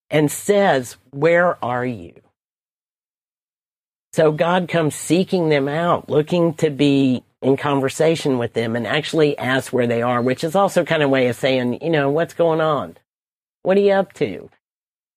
and 0.09 0.31
says, 0.31 0.95
Where 1.11 1.63
are 1.63 1.85
you? 1.85 2.13
So 4.13 4.31
God 4.31 4.67
comes 4.69 4.95
seeking 4.95 5.49
them 5.49 5.67
out, 5.67 6.09
looking 6.09 6.53
to 6.55 6.69
be 6.69 7.23
in 7.41 7.57
conversation 7.57 8.37
with 8.37 8.53
them 8.53 8.75
and 8.75 8.85
actually 8.85 9.37
asks 9.37 9.71
where 9.71 9.87
they 9.87 10.01
are, 10.01 10.21
which 10.21 10.43
is 10.43 10.55
also 10.55 10.83
kind 10.83 11.01
of 11.03 11.07
a 11.07 11.11
way 11.11 11.27
of 11.27 11.35
saying, 11.35 11.79
you 11.81 11.89
know, 11.89 12.09
what's 12.09 12.33
going 12.33 12.61
on? 12.61 12.97
What 13.63 13.77
are 13.77 13.81
you 13.81 13.93
up 13.93 14.13
to? 14.13 14.49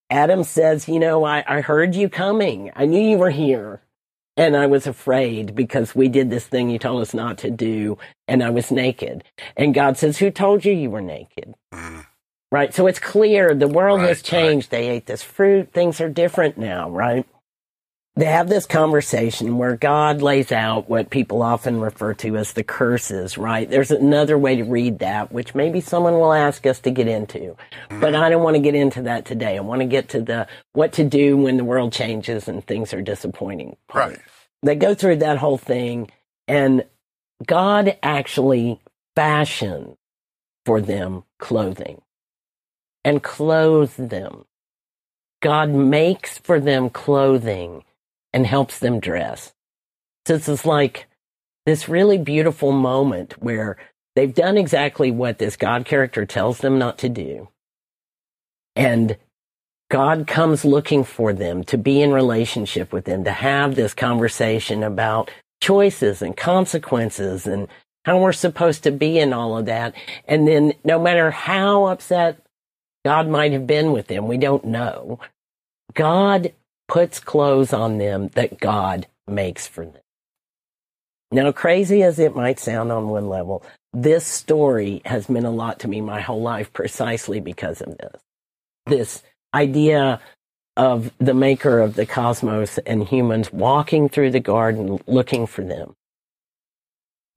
Adam 0.09 0.43
says, 0.43 0.87
you 0.87 0.99
know, 0.99 1.23
I, 1.25 1.43
I 1.47 1.61
heard 1.61 1.95
you 1.95 2.07
coming. 2.09 2.71
I 2.75 2.85
knew 2.85 3.01
you 3.01 3.17
were 3.17 3.31
here. 3.31 3.81
And 4.35 4.57
I 4.57 4.65
was 4.67 4.87
afraid 4.87 5.53
because 5.55 5.93
we 5.95 6.07
did 6.07 6.29
this 6.29 6.47
thing 6.47 6.69
you 6.69 6.79
told 6.79 7.03
us 7.03 7.13
not 7.13 7.37
to 7.39 7.51
do, 7.51 7.99
and 8.27 8.43
I 8.43 8.49
was 8.49 8.71
naked. 8.71 9.23
And 9.55 9.75
God 9.75 9.95
says, 9.97 10.17
Who 10.17 10.31
told 10.31 10.65
you 10.65 10.73
you 10.73 10.89
were 10.89 11.01
naked? 11.01 11.53
Mm. 11.71 12.05
Right. 12.51 12.73
So 12.73 12.87
it's 12.87 12.99
clear 12.99 13.53
the 13.53 13.67
world 13.67 13.99
Right, 13.99 14.09
has 14.09 14.21
changed. 14.23 14.71
They 14.71 14.89
ate 14.89 15.05
this 15.05 15.23
fruit. 15.23 15.71
Things 15.71 16.01
are 16.01 16.09
different 16.09 16.57
now, 16.57 16.89
right? 16.89 17.27
They 18.15 18.25
have 18.25 18.47
this 18.47 18.67
conversation 18.67 19.57
where 19.57 19.75
God 19.75 20.21
lays 20.21 20.51
out 20.51 20.87
what 20.87 21.09
people 21.09 21.41
often 21.41 21.79
refer 21.79 22.13
to 22.15 22.37
as 22.37 22.53
the 22.53 22.63
curses, 22.63 23.39
right? 23.39 23.67
There's 23.67 23.89
another 23.89 24.37
way 24.37 24.55
to 24.57 24.63
read 24.63 24.99
that, 24.99 25.31
which 25.31 25.55
maybe 25.55 25.81
someone 25.81 26.13
will 26.13 26.31
ask 26.31 26.67
us 26.67 26.79
to 26.81 26.91
get 26.91 27.07
into. 27.07 27.57
But 27.89 28.13
I 28.13 28.29
don't 28.29 28.43
want 28.43 28.55
to 28.55 28.61
get 28.61 28.75
into 28.75 29.01
that 29.03 29.25
today. 29.25 29.57
I 29.57 29.61
want 29.61 29.81
to 29.81 29.87
get 29.87 30.09
to 30.09 30.21
the 30.21 30.47
what 30.73 30.93
to 30.93 31.03
do 31.03 31.37
when 31.37 31.57
the 31.57 31.63
world 31.63 31.91
changes 31.91 32.47
and 32.47 32.63
things 32.65 32.93
are 32.93 33.01
disappointing. 33.01 33.77
Right. 33.91 34.19
They 34.61 34.75
go 34.75 34.93
through 34.93 35.17
that 35.17 35.39
whole 35.39 35.57
thing 35.57 36.11
and 36.47 36.85
God 37.43 37.97
actually 38.03 38.79
fashioned 39.15 39.97
for 40.67 40.81
them 40.81 41.23
clothing 41.39 42.01
and 43.03 43.23
clothed 43.23 44.09
them. 44.09 44.45
God 45.41 45.71
makes 45.71 46.37
for 46.37 46.59
them 46.59 46.91
clothing 46.91 47.83
and 48.33 48.45
helps 48.45 48.79
them 48.79 48.99
dress. 48.99 49.53
So 50.25 50.37
this 50.37 50.49
is 50.49 50.65
like 50.65 51.07
this 51.65 51.87
really 51.87 52.17
beautiful 52.17 52.71
moment 52.71 53.41
where 53.41 53.77
they've 54.15 54.33
done 54.33 54.57
exactly 54.57 55.11
what 55.11 55.37
this 55.37 55.55
God 55.55 55.85
character 55.85 56.25
tells 56.25 56.59
them 56.59 56.77
not 56.77 56.97
to 56.99 57.09
do. 57.09 57.49
And 58.75 59.17
God 59.89 60.25
comes 60.25 60.65
looking 60.65 61.03
for 61.03 61.33
them 61.33 61.63
to 61.65 61.77
be 61.77 62.01
in 62.01 62.11
relationship 62.11 62.91
with 62.91 63.05
them, 63.05 63.23
to 63.25 63.31
have 63.31 63.75
this 63.75 63.93
conversation 63.93 64.81
about 64.81 65.29
choices 65.61 66.21
and 66.21 66.35
consequences 66.35 67.45
and 67.45 67.67
how 68.03 68.17
we're 68.17 68.33
supposed 68.33 68.83
to 68.83 68.91
be 68.91 69.19
in 69.19 69.33
all 69.33 69.57
of 69.57 69.67
that. 69.67 69.93
And 70.27 70.47
then 70.47 70.73
no 70.83 70.99
matter 70.99 71.31
how 71.31 71.85
upset 71.85 72.43
God 73.05 73.27
might 73.27 73.51
have 73.51 73.67
been 73.67 73.91
with 73.91 74.07
them, 74.07 74.27
we 74.27 74.37
don't 74.37 74.65
know. 74.65 75.19
God 75.93 76.53
puts 76.93 77.19
clothes 77.19 77.73
on 77.73 77.97
them 77.97 78.27
that 78.35 78.59
God 78.59 79.07
makes 79.27 79.65
for 79.65 79.83
them. 79.83 80.03
Now, 81.31 81.51
crazy 81.51 82.03
as 82.03 82.19
it 82.19 82.35
might 82.35 82.59
sound 82.59 82.91
on 82.91 83.09
one 83.09 83.27
level, 83.27 83.63
this 83.93 84.27
story 84.27 85.01
has 85.03 85.27
meant 85.27 85.47
a 85.47 85.49
lot 85.49 85.79
to 85.79 85.87
me 85.87 86.01
my 86.01 86.21
whole 86.21 86.43
life 86.43 86.71
precisely 86.71 87.39
because 87.39 87.81
of 87.81 87.97
this. 87.97 88.21
This 88.85 89.23
idea 89.55 90.21
of 90.77 91.11
the 91.17 91.33
maker 91.33 91.79
of 91.79 91.95
the 91.95 92.05
cosmos 92.05 92.77
and 92.77 93.07
humans 93.07 93.51
walking 93.51 94.07
through 94.07 94.29
the 94.29 94.39
garden 94.39 94.99
looking 95.07 95.47
for 95.47 95.63
them 95.63 95.95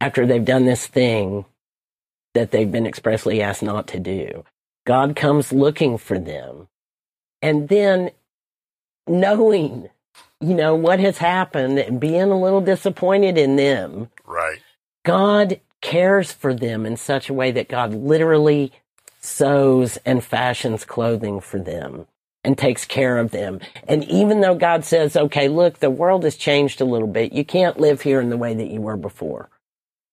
after 0.02 0.26
they've 0.26 0.44
done 0.44 0.66
this 0.66 0.86
thing 0.86 1.46
that 2.34 2.50
they've 2.50 2.70
been 2.70 2.86
expressly 2.86 3.40
asked 3.40 3.62
not 3.62 3.86
to 3.86 3.98
do. 3.98 4.44
God 4.86 5.16
comes 5.16 5.50
looking 5.50 5.96
for 5.96 6.18
them. 6.18 6.68
And 7.40 7.68
then 7.68 8.10
knowing, 9.06 9.88
you 10.40 10.54
know, 10.54 10.74
what 10.74 11.00
has 11.00 11.18
happened 11.18 11.78
and 11.78 12.00
being 12.00 12.30
a 12.30 12.40
little 12.40 12.60
disappointed 12.60 13.38
in 13.38 13.56
them, 13.56 14.08
Right. 14.24 14.60
God 15.04 15.60
cares 15.80 16.32
for 16.32 16.52
them 16.52 16.84
in 16.84 16.96
such 16.96 17.28
a 17.28 17.34
way 17.34 17.50
that 17.52 17.68
God 17.68 17.94
literally 17.94 18.72
sews 19.20 19.98
and 20.04 20.22
fashions 20.22 20.84
clothing 20.84 21.40
for 21.40 21.58
them 21.58 22.06
and 22.42 22.56
takes 22.56 22.84
care 22.84 23.18
of 23.18 23.30
them. 23.30 23.60
And 23.88 24.04
even 24.04 24.40
though 24.40 24.54
God 24.54 24.84
says, 24.84 25.16
okay, 25.16 25.48
look, 25.48 25.78
the 25.78 25.90
world 25.90 26.24
has 26.24 26.36
changed 26.36 26.80
a 26.80 26.84
little 26.84 27.08
bit. 27.08 27.32
You 27.32 27.44
can't 27.44 27.80
live 27.80 28.02
here 28.02 28.20
in 28.20 28.30
the 28.30 28.36
way 28.36 28.54
that 28.54 28.70
you 28.70 28.80
were 28.80 28.96
before. 28.96 29.48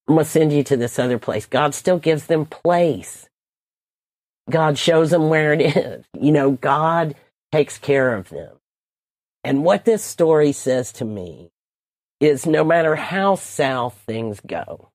I'm 0.08 0.16
going 0.16 0.26
to 0.26 0.30
send 0.30 0.52
you 0.52 0.64
to 0.64 0.78
this 0.78 1.00
other 1.00 1.18
place. 1.20 1.46
God 1.46 1.74
still 1.74 2.00
gives 2.00 2.26
them 2.26 2.46
place. 2.46 3.30
God 4.50 4.78
shows 4.78 5.12
them 5.12 5.30
where 5.30 5.54
it 5.54 5.62
is. 5.62 6.06
You 6.20 6.32
know, 6.32 6.52
God 6.52 7.16
takes 7.52 7.78
care 7.78 8.16
of 8.16 8.30
them. 8.30 8.50
And 9.44 9.64
what 9.64 9.86
this 9.86 10.04
story 10.04 10.52
says 10.52 10.92
to 10.94 11.06
me 11.06 11.52
is 12.20 12.46
no 12.46 12.64
matter 12.64 12.96
how 12.96 13.36
south 13.36 14.02
things 14.06 14.40
go, 14.46 14.90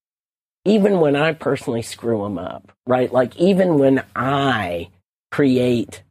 even 0.65 1.01
when 1.01 1.17
I 1.17 1.33
personally 1.33 1.83
screw 1.83 2.23
them 2.23 2.39
up, 2.39 2.73
right? 2.87 3.13
Like 3.13 3.37
even 3.37 3.79
when 3.79 4.03
I 4.17 4.89
create 5.31 6.03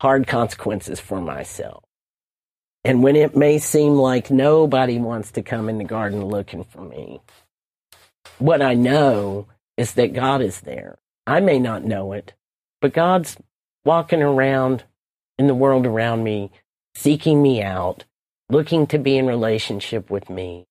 hard 0.00 0.26
consequences 0.26 0.98
for 0.98 1.20
myself. 1.20 1.84
And 2.84 3.04
when 3.04 3.14
it 3.14 3.36
may 3.36 3.58
seem 3.58 3.94
like 3.94 4.30
nobody 4.30 4.98
wants 4.98 5.30
to 5.32 5.42
come 5.42 5.68
in 5.68 5.78
the 5.78 5.84
garden 5.84 6.24
looking 6.24 6.64
for 6.64 6.80
me, 6.80 7.20
what 8.38 8.60
I 8.60 8.74
know 8.74 9.46
is 9.76 9.94
that 9.94 10.12
God 10.12 10.42
is 10.42 10.60
there. 10.62 10.98
I 11.26 11.38
may 11.38 11.60
not 11.60 11.84
know 11.84 12.12
it, 12.12 12.34
but 12.80 12.92
God's 12.92 13.36
walking 13.84 14.22
around 14.22 14.82
in 15.38 15.46
the 15.46 15.54
world 15.54 15.86
around 15.86 16.24
me, 16.24 16.50
seeking 16.94 17.42
me 17.42 17.62
out, 17.62 18.04
looking 18.50 18.86
to 18.88 18.98
be 18.98 19.16
in 19.16 19.26
relationship 19.26 20.10
with 20.10 20.28
me, 20.30 20.64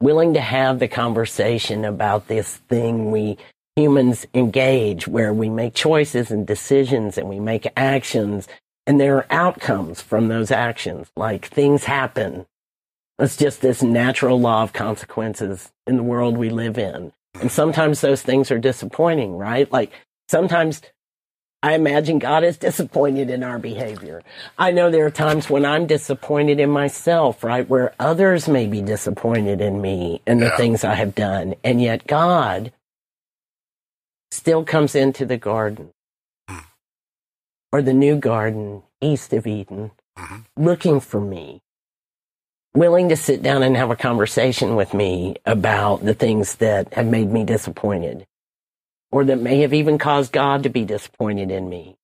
willing 0.00 0.34
to 0.34 0.40
have 0.40 0.78
the 0.78 0.88
conversation 0.88 1.84
about 1.84 2.28
this 2.28 2.56
thing 2.68 3.10
we 3.10 3.38
humans 3.76 4.26
engage 4.32 5.06
where 5.06 5.34
we 5.34 5.50
make 5.50 5.74
choices 5.74 6.30
and 6.30 6.46
decisions 6.46 7.18
and 7.18 7.28
we 7.28 7.38
make 7.38 7.70
actions 7.76 8.48
and 8.86 9.00
there 9.00 9.16
are 9.16 9.26
outcomes 9.30 10.00
from 10.00 10.28
those 10.28 10.50
actions. 10.50 11.10
Like 11.16 11.46
things 11.46 11.84
happen. 11.84 12.46
It's 13.18 13.36
just 13.36 13.60
this 13.60 13.82
natural 13.82 14.40
law 14.40 14.62
of 14.62 14.72
consequences 14.72 15.72
in 15.86 15.96
the 15.96 16.02
world 16.02 16.36
we 16.36 16.50
live 16.50 16.78
in. 16.78 17.12
And 17.34 17.50
sometimes 17.50 18.00
those 18.00 18.22
things 18.22 18.50
are 18.50 18.58
disappointing, 18.58 19.36
right? 19.36 19.70
Like 19.70 19.92
sometimes 20.28 20.82
I 21.66 21.74
imagine 21.74 22.20
God 22.20 22.44
is 22.44 22.58
disappointed 22.58 23.28
in 23.28 23.42
our 23.42 23.58
behavior. 23.58 24.22
I 24.56 24.70
know 24.70 24.88
there 24.88 25.04
are 25.04 25.10
times 25.10 25.50
when 25.50 25.64
I'm 25.64 25.88
disappointed 25.88 26.60
in 26.60 26.70
myself, 26.70 27.42
right? 27.42 27.68
Where 27.68 27.92
others 27.98 28.46
may 28.46 28.68
be 28.68 28.80
disappointed 28.80 29.60
in 29.60 29.80
me 29.80 30.22
and 30.28 30.40
the 30.40 30.46
Yeah. 30.46 30.56
things 30.56 30.84
I 30.84 30.94
have 30.94 31.16
done. 31.16 31.56
And 31.64 31.82
yet 31.82 32.06
God 32.06 32.72
still 34.30 34.64
comes 34.64 34.94
into 34.94 35.26
the 35.26 35.38
garden 35.38 35.90
or 37.72 37.82
the 37.82 37.92
new 37.92 38.14
garden 38.14 38.84
east 39.00 39.32
of 39.32 39.44
Eden 39.44 39.90
Mhm. 40.16 40.44
looking 40.56 41.00
for 41.00 41.20
me, 41.20 41.62
willing 42.76 43.08
to 43.08 43.16
sit 43.16 43.42
down 43.42 43.64
and 43.64 43.76
have 43.76 43.90
a 43.90 43.96
conversation 43.96 44.76
with 44.76 44.94
me 44.94 45.34
about 45.44 46.04
the 46.04 46.14
things 46.14 46.54
that 46.56 46.94
have 46.94 47.06
made 47.06 47.32
me 47.32 47.42
disappointed 47.42 48.24
or 49.16 49.24
that 49.24 49.40
may 49.40 49.60
have 49.62 49.72
even 49.72 49.96
caused 49.96 50.30
God 50.30 50.62
to 50.62 50.68
be 50.68 50.84
disappointed 50.84 51.50
in 51.50 51.70
me. 51.70 51.96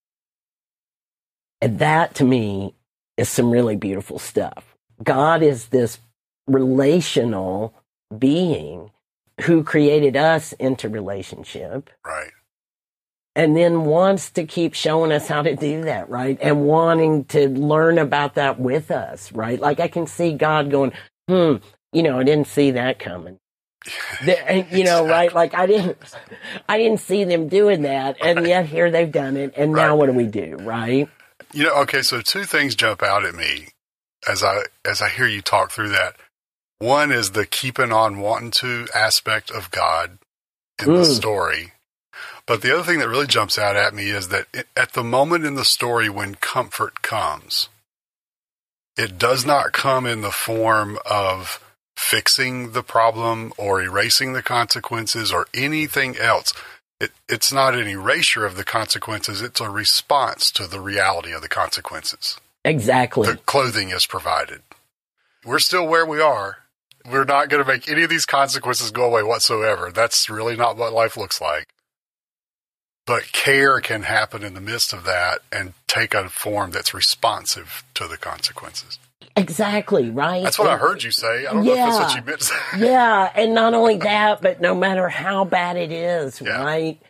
And 1.61 1.79
that 1.79 2.15
to 2.15 2.25
me 2.25 2.75
is 3.19 3.29
some 3.29 3.51
really 3.51 3.77
beautiful 3.77 4.19
stuff. 4.19 4.75
God 5.03 5.43
is 5.43 5.67
this 5.67 5.99
relational 6.47 7.75
being 8.19 8.93
who 9.43 9.63
created 9.63 10.17
us 10.17 10.55
into 10.55 10.89
relationship 10.89 11.91
Right. 12.03 12.31
and 13.37 13.55
then 13.55 13.85
wants 13.85 14.31
to 14.31 14.47
keep 14.47 14.73
showing 14.73 15.13
us 15.13 15.29
how 15.29 15.43
to 15.43 15.55
do 15.55 15.83
that, 15.85 16.09
right? 16.09 16.39
And 16.41 16.65
wanting 16.65 17.27
to 17.27 17.51
learn 17.51 17.99
about 17.99 18.37
that 18.37 18.59
with 18.59 18.91
us, 18.91 19.31
right? 19.33 19.61
Like 19.61 19.81
I 19.81 19.89
can 19.89 20.07
see 20.07 20.33
God 20.33 20.71
going, 20.71 20.93
hmm, 21.29 21.57
you 21.93 22.03
know, 22.03 22.19
I 22.19 22.23
didn't 22.23 22.47
see 22.47 22.71
that 22.71 22.99
coming. 22.99 23.39
The- 24.25 24.39
and, 24.51 24.71
you 24.71 24.85
know, 24.85 25.07
right? 25.07 25.33
Like 25.33 25.55
I 25.55 25.67
didn't, 25.67 25.99
I 26.69 26.79
didn't 26.79 27.01
see 27.01 27.25
them 27.25 27.49
doing 27.49 27.83
that, 27.83 28.17
and 28.23 28.47
yet 28.47 28.67
here 28.67 28.91
they've 28.91 29.11
done 29.11 29.37
it, 29.37 29.55
and 29.57 29.73
now 29.73 29.97
what 29.97 30.07
do 30.07 30.13
we 30.13 30.27
do, 30.27 30.57
right? 30.61 31.09
You 31.53 31.65
know, 31.65 31.75
okay, 31.83 32.03
so 32.03 32.21
two 32.21 32.45
things 32.45 32.75
jump 32.75 33.03
out 33.03 33.25
at 33.25 33.35
me 33.35 33.69
as 34.29 34.43
I 34.43 34.63
as 34.85 35.03
I 35.03 35.09
hear 35.09 35.27
you 35.27 35.43
talk 35.43 35.71
through 35.71 35.91
that. 35.91 36.17
One 36.79 37.13
is 37.13 37.33
the 37.33 37.47
keeping 37.47 37.93
on 37.93 38.19
wanting 38.21 38.51
to 38.53 38.89
aspect 38.95 39.51
of 39.51 39.71
God 39.71 40.19
in 40.83 40.95
the 40.95 41.03
Mm. 41.03 41.15
story. 41.15 41.73
But 42.47 42.63
the 42.63 42.75
other 42.75 42.83
thing 42.83 42.99
that 42.99 43.09
really 43.09 43.29
jumps 43.29 43.57
out 43.59 43.77
at 43.77 43.95
me 43.95 44.11
is 44.11 44.29
that 44.29 44.47
it, 44.53 44.69
at 44.77 44.93
the 44.95 45.05
moment 45.05 45.45
in 45.45 45.55
the 45.55 45.65
story 45.65 46.09
when 46.09 46.35
comfort 46.35 47.03
comes, 47.03 47.69
it 48.97 49.19
does 49.19 49.47
not 49.47 49.73
come 49.73 50.07
in 50.07 50.23
the 50.23 50.33
form 50.33 50.99
of 51.07 51.62
fixing 52.03 52.73
the 52.73 52.83
problem 52.83 53.53
or 53.57 53.81
erasing 53.81 54.33
the 54.33 54.43
consequences 54.43 55.33
or 55.33 55.47
anything 55.55 56.17
else. 56.17 56.53
It, 57.01 57.13
it's 57.29 57.53
not 57.53 57.75
an 57.75 57.87
erasure 57.87 58.45
of 58.45 58.57
the 58.57 58.65
consequences, 58.65 59.41
it's 59.41 59.61
a 59.61 59.71
response 59.71 60.51
to 60.53 60.67
the 60.67 60.81
reality 60.81 61.33
of 61.33 61.43
the 61.43 61.49
consequences. 61.49 62.39
Exactly. 62.65 63.29
The 63.29 63.37
clothing 63.39 63.91
is 63.91 64.07
provided. 64.07 64.63
We're 65.45 65.59
still 65.59 65.87
where 65.87 66.07
we 66.07 66.21
are. 66.21 66.59
We're 67.09 67.25
not 67.25 67.49
going 67.49 67.65
to 67.65 67.69
make 67.69 67.89
any 67.89 68.03
of 68.03 68.11
these 68.11 68.27
consequences 68.27 68.91
go 68.91 69.05
away 69.05 69.23
whatsoever. 69.23 69.91
That's 69.91 70.29
really 70.29 70.57
not 70.57 70.77
what 70.77 70.93
life 70.93 71.17
looks 71.17 71.41
like. 71.41 71.69
But 73.07 73.33
care 73.33 73.81
can 73.81 74.03
happen 74.03 74.45
in 74.45 74.55
the 74.55 74.61
midst 74.61 74.93
of 74.93 75.05
that 75.05 75.41
and 75.51 75.75
take 75.89 76.15
a 76.15 76.29
form 76.29 76.71
that's 76.71 76.95
responsive 76.95 77.83
to 77.95 78.07
the 78.07 78.17
consequences. 78.17 78.99
Exactly, 79.37 80.11
right? 80.11 80.43
That's 80.43 80.59
what 80.59 80.69
I 80.69 80.77
heard 80.77 81.03
you 81.03 81.11
say. 81.11 81.47
I 81.47 81.53
don't 81.53 81.65
know 81.65 81.73
if 81.73 81.77
that's 81.79 81.99
what 81.99 82.11
Yeah. 82.11 82.17
you 82.21 82.25
meant 82.27 82.39
to 82.41 82.45
say. 82.47 82.55
yeah, 82.79 83.33
and 83.35 83.55
not 83.55 83.75
only 83.75 83.97
that, 83.99 84.43
but 84.43 84.61
no 84.61 84.75
matter 84.75 85.09
how 85.09 85.45
bad 85.45 85.77
it 85.77 85.93
is, 85.93 86.41
Yeah. 86.41 86.63
right? 86.63 87.01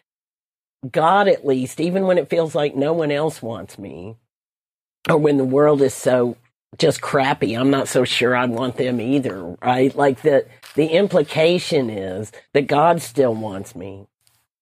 God, 0.91 1.29
at 1.29 1.47
least, 1.47 1.81
even 1.81 2.07
when 2.07 2.19
it 2.19 2.29
feels 2.31 2.55
like 2.55 2.75
no 2.75 2.93
one 2.93 3.11
else 3.13 3.43
wants 3.43 3.79
me, 3.79 4.17
or 5.09 5.17
when 5.19 5.37
the 5.37 5.45
world 5.45 5.83
is 5.83 5.95
so 5.95 6.37
just 6.79 7.01
crappy, 7.01 7.55
I'm 7.55 7.71
not 7.71 7.89
so 7.89 8.05
sure 8.05 8.35
I 8.37 8.47
want 8.47 8.77
them 8.77 9.01
either, 9.01 9.57
right? 9.63 9.95
Like 9.95 10.23
the, 10.23 10.47
the 10.75 10.87
implication 10.89 11.91
is 11.91 12.33
that 12.55 12.67
God 12.67 13.03
still 13.03 13.35
wants 13.35 13.77
me, 13.77 14.07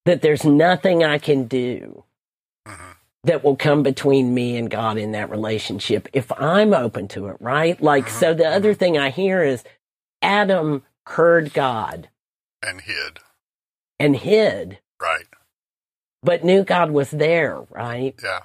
that 0.05 0.21
there's 0.21 0.45
nothing 0.45 1.03
I 1.03 1.17
can 1.19 1.45
do 1.45 2.03
mm-hmm. 2.67 2.91
That 3.23 3.43
will 3.43 3.55
come 3.55 3.83
between 3.83 4.33
me 4.33 4.57
and 4.57 4.69
God 4.69 4.97
in 4.97 5.11
that 5.11 5.29
relationship 5.29 6.07
if 6.13 6.31
I'm 6.39 6.73
open 6.73 7.07
to 7.09 7.27
it, 7.27 7.37
right? 7.39 7.79
Like, 7.81 8.09
so 8.09 8.29
uh-huh. 8.31 8.33
the 8.35 8.47
other 8.47 8.71
mm-hmm. 8.71 8.79
thing 8.79 8.97
I 8.97 9.09
hear 9.09 9.43
is 9.43 9.63
Adam 10.21 10.83
heard 11.07 11.53
God 11.53 12.09
And 12.63 12.81
hid. 12.81 13.19
and 13.99 14.15
hid, 14.15 14.79
Right. 14.99 15.25
but 16.23 16.43
knew 16.43 16.63
God 16.63 16.91
was 16.91 17.11
there, 17.11 17.59
right? 17.69 18.15
Yeah. 18.23 18.41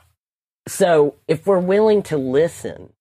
So 0.68 1.14
if 1.28 1.46
we're 1.46 1.58
willing 1.58 2.02
to 2.04 2.16
listen 2.16 2.92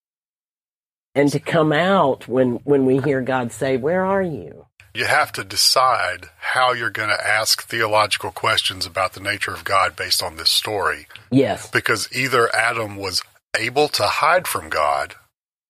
and 1.14 1.30
to 1.32 1.40
come 1.40 1.72
out 1.72 2.28
when, 2.28 2.56
when 2.64 2.86
we 2.86 2.98
hear 2.98 3.20
God 3.22 3.52
say, 3.52 3.76
where 3.76 4.04
are 4.04 4.22
you? 4.22 4.65
You 4.96 5.04
have 5.04 5.30
to 5.32 5.44
decide 5.44 6.30
how 6.38 6.72
you're 6.72 6.88
going 6.88 7.10
to 7.10 7.26
ask 7.28 7.62
theological 7.68 8.30
questions 8.30 8.86
about 8.86 9.12
the 9.12 9.20
nature 9.20 9.52
of 9.52 9.62
God 9.62 9.94
based 9.94 10.22
on 10.22 10.36
this 10.36 10.48
story. 10.48 11.06
Yes. 11.30 11.70
Because 11.70 12.08
either 12.16 12.48
Adam 12.56 12.96
was 12.96 13.22
able 13.54 13.88
to 13.88 14.04
hide 14.04 14.48
from 14.48 14.70
God, 14.70 15.14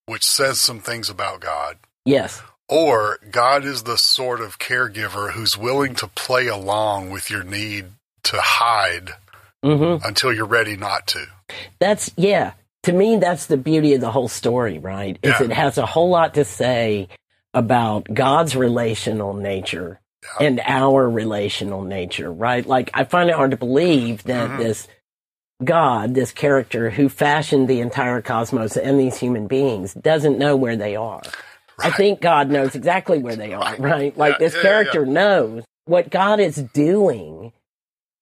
which 0.06 0.24
says 0.24 0.60
some 0.60 0.78
things 0.78 1.10
about 1.10 1.40
God, 1.40 1.76
Yes. 2.04 2.40
or 2.68 3.18
God 3.32 3.64
is 3.64 3.82
the 3.82 3.98
sort 3.98 4.40
of 4.40 4.60
caregiver 4.60 5.32
who's 5.32 5.58
willing 5.58 5.96
to 5.96 6.06
play 6.06 6.46
along 6.46 7.10
with 7.10 7.28
your 7.28 7.42
need 7.42 7.86
to 8.24 8.38
hide 8.40 9.10
hmm 9.64 9.96
until 10.04 10.32
you're 10.32 10.46
ready 10.46 10.76
not 10.76 11.08
to. 11.08 11.26
That's, 11.80 12.12
yeah. 12.16 12.52
To 12.84 12.92
me, 12.92 13.16
that's 13.16 13.46
the 13.46 13.56
beauty 13.56 13.94
of 13.94 14.00
the 14.00 14.12
whole 14.12 14.28
story, 14.28 14.78
right? 14.78 15.18
Is 15.20 15.34
Yeah. 15.40 15.46
it 15.46 15.52
has 15.52 15.78
a 15.78 15.86
whole 15.86 16.10
lot 16.10 16.34
to 16.34 16.44
say 16.44 17.08
about 17.56 18.06
God's 18.14 18.54
relational 18.54 19.34
nature 19.34 20.00
Yeah. 20.40 20.46
and 20.46 20.60
our 20.64 21.10
relational 21.10 21.82
nature, 21.82 22.32
right? 22.32 22.64
Like, 22.66 22.90
I 22.94 23.04
find 23.04 23.30
it 23.30 23.36
hard 23.36 23.52
to 23.52 23.56
believe 23.56 24.22
that 24.24 24.50
Mhm. 24.50 24.58
this 24.58 24.88
God, 25.64 26.14
this 26.14 26.32
character 26.32 26.90
who 26.90 27.08
fashioned 27.08 27.66
the 27.68 27.80
entire 27.80 28.20
cosmos 28.20 28.76
and 28.76 29.00
these 29.00 29.18
human 29.18 29.46
beings, 29.46 29.94
doesn't 29.94 30.38
know 30.38 30.54
where 30.54 30.76
they 30.76 30.96
are. 30.96 31.22
I 31.78 31.90
think 31.92 32.20
God 32.20 32.50
knows 32.50 32.74
exactly 32.74 33.18
where 33.18 33.36
they 33.36 33.54
are, 33.54 33.62
Right. 33.76 33.80
right? 33.80 34.18
Like 34.18 34.34
Yeah, 34.34 34.38
this 34.38 34.54
yeah, 34.54 34.62
character 34.62 35.06
knows 35.06 35.64
what 35.86 36.10
God 36.10 36.40
is 36.40 36.56
doing 36.56 37.52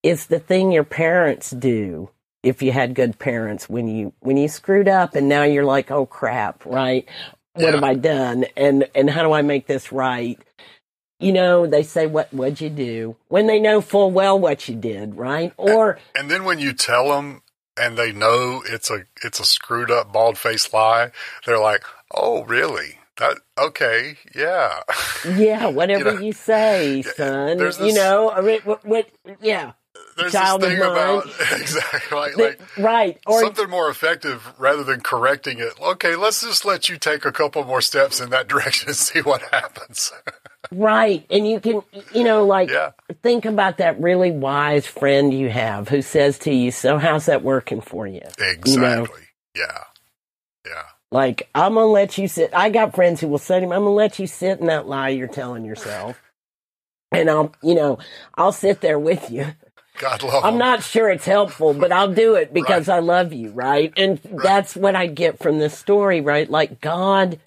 is 0.05 0.27
the 0.27 0.39
thing 0.39 0.71
your 0.73 0.85
parents 0.85 1.51
do 1.51 2.11
if 2.45 2.63
you 2.63 2.73
had 2.73 2.95
good 2.95 3.19
parents 3.19 3.69
when 3.69 3.89
you 3.89 4.13
when 4.21 4.37
you 4.37 4.49
screwed 4.49 4.89
up 4.89 5.15
and 5.17 5.29
now 5.29 5.43
you're 5.45 5.65
like, 5.65 5.91
"Oh 5.91 6.07
crap, 6.07 6.65
right? 6.67 7.07
What 7.55 7.65
Yeah. 7.65 7.73
have 7.75 7.85
I 7.85 7.95
done? 7.95 8.47
And 8.57 8.89
and 8.95 9.11
how 9.11 9.23
do 9.25 9.33
I 9.33 9.43
make 9.43 9.67
this 9.67 9.93
right?" 9.93 10.39
You 11.21 11.33
know, 11.33 11.67
they 11.67 11.83
say 11.83 12.07
what 12.07 12.33
what'd 12.35 12.61
you 12.61 12.71
do 12.71 13.17
when 13.29 13.47
they 13.47 13.61
know 13.61 13.81
full 13.81 14.11
well 14.11 14.39
what 14.39 14.69
you 14.69 14.77
did, 14.77 15.17
right? 15.17 15.53
Or 15.57 15.99
And 16.15 16.31
then 16.31 16.45
when 16.45 16.59
you 16.59 16.75
tell 16.75 17.11
them 17.11 17.43
and 17.77 17.97
they 17.97 18.13
know 18.13 18.63
it's 18.67 18.91
a 18.91 19.05
it's 19.23 19.41
a 19.41 19.45
screwed 19.47 19.91
up 19.91 20.13
bald 20.13 20.39
faced 20.39 20.75
lie, 20.75 21.13
they're 21.47 21.59
like, 21.61 21.85
"Oh, 22.15 22.45
really? 22.45 22.99
That 23.19 23.39
okay? 23.59 24.19
Yeah." 24.35 24.81
yeah, 25.25 25.67
whatever 25.69 26.13
know, 26.13 26.21
you, 26.21 26.33
say, 26.33 27.03
son. 27.03 27.59
You 27.81 27.93
know, 27.95 28.33
what, 28.65 28.85
what 28.85 29.09
yeah. 29.41 29.73
There's 30.17 30.33
Child 30.33 30.61
this 30.63 30.71
thing 30.71 30.81
about 30.81 31.27
exactly 31.61 32.17
like, 32.19 32.35
They- 32.37 32.43
like 32.45 32.61
right. 32.79 33.19
Or 33.27 33.41
something 33.41 33.69
more 33.69 33.89
effective 33.91 34.53
rather 34.59 34.85
than 34.85 35.01
correcting 35.01 35.59
it. 35.59 35.73
Okay, 35.81 36.15
let's 36.17 36.41
just 36.43 36.65
let 36.65 36.89
you 36.89 36.99
take 36.99 37.25
a 37.25 37.33
couple 37.33 37.65
more 37.65 37.81
steps 37.81 38.21
in 38.21 38.31
that 38.31 38.49
direction 38.49 38.89
and 38.89 38.97
see 38.97 39.21
what 39.21 39.43
happens. 39.51 40.13
Right. 40.73 41.27
And 41.31 41.47
you 41.47 41.61
can, 41.61 41.83
you 42.15 42.25
know, 42.25 42.47
like, 42.47 42.71
Yeah. 42.71 42.93
think 43.23 43.45
about 43.45 43.79
that 43.79 44.01
really 44.01 44.31
wise 44.31 44.87
friend 44.87 45.33
you 45.33 45.51
have 45.51 45.89
who 45.89 46.01
says 46.03 46.39
to 46.41 46.53
you, 46.53 46.71
So, 46.71 46.97
how's 46.99 47.27
that 47.27 47.43
working 47.43 47.81
for 47.81 48.07
you? 48.07 48.23
exactly. 48.39 49.21
You 49.55 49.63
know? 49.63 49.67
Yeah. 49.67 49.79
Yeah. 50.67 50.83
Like, 51.11 51.49
I'm 51.55 51.75
to 51.75 51.85
let 51.85 52.19
you 52.19 52.27
sit. 52.29 52.51
I 52.55 52.71
got 52.71 52.95
friends 52.95 53.21
who 53.21 53.29
will 53.29 53.39
say 53.39 53.61
to 53.61 53.67
me, 53.67 53.73
I'm 53.77 53.83
to 53.85 53.91
let 53.91 54.19
you 54.19 54.27
sit 54.27 54.59
in 54.61 54.67
that 54.67 54.87
lie 54.89 55.11
you're 55.11 55.29
telling 55.29 55.65
yourself. 55.65 56.21
And 57.13 57.31
I'll, 57.31 57.55
you 57.63 57.75
know, 57.77 57.99
I'll 58.35 58.51
sit 58.51 58.81
there 58.81 58.99
with 58.99 59.31
you. 59.31 59.47
God 59.99 60.23
love 60.23 60.45
I'm 60.45 60.59
not 60.59 60.83
sure 60.83 61.09
it's 61.11 61.25
helpful, 61.27 61.73
but 61.75 61.93
I'll 61.93 62.13
do 62.13 62.35
it 62.35 62.53
because 62.53 62.89
I 62.89 62.99
love 62.99 63.33
you, 63.33 63.51
right? 63.51 63.93
And 63.97 64.19
that's 64.43 64.75
what 64.75 64.97
I 64.97 65.07
get 65.07 65.39
from 65.39 65.59
this 65.59 65.77
story, 65.79 66.21
right? 66.21 66.51
Like, 66.51 66.81
God 66.81 67.39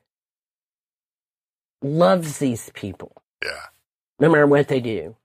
loves 1.82 2.40
these 2.40 2.70
people. 2.74 3.12
Yeah. 3.44 3.68
no 4.20 4.30
matter 4.30 4.48
what 4.48 4.68
they 4.68 4.80
do. 4.80 5.16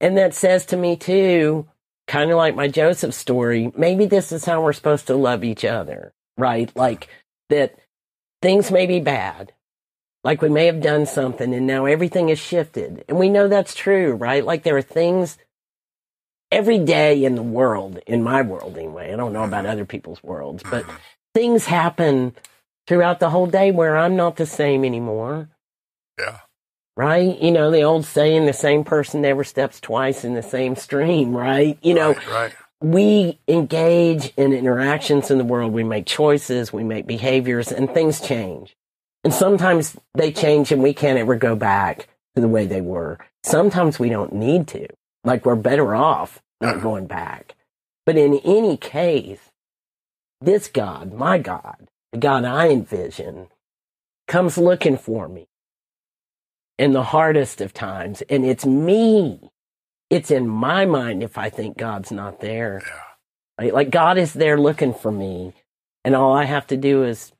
And 0.00 0.16
that 0.18 0.34
says 0.34 0.66
to 0.66 0.76
me 0.76 0.96
too, 0.96 1.66
kind 2.06 2.30
of 2.30 2.36
like 2.36 2.54
my 2.54 2.68
Joseph 2.68 3.14
story, 3.14 3.72
maybe 3.76 4.06
this 4.06 4.32
is 4.32 4.44
how 4.44 4.62
we're 4.62 4.72
supposed 4.72 5.06
to 5.06 5.14
love 5.16 5.44
each 5.44 5.64
other, 5.64 6.12
right? 6.36 6.70
Like 6.76 7.08
that 7.48 7.76
things 8.42 8.70
may 8.70 8.86
be 8.86 9.00
bad. 9.00 9.52
Like 10.22 10.42
we 10.42 10.50
may 10.50 10.66
have 10.66 10.82
done 10.82 11.06
something 11.06 11.54
and 11.54 11.66
now 11.66 11.86
everything 11.86 12.28
has 12.28 12.38
shifted. 12.38 13.04
And 13.08 13.18
we 13.18 13.30
know 13.30 13.48
that's 13.48 13.74
true, 13.74 14.12
right? 14.12 14.44
Like 14.44 14.64
there 14.64 14.76
are 14.76 14.82
things 14.82 15.38
every 16.50 16.78
day 16.78 17.24
in 17.24 17.34
the 17.34 17.42
world, 17.42 17.98
in 18.06 18.22
my 18.22 18.42
world 18.42 18.76
anyway. 18.76 19.12
I 19.12 19.16
don't 19.16 19.32
know 19.32 19.44
about 19.44 19.64
mm-hmm. 19.64 19.72
other 19.72 19.84
people's 19.84 20.22
worlds, 20.22 20.62
but 20.68 20.84
mm-hmm. 20.84 20.96
things 21.34 21.66
happen 21.66 22.34
throughout 22.86 23.20
the 23.20 23.30
whole 23.30 23.46
day 23.46 23.70
where 23.70 23.96
I'm 23.96 24.16
not 24.16 24.36
the 24.36 24.46
same 24.46 24.84
anymore 24.84 25.48
Yeah. 26.18 26.38
right? 26.96 27.40
You 27.40 27.52
know, 27.52 27.70
the 27.70 27.82
old 27.82 28.04
saying, 28.04 28.46
the 28.46 28.52
same 28.52 28.84
person 28.84 29.22
never 29.22 29.44
steps 29.44 29.80
twice 29.80 30.24
in 30.24 30.34
the 30.34 30.42
same 30.42 30.74
stream, 30.76 31.36
right? 31.36 31.78
You 31.82 31.94
know, 31.94 32.12
Right. 32.14 32.28
right. 32.28 32.52
we 32.82 33.38
engage 33.46 34.32
in 34.36 34.52
interactions 34.52 35.30
in 35.30 35.38
the 35.38 35.44
world. 35.44 35.72
We 35.72 35.84
make 35.84 36.06
choices, 36.06 36.72
we 36.72 36.82
make 36.82 37.06
behaviors, 37.06 37.70
and 37.70 37.88
things 37.92 38.20
change. 38.20 38.76
And 39.22 39.32
sometimes 39.32 39.96
they 40.14 40.32
change 40.32 40.72
and 40.72 40.82
we 40.82 40.94
can't 40.94 41.18
ever 41.18 41.36
go 41.36 41.54
back 41.54 42.08
to 42.34 42.40
the 42.40 42.48
way 42.48 42.66
they 42.66 42.80
were. 42.80 43.18
Sometimes 43.44 43.98
we 43.98 44.08
don't 44.08 44.32
need 44.32 44.66
to. 44.68 44.88
Like 45.24 45.44
we're 45.44 45.56
better 45.56 45.94
off 45.94 46.40
not 46.60 46.76
uh-huh. 46.76 46.82
going 46.82 47.06
back. 47.06 47.54
But 48.06 48.16
in 48.16 48.38
any 48.44 48.76
case, 48.76 49.50
this 50.40 50.68
God, 50.68 51.12
my 51.12 51.38
God, 51.38 51.88
the 52.12 52.18
God 52.18 52.44
I 52.44 52.68
envision, 52.68 53.48
comes 54.26 54.56
looking 54.56 54.96
for 54.96 55.28
me 55.28 55.48
in 56.78 56.92
the 56.92 57.02
hardest 57.02 57.60
of 57.60 57.74
times. 57.74 58.22
And 58.28 58.44
it's 58.44 58.64
me. 58.64 59.50
It's 60.08 60.30
in 60.30 60.48
my 60.48 60.86
mind 60.86 61.22
if 61.22 61.38
I 61.38 61.50
think 61.50 61.76
God's 61.76 62.10
not 62.10 62.40
there. 62.40 62.82
Yeah. 63.60 63.72
Like 63.72 63.90
God 63.90 64.16
is 64.16 64.32
there 64.32 64.58
looking 64.58 64.94
for 64.94 65.12
me. 65.12 65.52
And 66.04 66.14
all 66.14 66.32
I 66.32 66.44
have 66.44 66.66
to 66.68 66.76
do 66.76 67.04
is 67.04 67.32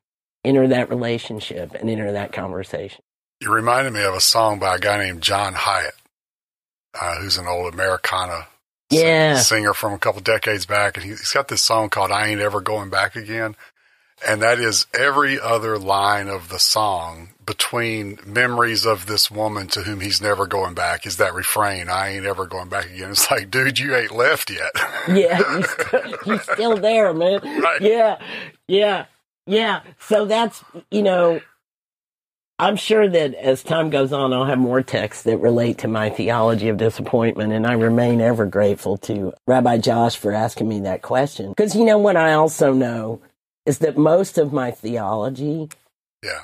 enter 0.45 0.69
that 0.69 0.91
relationship 0.91 1.75
and 1.75 1.89
enter 1.89 2.13
that 2.13 2.33
conversation. 2.33 3.03
You 3.41 3.53
reminded 3.53 3.95
me 3.95 4.05
of 4.05 4.15
a 4.15 4.21
song 4.21 4.59
by 4.59 4.77
a 4.77 4.79
guy 4.79 4.99
named 4.99 5.23
John 5.23 5.55
Hiatt, 5.55 5.93
uh, 6.99 7.17
who's 7.17 7.39
an 7.39 7.47
old 7.47 7.73
Americana 7.75 8.47
sing- 8.91 9.07
singer 9.37 9.75
from 9.75 9.93
a 9.93 9.99
couple 9.99 10.21
decades 10.21 10.67
back, 10.67 10.97
and 10.97 11.05
he- 11.05 11.11
he's 11.11 11.33
got 11.33 11.49
this 11.49 11.63
song 11.63 11.91
called 11.91 12.11
"I 12.13 12.29
Ain't 12.29 12.41
Ever 12.41 12.61
Going 12.61 12.91
Back 12.91 13.17
Again," 13.17 13.57
and 14.27 14.43
that 14.43 14.59
is 14.59 14.87
every 14.95 15.41
other 15.41 15.79
line 15.79 16.29
of 16.29 16.49
the 16.49 16.59
song 16.59 17.31
between 17.45 18.19
memories 18.25 18.85
of 18.87 19.07
this 19.07 19.31
woman 19.31 19.67
to 19.69 19.83
whom 19.83 20.01
he's 20.01 20.21
never 20.23 20.47
going 20.47 20.75
back 20.75 21.07
is 21.07 21.17
that 21.19 21.35
refrain 21.35 21.89
"I 21.89 22.11
ain't 22.11 22.27
ever 22.27 22.47
going 22.47 22.69
back 22.69 22.87
again." 22.87 23.11
It's 23.11 23.31
like, 23.31 23.51
dude, 23.51 23.79
you 23.79 23.95
ain't 23.97 24.13
left 24.15 24.51
yet. 24.51 24.71
Yeah, 25.09 25.39
he's, 25.57 25.71
still, 25.71 26.19
he's 26.25 26.43
still 26.43 26.77
there, 26.77 27.13
man. 27.15 27.41
Right. 27.61 27.81
Yeah, 27.81 28.19
yeah, 28.69 29.07
yeah. 29.47 29.81
So 29.99 30.27
that's, 30.27 30.63
you 30.91 31.03
know, 31.03 31.41
I'm 32.61 32.77
sure 32.77 33.09
that 33.09 33.35
as 33.37 33.63
time 33.63 33.89
goes 33.89 34.13
on, 34.13 34.35
I'll 34.35 34.45
have 34.45 34.59
more 34.59 34.83
texts 34.83 35.23
that 35.23 35.39
relate 35.39 35.79
to 35.79 35.89
my 35.89 36.11
theology 36.11 36.69
of 36.69 36.77
disappointment. 36.77 37.55
And 37.55 37.67
I 37.67 37.73
remain 37.73 38.21
ever 38.21 38.45
grateful 38.45 38.99
to 38.99 39.33
Rabbi 39.47 39.79
Josh 39.79 40.19
for 40.19 40.31
asking 40.31 40.69
me 40.69 40.81
that 40.81 41.01
question. 41.01 41.49
Because 41.49 41.75
you 41.75 41.87
know 41.87 41.97
what 41.97 42.19
I 42.19 42.35
also 42.35 42.75
know 42.75 43.23
is 43.65 43.79
that 43.79 43.97
most 43.97 44.37
of 44.37 44.53
my 44.53 44.73
theology 44.73 45.71
yeah, 46.23 46.43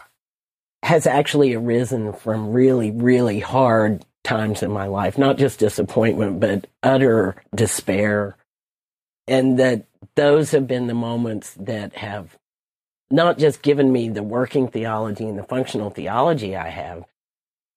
has 0.82 1.06
actually 1.06 1.52
arisen 1.52 2.14
from 2.14 2.50
really, 2.50 2.90
really 2.90 3.40
hard 3.40 4.02
times 4.24 4.62
in 4.62 4.72
my 4.72 4.86
life, 4.86 5.18
not 5.18 5.36
just 5.36 5.58
disappointment, 5.58 6.40
but 6.40 6.66
utter 6.82 7.36
despair. 7.54 8.38
And 9.28 9.58
that 9.58 9.84
those 10.14 10.52
have 10.52 10.66
been 10.66 10.86
the 10.86 10.94
moments 10.94 11.52
that 11.60 11.96
have 11.96 12.38
not 13.10 13.38
just 13.38 13.62
given 13.62 13.92
me 13.92 14.08
the 14.08 14.22
working 14.22 14.68
theology 14.68 15.26
and 15.26 15.38
the 15.38 15.44
functional 15.44 15.90
theology 15.90 16.56
I 16.56 16.68
have, 16.68 17.04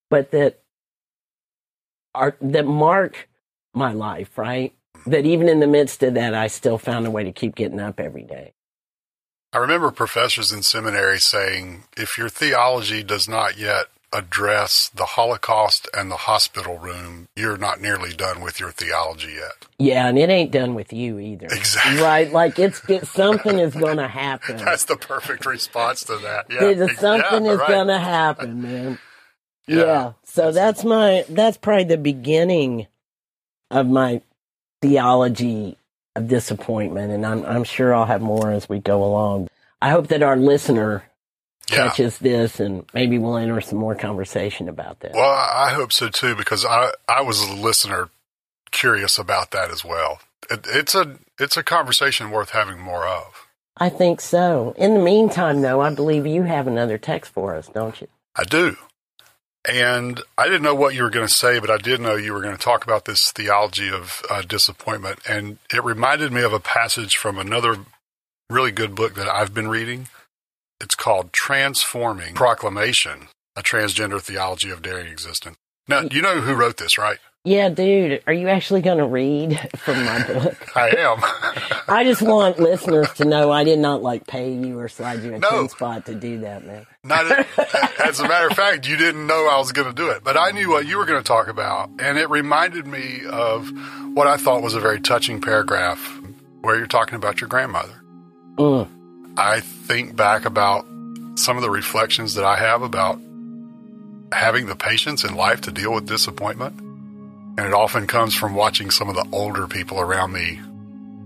but 0.09 0.32
that 0.32 0.59
are, 2.15 2.36
that 2.41 2.65
mark 2.65 3.30
my 3.73 3.93
life, 3.93 4.38
right? 4.38 4.73
That 5.05 5.25
even 5.25 5.47
in 5.47 5.59
the 5.59 5.67
midst 5.67 6.03
of 6.03 6.15
that, 6.15 6.34
I 6.34 6.47
still 6.47 6.77
found 6.77 7.05
a 7.05 7.11
way 7.11 7.23
to 7.23 7.32
keep 7.32 7.55
getting 7.55 7.80
up 7.80 7.99
every 7.99 8.23
day. 8.23 8.53
I 9.51 9.57
remember 9.57 9.91
professors 9.91 10.51
in 10.51 10.61
seminary 10.61 11.19
saying 11.19 11.86
if 11.97 12.17
your 12.17 12.30
theology 12.30 13.01
does 13.01 13.27
not 13.27 13.57
yet 13.57 13.88
address 14.12 14.89
the 14.89 15.05
Holocaust 15.05 15.88
and 15.95 16.10
the 16.10 16.16
hospital 16.18 16.78
room, 16.78 17.28
you're 17.36 17.57
not 17.57 17.80
nearly 17.80 18.14
done 18.14 18.41
with 18.41 18.60
your 18.60 18.72
theology 18.72 19.34
yet. 19.34 19.68
Yeah, 19.78 20.07
and 20.07 20.18
it 20.18 20.30
ain't 20.30 20.51
done 20.51 20.74
with 20.74 20.91
you 20.91 21.20
either. 21.20 21.47
Exactly. 21.47 22.01
Right? 22.01 22.32
Like 22.32 22.57
it's, 22.60 22.82
it's 22.89 23.10
something 23.10 23.60
is 23.60 23.76
going 23.76 23.97
to 23.97 24.07
happen. 24.07 24.57
That's 24.66 24.86
the 24.86 24.97
perfect 24.97 25.45
response 25.45 26.03
to 26.05 26.18
that. 26.18 26.47
Yeah. 26.49 26.88
Something 26.95 27.45
yeah, 27.45 27.51
is 27.51 27.60
right. 27.60 27.68
going 27.68 27.88
to 27.88 27.99
happen, 27.99 28.62
man. 28.62 28.99
Yeah. 29.68 29.86
Yeah. 29.86 30.12
So 30.24 30.51
that's 30.51 30.84
my 30.84 31.26
that's 31.30 31.57
probably 31.57 31.84
the 31.84 31.97
beginning 31.99 32.88
of 33.70 33.86
my 33.86 34.24
theology 34.82 35.78
of 36.16 36.28
disappointment, 36.28 37.12
and 37.12 37.24
I'm 37.24 37.45
I'm 37.45 37.64
sure 37.64 37.93
I'll 37.93 38.07
have 38.07 38.22
more 38.22 38.51
as 38.51 38.68
we 38.68 38.80
go 38.80 39.03
along. 39.03 39.47
I 39.80 39.91
hope 39.91 40.07
that 40.07 40.24
our 40.24 40.36
listener 40.36 41.03
Yeah. 41.70 41.88
catches 41.88 42.17
this, 42.20 42.59
and 42.59 42.86
maybe 42.93 43.17
we'll 43.17 43.38
enter 43.38 43.61
some 43.61 43.80
more 43.80 43.95
conversation 43.95 44.70
about 44.70 44.99
that. 45.01 45.13
Well, 45.13 45.30
I 45.30 45.70
I 45.70 45.74
hope 45.74 45.91
so 45.91 46.09
too 46.09 46.36
because 46.36 46.65
I 46.65 46.91
I 47.07 47.22
was 47.22 47.41
a 47.41 47.53
listener 47.53 48.09
curious 48.72 49.17
about 49.17 49.51
that 49.51 49.72
as 49.72 49.84
well. 49.84 50.20
It, 50.49 50.65
it's 50.67 50.95
a 50.95 51.17
it's 51.39 51.57
a 51.57 51.63
conversation 51.63 52.32
worth 52.32 52.51
having 52.51 52.80
more 52.80 53.07
of. 53.07 53.47
I 53.78 53.89
think 53.89 54.20
so. 54.20 54.74
In 54.78 54.93
the 54.93 54.99
meantime, 54.99 55.61
though, 55.61 55.80
I 55.80 55.93
believe 55.93 56.28
you 56.28 56.43
have 56.43 56.67
another 56.67 56.97
text 56.97 57.32
for 57.32 57.55
us, 57.55 57.67
don't 57.67 57.99
you? 58.01 58.07
I 58.36 58.43
do. 58.43 58.76
And 59.67 60.22
I 60.38 60.45
didn't 60.45 60.63
know 60.63 60.76
what 60.76 60.95
you 60.95 61.03
were 61.03 61.09
going 61.09 61.28
to 61.28 61.34
say, 61.34 61.59
but 61.59 61.70
I 61.70 61.78
did 61.78 61.99
know 62.01 62.15
you 62.15 62.34
were 62.34 62.41
going 62.41 62.55
to 62.55 62.61
talk 62.61 62.84
about 62.84 63.05
this 63.05 63.32
theology 63.32 63.89
of 63.89 64.22
uh, 64.30 64.41
disappointment. 64.41 65.20
And 65.28 65.59
it 65.74 65.84
reminded 65.84 66.32
me 66.32 66.41
of 66.41 66.53
a 66.53 66.59
passage 66.59 67.15
from 67.15 67.38
another 67.38 67.78
really 68.49 68.72
good 68.72 68.95
book 68.95 69.15
that 69.15 69.28
I've 69.28 69.53
been 69.53 69.67
reading. 69.67 70.07
It's 70.82 70.95
called 70.95 71.34
Transforming 71.34 72.34
Proclamation, 72.36 73.27
a 73.55 73.61
transgender 73.61 74.21
theology 74.21 74.69
of 74.69 74.82
daring 74.82 75.07
existence. 75.07 75.57
Now, 75.88 76.01
you 76.01 76.21
know 76.21 76.39
who 76.41 76.53
wrote 76.53 76.77
this, 76.77 76.97
right? 76.97 77.17
Yeah, 77.45 77.69
dude. 77.69 78.21
Are 78.27 78.34
you 78.34 78.47
actually 78.49 78.82
going 78.82 78.97
to 78.99 79.05
read 79.07 79.57
from 79.77 80.03
my 80.05 80.23
book? 80.27 80.77
I 80.77 80.89
am. 80.89 81.17
I 81.88 82.03
just 82.03 82.21
want 82.21 82.59
listeners 82.59 83.11
to 83.13 83.25
know 83.25 83.51
I 83.51 83.63
did 83.63 83.80
not 83.80 84.03
like 84.03 84.27
pay 84.27 84.53
you 84.53 84.77
or 84.80 84.88
slide 84.88 85.23
you 85.23 85.34
a 85.34 85.39
No. 85.39 85.49
ten 85.49 85.69
spot 85.69 86.05
to 86.07 86.15
do 86.15 86.39
that, 86.41 86.65
man. 86.65 86.86
Not 87.03 87.25
as 88.05 88.19
a 88.19 88.27
matter 88.27 88.47
of 88.47 88.55
fact, 88.55 88.88
you 88.88 88.97
didn't 88.97 89.25
know 89.25 89.47
I 89.49 89.57
was 89.57 89.71
going 89.71 89.88
to 89.88 89.93
do 89.93 90.09
it, 90.11 90.23
but 90.23 90.38
I 90.38 90.51
knew 90.51 90.69
what 90.69 90.86
you 90.86 90.97
were 90.97 91.05
going 91.05 91.21
to 91.23 91.27
talk 91.27 91.47
about, 91.47 91.89
and 91.99 92.17
it 92.17 92.30
reminded 92.30 92.86
me 92.86 93.21
of 93.30 93.69
what 94.13 94.27
I 94.27 94.38
thought 94.38 94.61
was 94.61 94.75
a 94.75 94.80
very 94.80 94.99
touching 95.01 95.41
paragraph 95.41 96.21
where 96.61 96.77
you're 96.77 96.88
talking 96.88 97.15
about 97.15 97.41
your 97.41 97.47
grandmother. 97.47 98.01
Mm. 98.57 98.89
I 99.39 99.61
think 99.61 100.17
back 100.17 100.43
about 100.43 100.85
some 101.35 101.55
of 101.55 101.63
the 101.63 101.69
reflections 101.69 102.33
that 102.33 102.43
I 102.43 102.57
have 102.57 102.81
about 102.81 103.21
having 104.33 104.65
the 104.65 104.75
patience 104.75 105.23
in 105.23 105.33
life 105.35 105.61
to 105.61 105.71
deal 105.71 105.93
with 105.93 106.07
disappointment, 106.07 106.77
and 106.77 107.59
it 107.59 107.73
often 107.73 108.05
comes 108.05 108.35
from 108.35 108.53
watching 108.53 108.91
some 108.91 109.07
of 109.07 109.15
the 109.15 109.25
older 109.31 109.65
people 109.65 110.01
around 110.01 110.33
me 110.33 110.59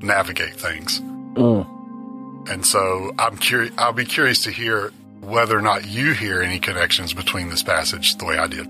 navigate 0.03 0.53
things. 0.53 1.01
Mm. 1.01 2.49
And 2.51 2.63
so 2.63 3.13
I'm 3.17 3.35
curious. 3.37 3.73
I'll 3.79 3.93
be 3.93 4.05
curious 4.05 4.43
to 4.43 4.51
hear 4.51 4.91
whether 5.21 5.57
or 5.57 5.61
not 5.61 5.87
you 5.87 6.13
hear 6.13 6.43
any 6.43 6.59
connections 6.59 7.13
between 7.13 7.49
this 7.49 7.63
passage 7.63 8.15
the 8.17 8.25
way 8.25 8.37
I 8.37 8.45
did. 8.45 8.67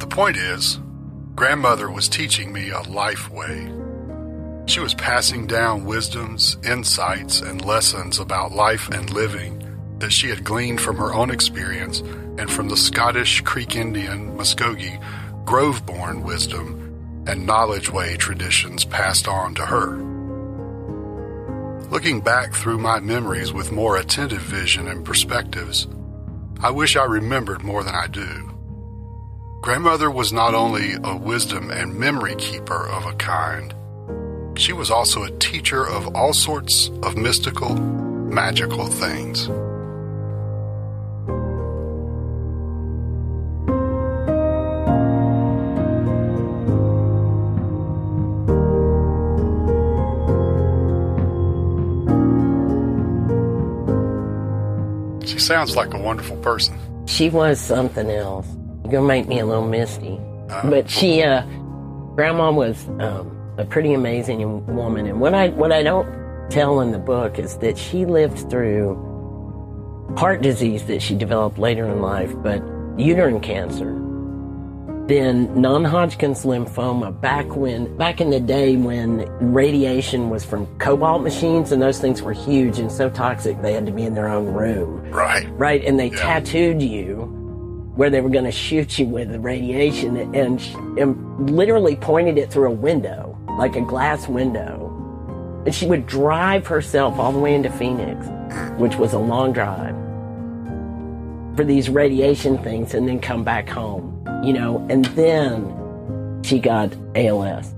The 0.00 0.06
point 0.06 0.38
is, 0.38 0.80
grandmother 1.34 1.90
was 1.90 2.08
teaching 2.08 2.50
me 2.50 2.70
a 2.70 2.80
life 2.80 3.30
way. 3.30 3.70
She 4.66 4.80
was 4.80 4.94
passing 4.94 5.46
down 5.46 5.84
wisdoms, 5.84 6.56
insights, 6.64 7.40
and 7.40 7.64
lessons 7.64 8.18
about 8.18 8.52
life 8.52 8.88
and 8.90 9.10
living 9.10 9.58
that 9.98 10.12
she 10.12 10.28
had 10.28 10.44
gleaned 10.44 10.80
from 10.80 10.96
her 10.96 11.12
own 11.12 11.30
experience 11.30 12.00
and 12.38 12.50
from 12.50 12.68
the 12.68 12.76
Scottish 12.76 13.40
Creek 13.42 13.76
Indian 13.76 14.36
Muskogee 14.36 15.00
Grove 15.44 15.84
born 15.84 16.22
wisdom 16.22 17.24
and 17.26 17.46
knowledge 17.46 17.90
way 17.90 18.16
traditions 18.16 18.84
passed 18.84 19.28
on 19.28 19.54
to 19.54 19.66
her. 19.66 19.96
Looking 21.90 22.20
back 22.20 22.54
through 22.54 22.78
my 22.78 23.00
memories 23.00 23.52
with 23.52 23.72
more 23.72 23.96
attentive 23.96 24.40
vision 24.40 24.88
and 24.88 25.04
perspectives, 25.04 25.88
I 26.60 26.70
wish 26.70 26.96
I 26.96 27.04
remembered 27.04 27.62
more 27.62 27.82
than 27.82 27.94
I 27.94 28.06
do. 28.06 28.48
Grandmother 29.62 30.10
was 30.10 30.32
not 30.32 30.54
only 30.54 30.94
a 31.02 31.16
wisdom 31.16 31.70
and 31.70 31.98
memory 31.98 32.34
keeper 32.36 32.88
of 32.88 33.04
a 33.04 33.14
kind, 33.14 33.74
she 34.54 34.72
was 34.72 34.90
also 34.90 35.24
a 35.24 35.30
teacher 35.38 35.86
of 35.86 36.14
all 36.14 36.32
sorts 36.32 36.88
of 37.02 37.16
mystical, 37.16 37.74
magical 37.74 38.86
things. 38.86 39.48
She 55.28 55.38
sounds 55.38 55.76
like 55.76 55.94
a 55.94 55.98
wonderful 55.98 56.36
person. 56.38 56.76
She 57.06 57.30
was 57.30 57.60
something 57.60 58.10
else. 58.10 58.46
You're 58.84 58.92
gonna 58.92 59.06
make 59.06 59.28
me 59.28 59.38
a 59.38 59.46
little 59.46 59.66
misty. 59.66 60.18
But 60.64 60.90
she, 60.90 61.22
uh, 61.22 61.42
Grandma 62.14 62.50
was 62.52 62.86
um, 63.00 63.41
a 63.62 63.64
pretty 63.64 63.94
amazing 63.94 64.66
woman. 64.66 65.06
And 65.06 65.20
what 65.20 65.34
I 65.34 65.48
what 65.50 65.72
I 65.72 65.82
don't 65.82 66.06
tell 66.50 66.80
in 66.80 66.90
the 66.90 66.98
book 66.98 67.38
is 67.38 67.56
that 67.58 67.78
she 67.78 68.04
lived 68.04 68.50
through 68.50 69.08
heart 70.16 70.42
disease 70.42 70.84
that 70.86 71.00
she 71.00 71.14
developed 71.14 71.58
later 71.58 71.86
in 71.86 72.02
life, 72.02 72.30
but 72.42 72.62
uterine 72.98 73.40
cancer, 73.40 73.92
then 75.06 75.58
non-Hodgkin's 75.60 76.44
lymphoma. 76.44 77.18
Back 77.20 77.54
when 77.56 77.96
back 77.96 78.20
in 78.20 78.30
the 78.30 78.40
day 78.40 78.76
when 78.76 79.18
radiation 79.54 80.28
was 80.28 80.44
from 80.44 80.66
cobalt 80.78 81.22
machines 81.22 81.72
and 81.72 81.80
those 81.80 81.98
things 82.00 82.20
were 82.20 82.32
huge 82.32 82.78
and 82.78 82.90
so 82.90 83.08
toxic 83.08 83.60
they 83.62 83.72
had 83.72 83.86
to 83.86 83.92
be 83.92 84.02
in 84.02 84.14
their 84.14 84.28
own 84.28 84.46
room 84.52 85.08
Right. 85.10 85.46
right? 85.56 85.82
And 85.84 85.98
they 85.98 86.10
Yeah. 86.10 86.16
tattooed 86.16 86.82
you 86.82 87.28
where 87.94 88.08
they 88.08 88.22
were 88.22 88.30
going 88.30 88.46
to 88.46 88.50
shoot 88.50 88.98
you 88.98 89.06
with 89.06 89.30
the 89.30 89.38
radiation 89.38 90.16
and, 90.34 90.58
and 90.98 91.50
literally 91.50 91.94
pointed 91.94 92.38
it 92.38 92.50
through 92.50 92.68
a 92.68 92.74
window, 92.74 93.31
like 93.58 93.76
a 93.76 93.80
glass 93.82 94.28
window. 94.28 94.88
And 95.66 95.74
she 95.74 95.86
would 95.86 96.06
drive 96.06 96.66
herself 96.66 97.18
all 97.18 97.32
the 97.32 97.38
way 97.38 97.54
into 97.54 97.70
Phoenix, 97.70 98.26
which 98.78 98.96
was 98.96 99.12
a 99.12 99.18
long 99.18 99.52
drive, 99.52 99.94
for 101.56 101.64
these 101.64 101.88
radiation 101.88 102.58
things 102.58 102.94
and 102.94 103.06
then 103.06 103.20
come 103.20 103.44
back 103.44 103.68
home, 103.68 104.26
you 104.42 104.52
know, 104.52 104.84
and 104.90 105.04
then 105.06 106.40
she 106.42 106.58
got 106.58 106.92
ALS. 107.14 107.72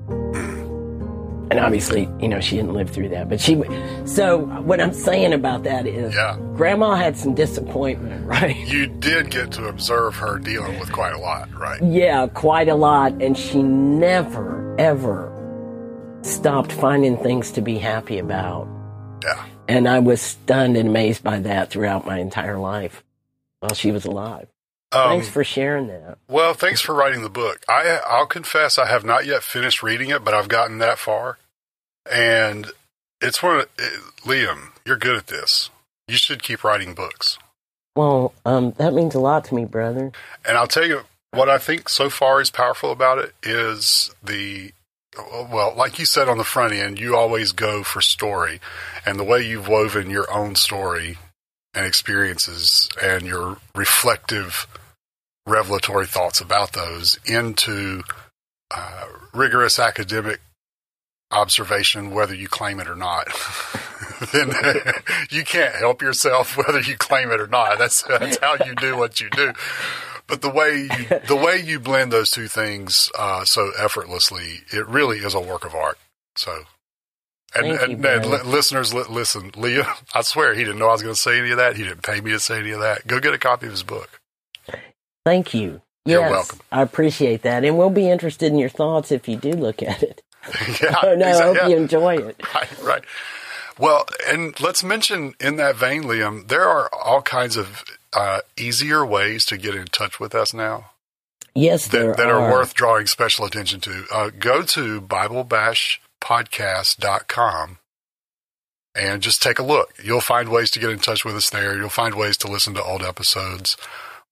And 1.50 1.60
obviously, 1.60 2.08
you 2.20 2.26
know, 2.28 2.40
she 2.40 2.56
didn't 2.56 2.72
live 2.72 2.88
through 2.90 3.10
that, 3.10 3.28
but 3.28 3.38
she, 3.40 3.62
so 4.06 4.38
what 4.62 4.80
I'm 4.80 4.94
saying 4.94 5.34
about 5.34 5.62
that 5.64 5.86
is 5.86 6.14
Yeah. 6.14 6.36
grandma 6.56 6.94
had 6.94 7.16
some 7.16 7.34
disappointment, 7.34 8.26
right? 8.28 8.56
You 8.56 8.86
did 8.86 9.30
get 9.30 9.52
to 9.52 9.66
observe 9.66 10.16
her 10.16 10.38
dealing 10.38 10.80
with 10.80 10.90
quite 10.90 11.12
a 11.12 11.18
lot, 11.18 11.52
right? 11.52 11.80
Yeah, 11.82 12.26
quite 12.28 12.68
a 12.68 12.74
lot. 12.74 13.12
And 13.20 13.36
she 13.36 13.62
never, 13.62 14.74
ever 14.78 15.30
stopped 16.24 16.72
finding 16.72 17.16
things 17.16 17.52
to 17.52 17.60
be 17.60 17.78
happy 17.78 18.18
about. 18.18 18.68
Yeah. 19.22 19.44
And 19.68 19.88
I 19.88 19.98
was 20.00 20.20
stunned 20.20 20.76
and 20.76 20.88
amazed 20.88 21.22
by 21.22 21.40
that 21.40 21.70
throughout 21.70 22.06
my 22.06 22.18
entire 22.18 22.58
life 22.58 23.02
while 23.60 23.74
she 23.74 23.92
was 23.92 24.04
alive. 24.04 24.48
Um, 24.92 25.10
Thanks 25.10 25.28
for 25.28 25.42
sharing 25.42 25.88
that. 25.88 26.18
Well, 26.28 26.54
thanks 26.54 26.80
for 26.80 26.94
writing 26.94 27.22
the 27.22 27.30
book. 27.30 27.64
I 27.68 28.00
I'll 28.06 28.26
confess 28.26 28.78
I 28.78 28.86
have 28.86 29.04
not 29.04 29.26
yet 29.26 29.42
finished 29.42 29.82
reading 29.82 30.10
it, 30.10 30.24
but 30.24 30.34
I've 30.34 30.48
gotten 30.48 30.78
that 30.78 30.98
far, 30.98 31.38
and 32.10 32.70
it's 33.20 33.42
one. 33.42 33.56
Of, 33.56 33.68
it, 33.76 34.00
Liam, 34.24 34.68
you're 34.84 34.96
good 34.96 35.16
at 35.16 35.26
this. 35.26 35.70
You 36.06 36.16
should 36.16 36.44
keep 36.44 36.62
writing 36.62 36.94
books. 36.94 37.38
Well, 37.96 38.34
um, 38.44 38.72
that 38.78 38.92
means 38.92 39.16
a 39.16 39.20
lot 39.20 39.44
to 39.46 39.54
me, 39.54 39.64
brother. 39.64 40.12
And 40.46 40.56
I'll 40.56 40.68
tell 40.68 40.86
you 40.86 41.02
what 41.32 41.48
I 41.48 41.58
think 41.58 41.88
so 41.88 42.08
far 42.08 42.40
is 42.40 42.50
powerful 42.50 42.92
about 42.92 43.18
it 43.18 43.34
is 43.42 44.14
the 44.22 44.72
well, 45.16 45.74
like 45.76 45.98
you 45.98 46.06
said 46.06 46.28
on 46.28 46.38
the 46.38 46.44
front 46.44 46.72
end, 46.72 46.98
you 46.98 47.16
always 47.16 47.52
go 47.52 47.82
for 47.82 48.00
story, 48.00 48.60
and 49.06 49.18
the 49.18 49.24
way 49.24 49.46
you've 49.46 49.68
woven 49.68 50.10
your 50.10 50.30
own 50.32 50.54
story 50.54 51.18
and 51.74 51.86
experiences 51.86 52.88
and 53.02 53.22
your 53.22 53.58
reflective, 53.74 54.66
revelatory 55.46 56.06
thoughts 56.06 56.40
about 56.40 56.72
those 56.72 57.18
into 57.26 58.02
uh, 58.74 59.06
rigorous 59.32 59.78
academic 59.78 60.40
observation, 61.30 62.10
whether 62.10 62.34
you 62.34 62.48
claim 62.48 62.80
it 62.80 62.88
or 62.88 62.96
not. 62.96 63.28
then 64.32 64.52
you 65.30 65.44
can't 65.44 65.74
help 65.74 66.00
yourself 66.00 66.56
whether 66.56 66.80
you 66.80 66.96
claim 66.96 67.30
it 67.30 67.40
or 67.40 67.46
not. 67.46 67.78
That's 67.78 68.02
that's 68.02 68.38
how 68.38 68.56
you 68.64 68.74
do 68.74 68.96
what 68.96 69.20
you 69.20 69.28
do. 69.30 69.52
But 70.26 70.42
the 70.42 70.50
way 70.50 70.82
you, 70.82 71.18
the 71.28 71.36
way 71.36 71.60
you 71.60 71.78
blend 71.80 72.12
those 72.12 72.30
two 72.30 72.48
things 72.48 73.10
uh, 73.18 73.44
so 73.44 73.72
effortlessly, 73.78 74.60
it 74.72 74.86
really 74.86 75.18
is 75.18 75.34
a 75.34 75.40
work 75.40 75.64
of 75.64 75.74
art. 75.74 75.98
So, 76.36 76.64
and, 77.54 77.66
and, 77.66 78.02
you, 78.02 78.08
and 78.08 78.26
li- 78.26 78.42
listeners, 78.44 78.92
li- 78.92 79.04
listen, 79.08 79.52
Leah, 79.56 79.94
I 80.14 80.22
swear 80.22 80.54
he 80.54 80.64
didn't 80.64 80.78
know 80.78 80.88
I 80.88 80.92
was 80.92 81.02
going 81.02 81.14
to 81.14 81.20
say 81.20 81.38
any 81.38 81.50
of 81.50 81.58
that. 81.58 81.76
He 81.76 81.84
didn't 81.84 82.02
pay 82.02 82.20
me 82.20 82.30
to 82.32 82.40
say 82.40 82.58
any 82.58 82.70
of 82.70 82.80
that. 82.80 83.06
Go 83.06 83.20
get 83.20 83.34
a 83.34 83.38
copy 83.38 83.66
of 83.66 83.72
his 83.72 83.82
book. 83.82 84.20
Thank 85.24 85.54
you. 85.54 85.80
You're 86.06 86.20
yes, 86.20 86.30
welcome. 86.30 86.58
I 86.70 86.82
appreciate 86.82 87.42
that, 87.42 87.64
and 87.64 87.78
we'll 87.78 87.88
be 87.88 88.10
interested 88.10 88.52
in 88.52 88.58
your 88.58 88.68
thoughts 88.68 89.10
if 89.10 89.26
you 89.26 89.36
do 89.36 89.52
look 89.52 89.82
at 89.82 90.02
it. 90.02 90.22
yeah, 90.82 90.94
Oh 91.02 91.14
no, 91.14 91.26
I 91.26 91.42
hope 91.42 91.56
yeah. 91.56 91.68
you 91.68 91.76
enjoy 91.78 92.16
it. 92.16 92.42
Right, 92.54 92.82
right. 92.82 93.04
Well, 93.78 94.06
and 94.28 94.58
let's 94.60 94.84
mention 94.84 95.34
in 95.40 95.56
that 95.56 95.76
vein, 95.76 96.02
Liam, 96.04 96.48
there 96.48 96.64
are 96.64 96.90
all 96.92 97.22
kinds 97.22 97.56
of 97.56 97.82
uh, 98.14 98.40
easier 98.58 99.04
ways 99.06 99.44
to 99.46 99.56
get 99.58 99.74
in 99.74 99.86
touch 99.86 100.18
with 100.20 100.34
us 100.34 100.52
now 100.54 100.90
Yes, 101.54 101.88
there 101.88 102.08
that, 102.08 102.16
that 102.18 102.26
are. 102.28 102.40
are 102.40 102.52
worth 102.52 102.74
drawing 102.74 103.06
special 103.06 103.44
attention 103.44 103.80
to. 103.82 104.04
Uh, 104.12 104.30
go 104.38 104.62
to 104.62 105.00
BibleBashPodcast.com 105.00 107.78
and 108.96 109.22
just 109.22 109.42
take 109.42 109.58
a 109.58 109.62
look. 109.64 109.92
You'll 110.02 110.20
find 110.20 110.48
ways 110.48 110.70
to 110.72 110.80
get 110.80 110.90
in 110.90 110.98
touch 110.98 111.24
with 111.24 111.36
us 111.36 111.50
there. 111.50 111.76
You'll 111.76 111.88
find 111.90 112.14
ways 112.16 112.36
to 112.38 112.50
listen 112.50 112.74
to 112.74 112.82
old 112.82 113.02
episodes. 113.02 113.76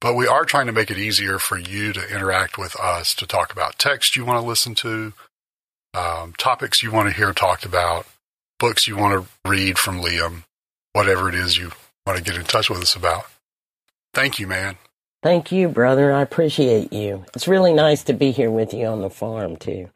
But 0.01 0.14
we 0.14 0.26
are 0.26 0.45
trying 0.45 0.66
to 0.66 0.72
make 0.72 0.91
it 0.91 0.99
easier 0.99 1.39
for 1.39 1.57
you 1.59 1.93
to 1.93 2.09
interact 2.09 2.59
with 2.59 2.74
us, 2.80 3.14
to 3.16 3.26
talk 3.26 3.53
about 3.53 3.78
text 3.78 4.16
you 4.16 4.24
want 4.24 4.41
to 4.41 4.47
listen 4.47 4.74
to, 4.76 5.12
um, 5.95 6.33
topics 6.39 6.83
you 6.83 6.91
want 6.93 7.09
to 7.09 7.14
hear 7.14 7.33
talked 7.33 7.64
about, 7.64 8.07
books 8.59 8.89
you 8.89 8.97
want 8.97 9.24
to 9.24 9.28
read 9.49 9.78
from 9.78 10.01
Liam, 10.01 10.43
whatever 10.93 11.28
it 11.28 11.37
is 11.37 11.57
you 11.57 11.70
want 12.07 12.18
to 12.18 12.24
get 12.24 12.37
in 12.37 12.45
touch 12.45 12.68
with 12.68 12.83
us 12.83 12.97
about. 12.97 13.26
Thank 14.14 14.38
you, 14.38 14.46
man. 14.46 14.76
Thank 15.22 15.52
you, 15.52 15.68
brother. 15.68 16.12
I 16.12 16.22
appreciate 16.22 16.92
you. 16.92 17.24
It's 17.34 17.48
really 17.48 17.72
nice 17.72 18.02
to 18.04 18.12
be 18.12 18.32
here 18.32 18.50
with 18.50 18.74
you 18.74 18.86
on 18.86 19.00
the 19.00 19.10
farm 19.10 19.56
too. 19.56 19.90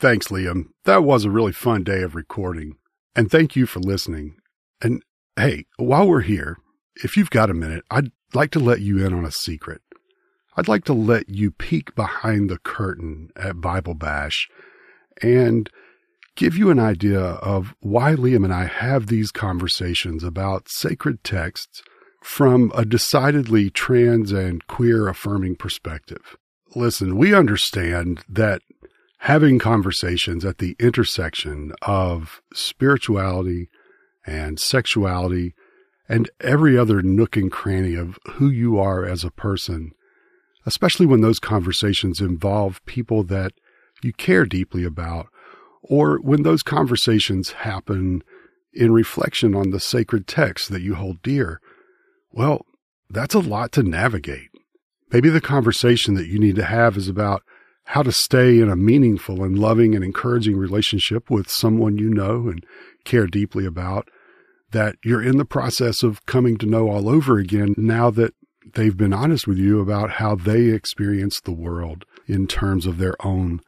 Thanks, 0.00 0.28
Liam. 0.28 0.66
That 0.84 1.04
was 1.04 1.24
a 1.24 1.30
really 1.30 1.52
fun 1.52 1.84
day 1.84 2.02
of 2.02 2.14
recording. 2.14 2.76
And 3.14 3.30
thank 3.30 3.54
you 3.54 3.66
for 3.66 3.78
listening. 3.78 4.36
And 4.82 5.02
hey, 5.36 5.66
while 5.76 6.08
we're 6.08 6.22
here, 6.22 6.58
if 6.96 7.16
you've 7.16 7.30
got 7.30 7.50
a 7.50 7.54
minute, 7.54 7.84
I'd 7.90 8.10
like 8.34 8.50
to 8.52 8.58
let 8.58 8.80
you 8.80 9.04
in 9.04 9.14
on 9.14 9.24
a 9.24 9.30
secret. 9.30 9.80
I'd 10.56 10.68
like 10.68 10.84
to 10.84 10.92
let 10.92 11.28
you 11.28 11.52
peek 11.52 11.94
behind 11.94 12.50
the 12.50 12.58
curtain 12.58 13.30
at 13.36 13.60
Bible 13.60 13.94
Bash 13.94 14.48
and 15.22 15.70
give 16.36 16.56
you 16.56 16.70
an 16.70 16.80
idea 16.80 17.20
of 17.20 17.74
why 17.80 18.14
Liam 18.14 18.44
and 18.44 18.52
I 18.52 18.64
have 18.64 19.06
these 19.06 19.30
conversations 19.30 20.24
about 20.24 20.68
sacred 20.68 21.22
texts 21.22 21.82
from 22.24 22.72
a 22.74 22.86
decidedly 22.86 23.68
trans 23.68 24.32
and 24.32 24.66
queer 24.66 25.08
affirming 25.08 25.54
perspective. 25.54 26.38
Listen, 26.74 27.18
we 27.18 27.34
understand 27.34 28.24
that 28.26 28.62
having 29.18 29.58
conversations 29.58 30.42
at 30.42 30.56
the 30.56 30.74
intersection 30.80 31.74
of 31.82 32.40
spirituality 32.54 33.68
and 34.26 34.58
sexuality 34.58 35.54
and 36.08 36.30
every 36.40 36.78
other 36.78 37.02
nook 37.02 37.36
and 37.36 37.52
cranny 37.52 37.94
of 37.94 38.18
who 38.32 38.48
you 38.48 38.78
are 38.78 39.04
as 39.04 39.22
a 39.22 39.30
person, 39.30 39.92
especially 40.64 41.04
when 41.04 41.20
those 41.20 41.38
conversations 41.38 42.22
involve 42.22 42.84
people 42.86 43.22
that 43.22 43.52
you 44.02 44.14
care 44.14 44.46
deeply 44.46 44.82
about, 44.82 45.26
or 45.82 46.16
when 46.20 46.42
those 46.42 46.62
conversations 46.62 47.52
happen 47.52 48.22
in 48.72 48.92
reflection 48.92 49.54
on 49.54 49.70
the 49.70 49.80
sacred 49.80 50.26
texts 50.26 50.68
that 50.68 50.80
you 50.80 50.94
hold 50.94 51.20
dear, 51.22 51.60
well, 52.34 52.66
that's 53.08 53.34
a 53.34 53.40
lot 53.40 53.72
to 53.72 53.82
navigate. 53.82 54.48
Maybe 55.12 55.30
the 55.30 55.40
conversation 55.40 56.14
that 56.14 56.26
you 56.26 56.38
need 56.38 56.56
to 56.56 56.64
have 56.64 56.96
is 56.96 57.08
about 57.08 57.42
how 57.84 58.02
to 58.02 58.12
stay 58.12 58.58
in 58.58 58.68
a 58.68 58.76
meaningful 58.76 59.44
and 59.44 59.58
loving 59.58 59.94
and 59.94 60.02
encouraging 60.02 60.56
relationship 60.56 61.30
with 61.30 61.48
someone 61.50 61.98
you 61.98 62.08
know 62.08 62.48
and 62.48 62.64
care 63.04 63.26
deeply 63.26 63.66
about 63.66 64.08
that 64.72 64.96
you're 65.04 65.22
in 65.22 65.36
the 65.36 65.44
process 65.44 66.02
of 66.02 66.24
coming 66.26 66.56
to 66.58 66.66
know 66.66 66.88
all 66.88 67.08
over 67.08 67.38
again 67.38 67.74
now 67.76 68.10
that 68.10 68.34
they've 68.74 68.96
been 68.96 69.12
honest 69.12 69.46
with 69.46 69.58
you 69.58 69.80
about 69.80 70.12
how 70.12 70.34
they 70.34 70.70
experience 70.70 71.40
the 71.40 71.52
world 71.52 72.04
in 72.26 72.46
terms 72.46 72.86
of 72.86 72.98
their 72.98 73.14
own 73.24 73.60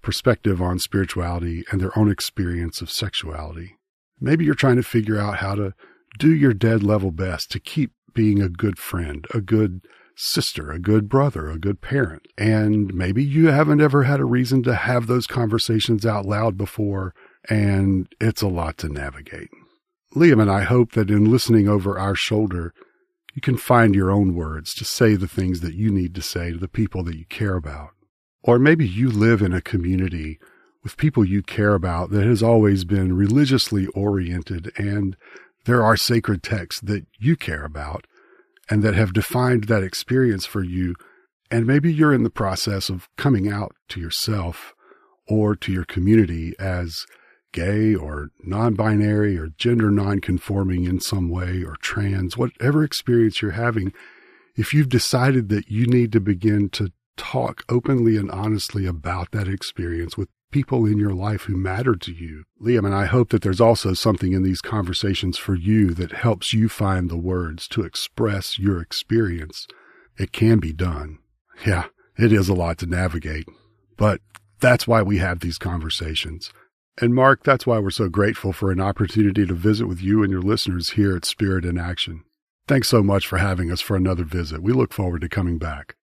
perspective 0.00 0.62
on 0.62 0.78
spirituality 0.78 1.64
and 1.70 1.80
their 1.80 1.96
own 1.98 2.10
experience 2.10 2.80
of 2.80 2.90
sexuality. 2.90 3.76
Maybe 4.20 4.44
you're 4.44 4.54
trying 4.54 4.76
to 4.76 4.82
figure 4.82 5.18
out 5.18 5.38
how 5.38 5.56
to 5.56 5.74
do 6.18 6.32
your 6.32 6.54
dead 6.54 6.82
level 6.82 7.10
best 7.10 7.50
to 7.50 7.60
keep 7.60 7.92
being 8.14 8.40
a 8.40 8.48
good 8.48 8.78
friend, 8.78 9.26
a 9.34 9.40
good 9.40 9.82
sister, 10.16 10.70
a 10.70 10.78
good 10.78 11.08
brother, 11.08 11.50
a 11.50 11.58
good 11.58 11.80
parent. 11.80 12.26
And 12.38 12.94
maybe 12.94 13.24
you 13.24 13.48
haven't 13.48 13.80
ever 13.80 14.04
had 14.04 14.20
a 14.20 14.24
reason 14.24 14.62
to 14.64 14.74
have 14.74 15.06
those 15.06 15.26
conversations 15.26 16.06
out 16.06 16.24
loud 16.24 16.56
before, 16.56 17.14
and 17.48 18.08
it's 18.20 18.42
a 18.42 18.48
lot 18.48 18.78
to 18.78 18.88
navigate. 18.88 19.48
Liam 20.14 20.40
and 20.40 20.50
I 20.50 20.62
hope 20.62 20.92
that 20.92 21.10
in 21.10 21.30
listening 21.30 21.68
over 21.68 21.98
our 21.98 22.14
shoulder, 22.14 22.72
you 23.34 23.42
can 23.42 23.56
find 23.56 23.94
your 23.94 24.12
own 24.12 24.34
words 24.34 24.72
to 24.74 24.84
say 24.84 25.16
the 25.16 25.26
things 25.26 25.60
that 25.60 25.74
you 25.74 25.90
need 25.90 26.14
to 26.14 26.22
say 26.22 26.52
to 26.52 26.58
the 26.58 26.68
people 26.68 27.02
that 27.04 27.16
you 27.16 27.26
care 27.26 27.56
about. 27.56 27.90
Or 28.42 28.58
maybe 28.58 28.86
you 28.86 29.10
live 29.10 29.42
in 29.42 29.52
a 29.52 29.60
community 29.60 30.38
with 30.84 30.96
people 30.96 31.24
you 31.24 31.42
care 31.42 31.74
about 31.74 32.10
that 32.10 32.26
has 32.26 32.42
always 32.42 32.84
been 32.84 33.16
religiously 33.16 33.86
oriented 33.88 34.70
and 34.76 35.16
there 35.64 35.82
are 35.82 35.96
sacred 35.96 36.42
texts 36.42 36.80
that 36.82 37.06
you 37.18 37.36
care 37.36 37.64
about 37.64 38.06
and 38.70 38.82
that 38.82 38.94
have 38.94 39.12
defined 39.12 39.64
that 39.64 39.82
experience 39.82 40.46
for 40.46 40.62
you. 40.62 40.94
And 41.50 41.66
maybe 41.66 41.92
you're 41.92 42.14
in 42.14 42.22
the 42.22 42.30
process 42.30 42.88
of 42.88 43.08
coming 43.16 43.48
out 43.48 43.74
to 43.90 44.00
yourself 44.00 44.74
or 45.28 45.54
to 45.56 45.72
your 45.72 45.84
community 45.84 46.54
as 46.58 47.06
gay 47.52 47.94
or 47.94 48.30
non 48.42 48.74
binary 48.74 49.38
or 49.38 49.48
gender 49.56 49.90
non 49.90 50.20
conforming 50.20 50.84
in 50.84 51.00
some 51.00 51.28
way 51.28 51.62
or 51.62 51.76
trans, 51.76 52.36
whatever 52.36 52.82
experience 52.82 53.40
you're 53.40 53.52
having. 53.52 53.92
If 54.56 54.74
you've 54.74 54.88
decided 54.88 55.48
that 55.50 55.68
you 55.68 55.86
need 55.86 56.12
to 56.12 56.20
begin 56.20 56.68
to 56.70 56.92
talk 57.16 57.62
openly 57.68 58.16
and 58.16 58.30
honestly 58.30 58.86
about 58.86 59.30
that 59.30 59.48
experience 59.48 60.16
with 60.16 60.28
people 60.54 60.86
in 60.86 60.98
your 60.98 61.12
life 61.12 61.42
who 61.42 61.56
matter 61.56 61.96
to 61.96 62.12
you. 62.12 62.44
Liam 62.62 62.86
and 62.86 62.94
I 62.94 63.06
hope 63.06 63.30
that 63.30 63.42
there's 63.42 63.60
also 63.60 63.92
something 63.92 64.32
in 64.32 64.44
these 64.44 64.60
conversations 64.60 65.36
for 65.36 65.56
you 65.56 65.92
that 65.94 66.12
helps 66.12 66.52
you 66.52 66.68
find 66.68 67.10
the 67.10 67.18
words 67.18 67.66
to 67.70 67.82
express 67.82 68.56
your 68.56 68.80
experience. 68.80 69.66
It 70.16 70.30
can 70.30 70.60
be 70.60 70.72
done. 70.72 71.18
Yeah, 71.66 71.86
it 72.16 72.32
is 72.32 72.48
a 72.48 72.54
lot 72.54 72.78
to 72.78 72.86
navigate, 72.86 73.48
but 73.96 74.20
that's 74.60 74.86
why 74.86 75.02
we 75.02 75.18
have 75.18 75.40
these 75.40 75.58
conversations. 75.58 76.52
And 77.00 77.16
Mark, 77.16 77.42
that's 77.42 77.66
why 77.66 77.80
we're 77.80 77.90
so 77.90 78.08
grateful 78.08 78.52
for 78.52 78.70
an 78.70 78.80
opportunity 78.80 79.44
to 79.44 79.54
visit 79.54 79.88
with 79.88 80.00
you 80.00 80.22
and 80.22 80.30
your 80.30 80.40
listeners 80.40 80.90
here 80.90 81.16
at 81.16 81.24
Spirit 81.24 81.64
in 81.64 81.78
Action. 81.78 82.22
Thanks 82.68 82.88
so 82.88 83.02
much 83.02 83.26
for 83.26 83.38
having 83.38 83.72
us 83.72 83.80
for 83.80 83.96
another 83.96 84.22
visit. 84.22 84.62
We 84.62 84.72
look 84.72 84.92
forward 84.92 85.22
to 85.22 85.28
coming 85.28 85.58
back. 85.58 85.96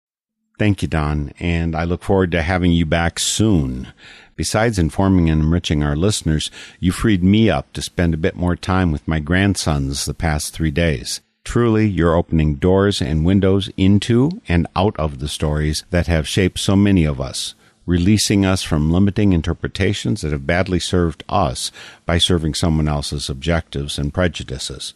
Thank 0.61 0.83
you, 0.83 0.87
Don, 0.87 1.33
and 1.39 1.75
I 1.75 1.85
look 1.85 2.03
forward 2.03 2.29
to 2.33 2.43
having 2.43 2.71
you 2.71 2.85
back 2.85 3.17
soon. 3.17 3.87
Besides 4.35 4.77
informing 4.77 5.27
and 5.27 5.41
enriching 5.41 5.81
our 5.81 5.95
listeners, 5.95 6.51
you 6.79 6.91
freed 6.91 7.23
me 7.23 7.49
up 7.49 7.73
to 7.73 7.81
spend 7.81 8.13
a 8.13 8.17
bit 8.17 8.35
more 8.35 8.55
time 8.55 8.91
with 8.91 9.07
my 9.07 9.19
grandsons 9.19 10.05
the 10.05 10.13
past 10.13 10.53
three 10.53 10.69
days. 10.69 11.19
Truly, 11.43 11.87
you're 11.87 12.13
opening 12.13 12.57
doors 12.57 13.01
and 13.01 13.25
windows 13.25 13.71
into 13.75 14.39
and 14.47 14.67
out 14.75 14.95
of 14.99 15.17
the 15.17 15.27
stories 15.27 15.83
that 15.89 16.05
have 16.05 16.27
shaped 16.27 16.59
so 16.59 16.75
many 16.75 17.05
of 17.05 17.19
us, 17.19 17.55
releasing 17.87 18.45
us 18.45 18.61
from 18.61 18.91
limiting 18.91 19.33
interpretations 19.33 20.21
that 20.21 20.31
have 20.31 20.45
badly 20.45 20.79
served 20.79 21.23
us 21.27 21.71
by 22.05 22.19
serving 22.19 22.53
someone 22.53 22.87
else's 22.87 23.31
objectives 23.31 23.97
and 23.97 24.13
prejudices. 24.13 24.93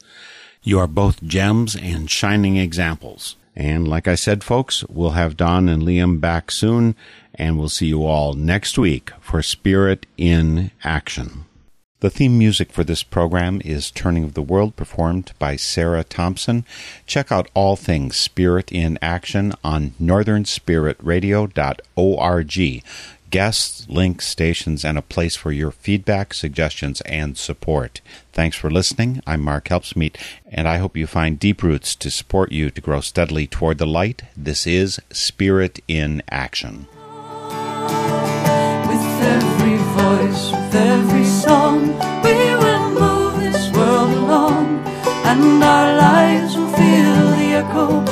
You 0.61 0.78
are 0.78 0.86
both 0.86 1.24
gems 1.24 1.76
and 1.76 2.07
shining 2.07 2.55
examples. 2.55 3.36
And 3.55 3.87
like 3.87 4.07
I 4.07 4.15
said, 4.15 4.43
folks, 4.43 4.83
we'll 4.85 5.11
have 5.11 5.37
Don 5.37 5.69
and 5.69 5.83
Liam 5.83 6.19
back 6.19 6.49
soon, 6.51 6.95
and 7.33 7.57
we'll 7.57 7.69
see 7.69 7.87
you 7.87 8.05
all 8.05 8.33
next 8.33 8.77
week 8.77 9.11
for 9.21 9.41
Spirit 9.41 10.05
in 10.17 10.71
Action. 10.83 11.45
The 12.01 12.09
theme 12.09 12.37
music 12.37 12.73
for 12.73 12.83
this 12.83 13.03
program 13.03 13.61
is 13.63 13.89
Turning 13.89 14.25
of 14.25 14.33
the 14.33 14.41
World, 14.41 14.75
performed 14.75 15.31
by 15.39 15.55
Sarah 15.55 16.03
Thompson. 16.03 16.65
Check 17.07 17.31
out 17.31 17.49
all 17.53 17.77
things 17.77 18.17
Spirit 18.17 18.69
in 18.71 18.99
Action 19.01 19.53
on 19.63 19.91
northernspiritradio.org. 20.01 22.83
Guests, 23.32 23.86
links, 23.89 24.28
stations, 24.28 24.86
and 24.86 24.97
a 24.97 25.01
place 25.01 25.36
for 25.36 25.51
your 25.51 25.71
feedback, 25.71 26.34
suggestions, 26.34 27.01
and 27.01 27.38
support. 27.38 27.99
Thanks 28.32 28.55
for 28.55 28.69
listening. 28.69 29.21
I'm 29.28 29.41
Mark 29.41 29.67
Helpsmeet, 29.67 30.15
and 30.49 30.67
I 30.67 30.78
hope 30.78 30.95
you 30.95 31.07
find 31.07 31.39
deep 31.39 31.61
roots 31.61 31.95
to 31.95 32.09
support 32.11 32.51
you 32.51 32.69
to 32.69 32.82
grow 32.82 33.01
steadily 33.01 33.47
toward 33.47 33.78
the 33.78 33.88
light. 33.88 34.23
This 34.38 34.65
is 34.65 35.01
Spirit 35.11 35.80
in 35.88 36.23
Action. 36.30 36.88
With 38.88 39.21
every 39.21 39.78
voice, 39.78 40.51
with 40.51 40.76
every 40.76 41.26
song, 41.26 41.88
we 42.23 42.55
will 42.55 42.89
move 42.91 43.39
this 43.39 43.71
world 43.76 44.11
along, 44.11 44.86
and 45.26 45.63
our 45.63 45.97
lives 45.97 46.55
will 46.55 46.71
feel 46.73 47.32
the 47.32 47.53
echo 47.55 48.05